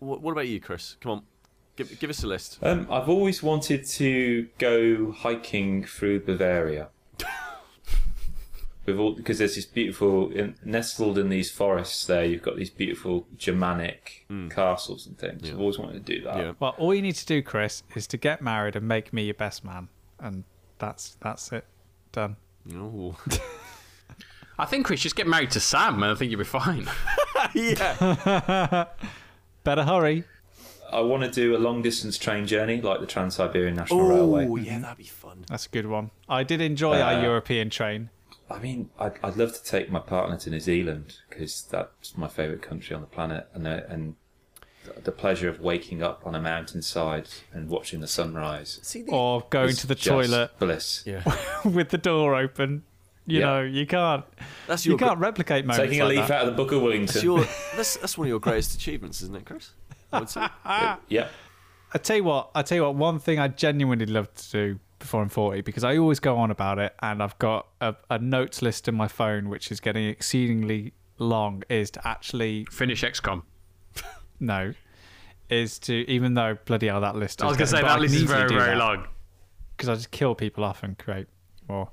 What, 0.00 0.20
what 0.20 0.32
about 0.32 0.48
you, 0.48 0.60
Kris? 0.60 0.96
Come 1.00 1.12
on, 1.12 1.22
give 1.76 1.98
give 2.00 2.10
us 2.10 2.22
a 2.24 2.26
list. 2.26 2.58
Um, 2.62 2.86
I've 2.90 3.08
always 3.08 3.42
wanted 3.42 3.86
to 3.86 4.48
go 4.58 5.12
hiking 5.12 5.84
through 5.84 6.20
Bavaria. 6.24 6.88
With 8.86 8.98
all, 8.98 9.12
because 9.14 9.38
there's 9.38 9.54
this 9.54 9.64
beautiful 9.64 10.30
in, 10.30 10.56
nestled 10.64 11.16
in 11.16 11.30
these 11.30 11.50
forests 11.50 12.04
there. 12.04 12.24
You've 12.24 12.42
got 12.42 12.56
these 12.56 12.68
beautiful 12.70 13.26
Germanic 13.38 14.26
castles 14.50 15.06
and 15.06 15.16
things. 15.18 15.50
I've 15.50 15.58
always 15.58 15.78
wanted 15.78 16.04
to 16.04 16.16
do 16.16 16.22
that. 16.24 16.36
Yeah. 16.36 16.52
Well, 16.60 16.74
all 16.76 16.94
you 16.94 17.00
need 17.02 17.14
to 17.14 17.24
do, 17.26 17.40
Kris, 17.42 17.82
is 17.94 18.06
to 18.08 18.16
get 18.18 18.42
married 18.42 18.76
and 18.76 18.86
make 18.86 19.12
me 19.12 19.24
your 19.24 19.34
best 19.34 19.64
man, 19.64 19.88
and 20.20 20.44
that's 20.78 21.16
that's 21.20 21.50
it. 21.52 21.64
Done. 22.12 22.36
Oh. 22.74 23.16
I 24.58 24.66
think 24.66 24.86
Kris, 24.86 25.00
just 25.00 25.16
get 25.16 25.26
married 25.26 25.50
to 25.52 25.60
Sam, 25.60 26.02
and 26.02 26.12
I 26.12 26.14
think 26.14 26.30
you'll 26.30 26.38
be 26.38 26.44
fine. 26.44 26.86
yeah. 27.54 28.86
Better 29.64 29.82
hurry. 29.84 30.24
I 30.92 31.00
want 31.00 31.24
to 31.24 31.30
do 31.30 31.56
a 31.56 31.58
long 31.58 31.82
distance 31.82 32.18
train 32.18 32.46
journey 32.46 32.80
like 32.80 33.00
the 33.00 33.06
Trans 33.06 33.34
Siberian 33.36 33.74
National 33.76 34.06
Railway. 34.06 34.46
Oh 34.48 34.56
yeah, 34.56 34.78
that'd 34.78 34.98
be 34.98 35.04
fun. 35.04 35.44
That's 35.48 35.66
a 35.66 35.70
good 35.70 35.86
one. 35.86 36.10
I 36.28 36.44
did 36.44 36.60
enjoy 36.60 37.00
Uh, 37.00 37.04
our 37.04 37.22
European 37.22 37.70
train. 37.70 38.10
I 38.50 38.58
mean, 38.58 38.90
I'd, 38.98 39.12
I'd 39.22 39.36
love 39.36 39.54
to 39.54 39.62
take 39.64 39.90
my 39.90 40.00
partner 40.00 40.36
to 40.38 40.50
New 40.50 40.60
Zealand 40.60 41.18
because 41.28 41.62
that's 41.62 42.16
my 42.16 42.28
favourite 42.28 42.62
country 42.62 42.94
on 42.94 43.00
the 43.00 43.06
planet, 43.06 43.48
and 43.54 43.66
uh, 43.66 43.80
and 43.88 44.16
the 45.02 45.12
pleasure 45.12 45.48
of 45.48 45.60
waking 45.60 46.02
up 46.02 46.26
on 46.26 46.34
a 46.34 46.40
mountainside 46.40 47.28
and 47.52 47.68
watching 47.70 48.00
the 48.00 48.06
sunrise. 48.06 48.78
See 48.82 49.00
the 49.02 49.12
Or 49.12 49.46
going 49.48 49.74
to 49.76 49.86
the 49.86 49.94
toilet 49.94 50.50
bliss. 50.58 51.02
yeah. 51.06 51.22
with 51.64 51.88
the 51.88 51.96
door 51.98 52.34
open. 52.34 52.82
You 53.26 53.40
Yeah. 53.40 53.46
know, 53.46 53.60
you 53.62 53.86
can't. 53.86 54.24
That's 54.66 54.84
You 54.84 54.98
can't 54.98 55.18
replicate 55.18 55.64
moments 55.64 55.82
Taking 55.86 56.02
a 56.02 56.04
like 56.04 56.18
leaf 56.18 56.28
that. 56.28 56.42
out 56.42 56.48
of 56.48 56.54
the 56.54 56.62
Book 56.62 56.72
of 56.72 56.82
Wellington. 56.82 57.06
That's 57.06 57.24
your 57.24 57.46
that's 57.76 57.96
that's 57.96 58.18
one 58.18 58.26
of 58.26 58.28
your 58.28 58.40
greatest 58.40 58.74
achievements, 58.74 59.22
isn't 59.22 59.34
it, 59.34 59.46
Kris? 59.46 59.70
I 60.12 60.18
would 60.20 60.28
say. 60.28 60.46
yeah. 61.08 61.28
I 61.94 61.98
tell 61.98 62.16
you 62.16 62.24
what. 62.24 62.50
I 62.54 62.60
tell 62.60 62.76
you 62.76 62.82
what. 62.82 62.94
One 62.96 63.18
thing 63.18 63.38
I 63.38 63.48
genuinely 63.48 64.04
love 64.04 64.34
to 64.34 64.50
do 64.52 64.80
before 65.04 65.20
I'm 65.20 65.28
40 65.28 65.60
because 65.60 65.84
I 65.84 65.98
always 65.98 66.18
go 66.18 66.38
on 66.38 66.50
about 66.50 66.78
it, 66.78 66.94
and 67.00 67.22
I've 67.22 67.38
got 67.38 67.68
a, 67.80 67.94
a 68.10 68.18
notes 68.18 68.62
list 68.62 68.88
in 68.88 68.94
my 68.94 69.06
phone 69.06 69.50
which 69.50 69.70
is 69.70 69.78
getting 69.78 70.08
exceedingly 70.08 70.94
long. 71.18 71.62
Is 71.68 71.90
to 71.92 72.08
actually 72.08 72.64
Finish 72.70 73.02
XCOM. 73.02 73.42
no, 74.40 74.72
is 75.50 75.78
to 75.80 76.10
even 76.10 76.34
though 76.34 76.56
bloody 76.64 76.86
hell 76.86 77.02
that 77.02 77.16
list. 77.16 77.42
I 77.42 77.46
was 77.46 77.56
going 77.56 77.66
to 77.68 77.76
say 77.76 77.82
that 77.82 78.00
list 78.00 78.14
is 78.14 78.22
very, 78.22 78.48
very 78.48 78.76
long. 78.76 79.06
because 79.76 79.90
I 79.90 79.94
just 79.94 80.10
kill 80.10 80.34
people 80.34 80.64
off 80.64 80.82
and 80.82 80.96
create 80.98 81.26
more. 81.68 81.90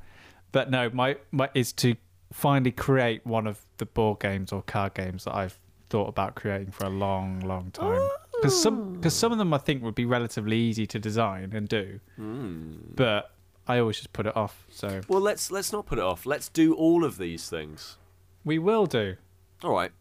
But 0.53 0.71
no, 0.71 0.89
my, 0.89 1.17
my 1.31 1.49
is 1.53 1.73
to 1.73 1.95
finally 2.31 2.71
create 2.71 3.25
one 3.25 3.45
of 3.45 3.59
the 3.77 3.85
board 3.85 4.19
games 4.21 4.51
or 4.51 4.61
card 4.61 4.93
games 4.93 5.25
that 5.25 5.35
I've 5.35 5.59
thought 5.89 6.07
about 6.07 6.35
creating 6.35 6.71
for 6.71 6.85
a 6.85 6.89
long, 6.89 7.41
long 7.41 7.71
time. 7.71 8.09
Because 8.41 8.61
some, 8.61 8.93
because 8.93 9.13
some 9.13 9.31
of 9.31 9.37
them 9.37 9.53
I 9.53 9.57
think 9.59 9.83
would 9.83 9.95
be 9.95 10.05
relatively 10.05 10.57
easy 10.57 10.87
to 10.87 10.99
design 10.99 11.51
and 11.53 11.67
do, 11.69 11.99
but 12.17 13.31
I 13.67 13.79
always 13.79 13.97
just 13.97 14.13
put 14.13 14.25
it 14.25 14.35
off. 14.35 14.65
So 14.71 15.01
Well, 15.07 15.21
let's 15.21 15.51
let's 15.51 15.71
not 15.71 15.85
put 15.85 15.97
it 15.99 16.03
off. 16.03 16.25
Let's 16.25 16.49
do 16.49 16.73
all 16.73 17.03
of 17.05 17.17
these 17.17 17.49
things. 17.49 17.97
we 18.43 18.57
will 18.59 18.85
do. 18.87 19.15
All 19.63 19.71
right. 19.73 19.91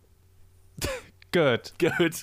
Good. 1.32 1.70
Good. 1.78 2.16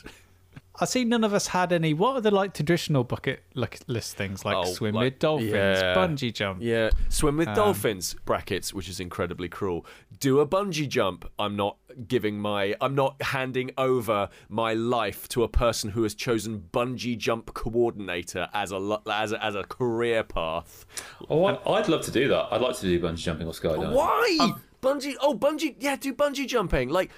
I 0.80 0.86
see 0.86 1.04
none 1.06 1.24
of 1.24 1.34
us 1.34 1.48
had 1.48 1.72
any. 1.72 1.94
What 1.94 2.16
are 2.16 2.22
the 2.22 2.30
like 2.32 2.54
traditional 2.54 3.04
bucket 3.04 3.42
list 3.56 4.16
things 4.16 4.46
like 4.46 4.56
Oh, 4.58 4.66
swim 4.66 4.94
like- 4.96 5.04
with 5.14 5.20
dolphins, 5.20 5.52
yeah. 5.54 5.96
bungee 5.96 6.34
jump? 6.34 6.60
Yeah. 6.62 6.90
Swim 7.10 7.34
Um, 7.36 7.38
with 7.38 7.56
dolphins. 7.56 8.16
Brackets, 8.26 8.74
which 8.74 8.88
is 8.90 9.00
incredibly 9.00 9.50
cruel. 9.50 9.86
Do 10.20 10.40
a 10.40 10.48
bungee 10.48 10.88
jump. 10.88 11.30
I'm 11.38 11.56
not 11.56 11.78
giving 12.08 12.40
my. 12.40 12.76
I'm 12.82 12.96
not 12.96 13.22
handing 13.22 13.72
over 13.78 14.30
my 14.50 14.74
life 14.74 15.28
to 15.30 15.44
a 15.44 15.48
person 15.48 15.92
who 15.92 16.04
has 16.04 16.16
chosen 16.16 16.70
bungee 16.72 17.18
jump 17.18 17.54
coordinator 17.54 18.48
as 18.54 18.72
a 18.72 18.78
lo- 18.78 19.02
as 19.12 19.32
a, 19.32 19.44
as 19.44 19.56
a 19.56 19.64
career 19.64 20.24
path. 20.24 20.86
Oh, 21.30 21.46
I, 21.46 21.80
I'd 21.80 21.88
love 21.88 22.02
to 22.06 22.12
do 22.12 22.28
that. 22.30 22.48
I'd 22.52 22.62
like 22.62 22.76
to 22.78 22.82
do 22.82 23.00
bungee 23.00 23.18
jumping 23.18 23.48
or 23.48 23.54
skydiving. 23.54 23.94
Why? 23.94 24.52
bungee. 24.82 25.16
Oh, 25.22 25.36
bungee. 25.36 25.76
Yeah, 25.80 25.96
do 25.98 26.14
bungee 26.14 26.48
jumping. 26.48 26.90
Like, 26.90 27.12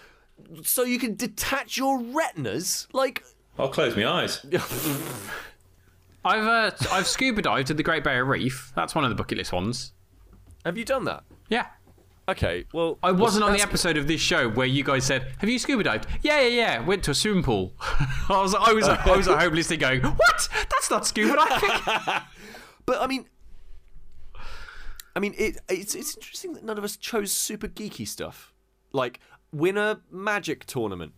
so 0.64 0.84
you 0.84 1.00
can 1.00 1.16
detach 1.16 1.78
your 1.78 2.00
retinas. 2.00 2.88
Like, 2.92 3.24
I'll 3.58 3.70
close 3.70 3.96
my 3.96 4.08
eyes. 4.08 4.46
I've 6.26 6.44
uh, 6.44 6.72
I've 6.92 7.08
scuba 7.08 7.42
dived 7.42 7.72
at 7.72 7.78
the 7.78 7.84
Great 7.84 8.04
Barrier 8.04 8.26
Reef. 8.26 8.74
That's 8.76 8.94
one 8.94 9.04
of 9.04 9.10
the 9.10 9.16
bucket 9.16 9.38
list 9.38 9.54
ones. 9.54 9.94
Have 10.66 10.78
you 10.78 10.84
done 10.84 11.06
that? 11.06 11.24
Yeah. 11.48 11.68
Okay, 12.30 12.66
well, 12.74 13.00
I 13.02 13.12
wasn't 13.12 13.44
on 13.44 13.54
the 13.54 13.62
episode 13.62 13.98
of 13.98 14.08
this 14.08 14.22
show 14.22 14.50
where 14.50 14.68
you 14.68 14.84
guys 14.84 15.04
said, 15.04 15.34
"Have 15.40 15.50
you 15.50 15.58
scuba 15.58 15.82
dived?" 15.82 16.06
Yeah, 16.22 16.40
yeah, 16.42 16.48
yeah. 16.48 16.80
Went 16.86 17.04
to 17.06 17.12
a 17.12 17.16
swimming 17.16 17.42
pool. 17.42 17.74
I 17.82 18.40
was, 18.40 18.54
I 18.54 18.72
was, 18.72 18.88
I 18.88 19.18
was 19.18 19.28
at 19.28 19.40
home 19.42 19.56
listening, 19.56 19.80
going, 19.80 20.02
"What? 20.02 20.48
That's 20.70 20.92
not 20.92 21.08
scuba 21.08 21.36
diving." 21.36 22.22
But 22.86 23.02
I 23.04 23.08
mean, 23.08 23.26
I 25.16 25.20
mean, 25.20 25.36
it, 25.38 25.58
it's 25.70 25.96
it's 25.96 26.16
interesting 26.16 26.54
that 26.54 26.64
none 26.64 26.78
of 26.78 26.84
us 26.84 26.98
chose 26.98 27.32
super 27.32 27.68
geeky 27.68 28.08
stuff, 28.08 28.54
like 28.94 29.20
win 29.52 29.78
a 29.78 30.02
magic 30.12 30.66
tournament. 30.66 31.14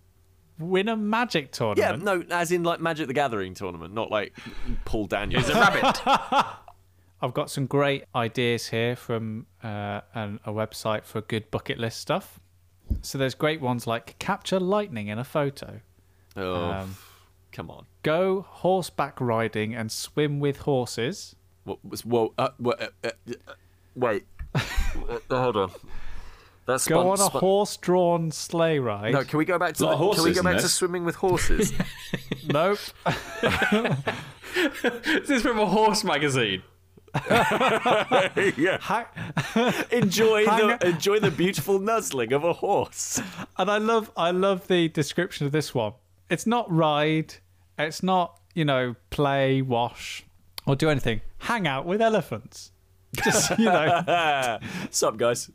Win 0.59 0.89
a 0.89 0.97
magic 0.97 1.51
tournament. 1.51 1.99
Yeah, 1.99 2.03
no, 2.03 2.23
as 2.29 2.51
in 2.51 2.63
like 2.63 2.79
Magic 2.79 3.07
the 3.07 3.13
Gathering 3.13 3.53
tournament, 3.53 3.93
not 3.93 4.11
like 4.11 4.37
Paul 4.85 5.05
Daniels. 5.07 5.47
It's 5.47 5.55
a 5.55 5.59
rabbit. 5.59 6.45
I've 7.21 7.33
got 7.33 7.49
some 7.51 7.65
great 7.67 8.05
ideas 8.15 8.67
here 8.69 8.95
from 8.95 9.45
uh, 9.63 10.01
an, 10.15 10.39
a 10.45 10.51
website 10.51 11.03
for 11.03 11.21
good 11.21 11.51
bucket 11.51 11.77
list 11.77 11.99
stuff. 11.99 12.39
So 13.01 13.17
there's 13.17 13.35
great 13.35 13.61
ones 13.61 13.85
like 13.87 14.17
capture 14.19 14.59
lightning 14.59 15.07
in 15.07 15.17
a 15.19 15.23
photo, 15.23 15.81
oh, 16.35 16.55
Um, 16.71 16.95
come 17.51 17.69
on. 17.71 17.85
go 18.03 18.41
horseback 18.49 19.21
riding 19.21 19.73
and 19.75 19.91
swim 19.91 20.39
with 20.39 20.57
horses. 20.57 21.35
What 21.63 21.77
was 21.87 22.03
whoa? 22.05 22.33
Uh, 22.37 22.49
wha- 22.59 22.75
uh, 22.79 22.87
uh, 23.03 23.09
uh, 23.29 23.53
wait, 23.95 24.25
Uh, 24.55 25.19
hold 25.29 25.55
on. 25.57 25.71
That's 26.65 26.87
Go 26.87 26.95
spun- 26.95 27.07
on 27.07 27.13
a 27.13 27.17
spun- 27.29 27.39
horse-drawn 27.39 28.31
sleigh 28.31 28.79
ride. 28.79 29.13
No, 29.13 29.23
can 29.23 29.37
we 29.39 29.45
go 29.45 29.57
back 29.57 29.75
to 29.75 29.85
Lot 29.85 29.93
of 29.93 29.99
the, 29.99 30.15
can 30.15 30.23
we 30.25 30.33
go 30.33 30.39
in 30.41 30.45
back 30.45 30.61
to 30.61 30.67
swimming 30.69 31.05
with 31.05 31.15
horses? 31.15 31.71
Nope. 32.47 32.79
this 34.83 35.29
is 35.29 35.41
from 35.41 35.59
a 35.59 35.65
horse 35.65 36.03
magazine. 36.03 36.63
yeah. 38.57 38.77
Ha- 38.79 39.07
Enjoy 39.91 40.45
Hang- 40.45 40.67
the 40.79 40.87
enjoy 40.87 41.19
the 41.19 41.31
beautiful 41.31 41.79
nuzzling 41.79 42.31
of 42.33 42.43
a 42.43 42.53
horse. 42.53 43.21
and 43.57 43.69
I 43.69 43.77
love 43.77 44.11
I 44.15 44.31
love 44.31 44.67
the 44.67 44.87
description 44.89 45.45
of 45.45 45.51
this 45.51 45.73
one. 45.75 45.93
It's 46.29 46.47
not 46.47 46.71
ride, 46.71 47.35
it's 47.77 48.01
not, 48.01 48.39
you 48.53 48.63
know, 48.65 48.95
play, 49.09 49.61
wash, 49.61 50.23
or 50.65 50.75
do 50.75 50.89
anything. 50.89 51.21
Hang 51.39 51.67
out 51.67 51.85
with 51.85 52.01
elephants. 52.01 52.71
Just, 53.23 53.49
you 53.59 53.65
know. 53.65 54.59
Sup, 54.89 55.17
guys? 55.17 55.49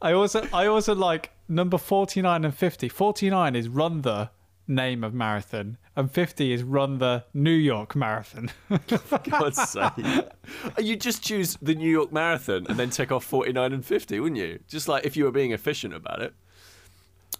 I 0.00 0.12
also 0.12 0.46
I 0.52 0.66
also 0.66 0.94
like 0.94 1.30
number 1.48 1.78
49 1.78 2.44
and 2.44 2.54
50. 2.54 2.88
49 2.88 3.54
is 3.56 3.68
run 3.68 4.02
the 4.02 4.30
name 4.66 5.02
of 5.04 5.12
marathon 5.12 5.76
and 5.96 6.10
50 6.10 6.52
is 6.52 6.62
run 6.62 6.98
the 6.98 7.24
New 7.34 7.50
York 7.50 7.94
marathon. 7.94 8.50
God's 9.30 9.70
sake. 9.70 9.90
You 10.78 10.96
just 10.96 11.22
choose 11.22 11.56
the 11.62 11.74
New 11.74 11.88
York 11.90 12.12
Marathon 12.12 12.66
and 12.68 12.78
then 12.78 12.90
take 12.90 13.12
off 13.12 13.24
49 13.24 13.72
and 13.72 13.84
50, 13.84 14.20
wouldn't 14.20 14.40
you? 14.40 14.58
Just 14.68 14.88
like 14.88 15.04
if 15.04 15.16
you 15.16 15.24
were 15.24 15.30
being 15.30 15.52
efficient 15.52 15.94
about 15.94 16.20
it. 16.20 16.34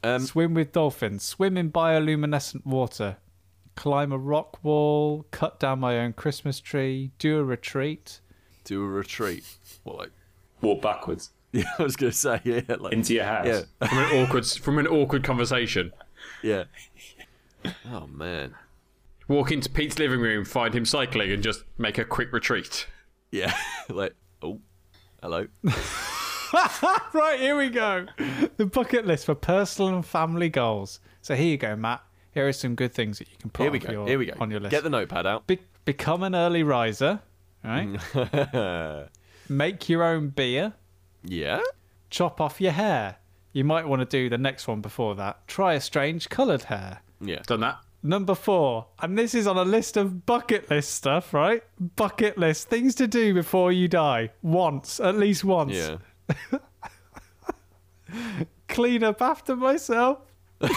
Um, 0.05 0.21
swim 0.21 0.55
with 0.55 0.73
dolphins, 0.73 1.23
swim 1.23 1.57
in 1.57 1.71
bioluminescent 1.71 2.65
water, 2.67 3.17
climb 3.77 4.13
a 4.13 4.19
rock 4.19 4.63
wall, 4.63 5.27
cut 5.31 5.59
down 5.61 5.81
my 5.81 5.99
own 5.99 6.13
Christmas 6.13 6.61
tree, 6.61 7.13
do 7.19 7.39
a 7.39 7.45
retreat. 7.45 8.21
do 8.65 8.83
a 8.85 8.89
retreat. 8.89 9.45
What, 9.85 9.97
like, 9.99 10.11
Walk 10.61 10.81
backwards 10.83 11.31
yeah, 11.53 11.65
I 11.79 11.83
was 11.83 11.97
going 11.97 12.13
to 12.13 12.17
say, 12.17 12.41
yeah. 12.45 12.63
Like, 12.79 12.95
into 12.95 13.13
your 13.15 13.25
house. 13.25 13.47
yeah. 13.47 13.87
From 13.89 13.99
an 13.99 14.23
awkward, 14.23 14.47
from 14.47 14.79
an 14.79 14.87
awkward 14.87 15.23
conversation. 15.23 15.93
Yeah. 16.43 16.65
Oh, 17.93 18.09
man. 18.09 18.57
Walk 19.29 19.53
into 19.53 19.71
Pete's 19.71 19.97
living 19.97 20.19
room, 20.19 20.45
find 20.45 20.75
him 20.75 20.85
cycling, 20.85 21.31
and 21.31 21.41
just 21.43 21.63
make 21.79 21.97
a 21.97 22.05
quick 22.05 22.33
retreat. 22.33 22.89
Yeah. 23.31 23.55
like, 23.89 24.15
oh, 24.43 24.59
hello. 25.23 25.47
Right, 27.15 27.39
here 27.41 27.57
we 27.57 27.71
go. 27.71 28.07
The 28.59 28.67
bucket 28.67 29.07
list 29.07 29.25
for 29.27 29.35
personal 29.35 29.95
and 29.95 30.05
family 30.05 30.49
goals. 30.51 31.01
So 31.23 31.35
here 31.35 31.47
you 31.47 31.57
go, 31.57 31.77
Matt. 31.77 32.03
Here 32.33 32.47
are 32.49 32.53
some 32.53 32.75
good 32.75 32.93
things 32.93 33.19
that 33.21 33.29
you 33.31 33.37
can 33.39 33.49
put 33.51 33.63
Here 33.63 33.71
we 33.71 33.79
on, 33.81 33.87
go. 33.87 33.93
Your, 33.93 34.07
Here 34.09 34.19
we 34.19 34.27
go. 34.27 34.35
on 34.41 34.51
your 34.51 34.61
list. 34.61 34.71
Get 34.73 34.83
the 34.83 34.91
notepad 34.91 35.25
out. 35.27 35.47
Be- 35.47 35.61
become 35.87 36.23
an 36.25 36.35
early 36.35 36.63
riser, 36.63 37.21
right? 37.65 39.07
Make 39.49 39.89
your 39.89 40.03
own 40.03 40.29
beer. 40.31 40.75
yeah? 41.25 41.61
Chop 42.11 42.41
off 42.41 42.61
your 42.61 42.73
hair. 42.73 43.17
You 43.53 43.65
might 43.65 43.87
want 43.87 44.01
to 44.01 44.07
do 44.07 44.29
the 44.29 44.39
next 44.39 44.67
one 44.67 44.81
before 44.81 45.15
that. 45.17 45.47
Try 45.47 45.75
a 45.75 45.81
strange 45.81 46.29
coloured 46.29 46.65
hair. 46.65 47.01
Yeah. 47.21 47.41
Done 47.47 47.61
that. 47.61 47.79
Number 48.03 48.35
four, 48.35 48.87
and 49.01 49.17
this 49.17 49.33
is 49.33 49.47
on 49.47 49.57
a 49.57 49.65
list 49.65 49.97
of 49.97 50.27
bucket 50.27 50.69
list 50.69 50.93
stuff, 50.93 51.33
right? 51.33 51.63
Bucket 51.79 52.37
list, 52.37 52.69
things 52.69 52.97
to 52.97 53.07
do 53.07 53.33
before 53.33 53.71
you 53.71 53.87
die. 53.87 54.31
Once, 54.43 54.99
at 54.99 55.17
least 55.17 55.45
once. 55.45 55.73
Yeah. 55.73 56.59
Clean 58.69 59.05
up 59.05 59.23
after 59.23 59.55
myself. 59.55 60.19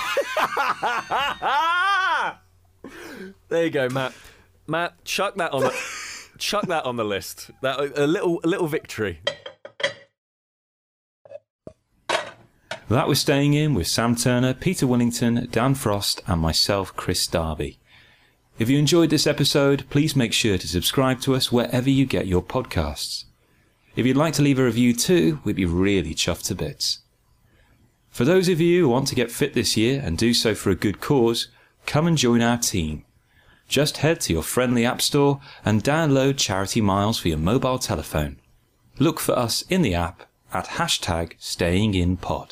There 3.48 3.64
you 3.64 3.70
go, 3.70 3.90
Matt. 3.90 4.14
Matt, 4.68 5.04
chuck 5.06 5.36
that 5.36 5.54
on 5.54 5.62
the 5.62 5.74
chuck 6.38 6.68
that 6.68 6.86
on 6.86 6.96
the 6.96 7.06
list. 7.06 7.52
That 7.62 7.80
a 7.80 8.08
little 8.08 8.40
a 8.44 8.48
little 8.48 8.68
victory. 8.68 9.22
That 12.88 13.08
was 13.08 13.20
Staying 13.20 13.56
In 13.56 13.74
with 13.74 13.88
Sam 13.88 14.16
Turner, 14.16 14.54
Peter 14.54 14.86
Willington, 14.86 15.50
Dan 15.50 15.74
Frost, 15.74 16.22
and 16.28 16.40
myself, 16.40 16.96
Kris 16.96 17.26
Darby. 17.26 17.80
If 18.60 18.70
you 18.70 18.78
enjoyed 18.78 19.10
this 19.10 19.26
episode, 19.26 19.86
please 19.90 20.16
make 20.16 20.34
sure 20.34 20.60
to 20.60 20.68
subscribe 20.68 21.20
to 21.22 21.34
us 21.34 21.52
wherever 21.52 21.90
you 21.90 22.06
get 22.06 22.28
your 22.28 22.44
podcasts. 22.44 23.24
If 23.96 24.06
you'd 24.06 24.16
like 24.16 24.36
to 24.36 24.44
leave 24.44 24.60
a 24.60 24.64
review 24.64 24.94
too, 24.94 25.40
we'd 25.44 25.56
be 25.56 25.66
really 25.66 26.14
chuffed 26.14 26.46
to 26.46 26.56
bits. 26.56 27.00
For 28.12 28.24
those 28.24 28.50
of 28.50 28.62
you 28.62 28.84
who 28.84 28.90
want 28.90 29.08
to 29.08 29.16
get 29.16 29.32
fit 29.32 29.56
this 29.56 29.76
year 29.76 30.00
and 30.06 30.16
do 30.16 30.36
so 30.36 30.54
for 30.54 30.70
a 30.70 30.76
good 30.76 31.02
cause, 31.02 31.48
come 31.88 32.06
and 32.06 32.20
join 32.20 32.44
our 32.44 32.60
team. 32.60 33.04
Just 33.68 33.98
head 33.98 34.22
to 34.22 34.34
your 34.34 34.44
friendly 34.44 34.86
app 34.86 35.02
store 35.02 35.42
and 35.66 35.84
download 35.84 36.38
Charity 36.38 36.82
Miles 36.82 37.18
for 37.18 37.30
your 37.30 37.40
mobile 37.40 37.80
telephone. 37.80 38.38
Look 39.00 39.20
for 39.20 39.36
us 39.36 39.64
in 39.70 39.82
the 39.82 39.96
app 39.96 40.30
at 40.54 40.68
hashtag 40.68 41.36
stayinginpod. 41.40 42.52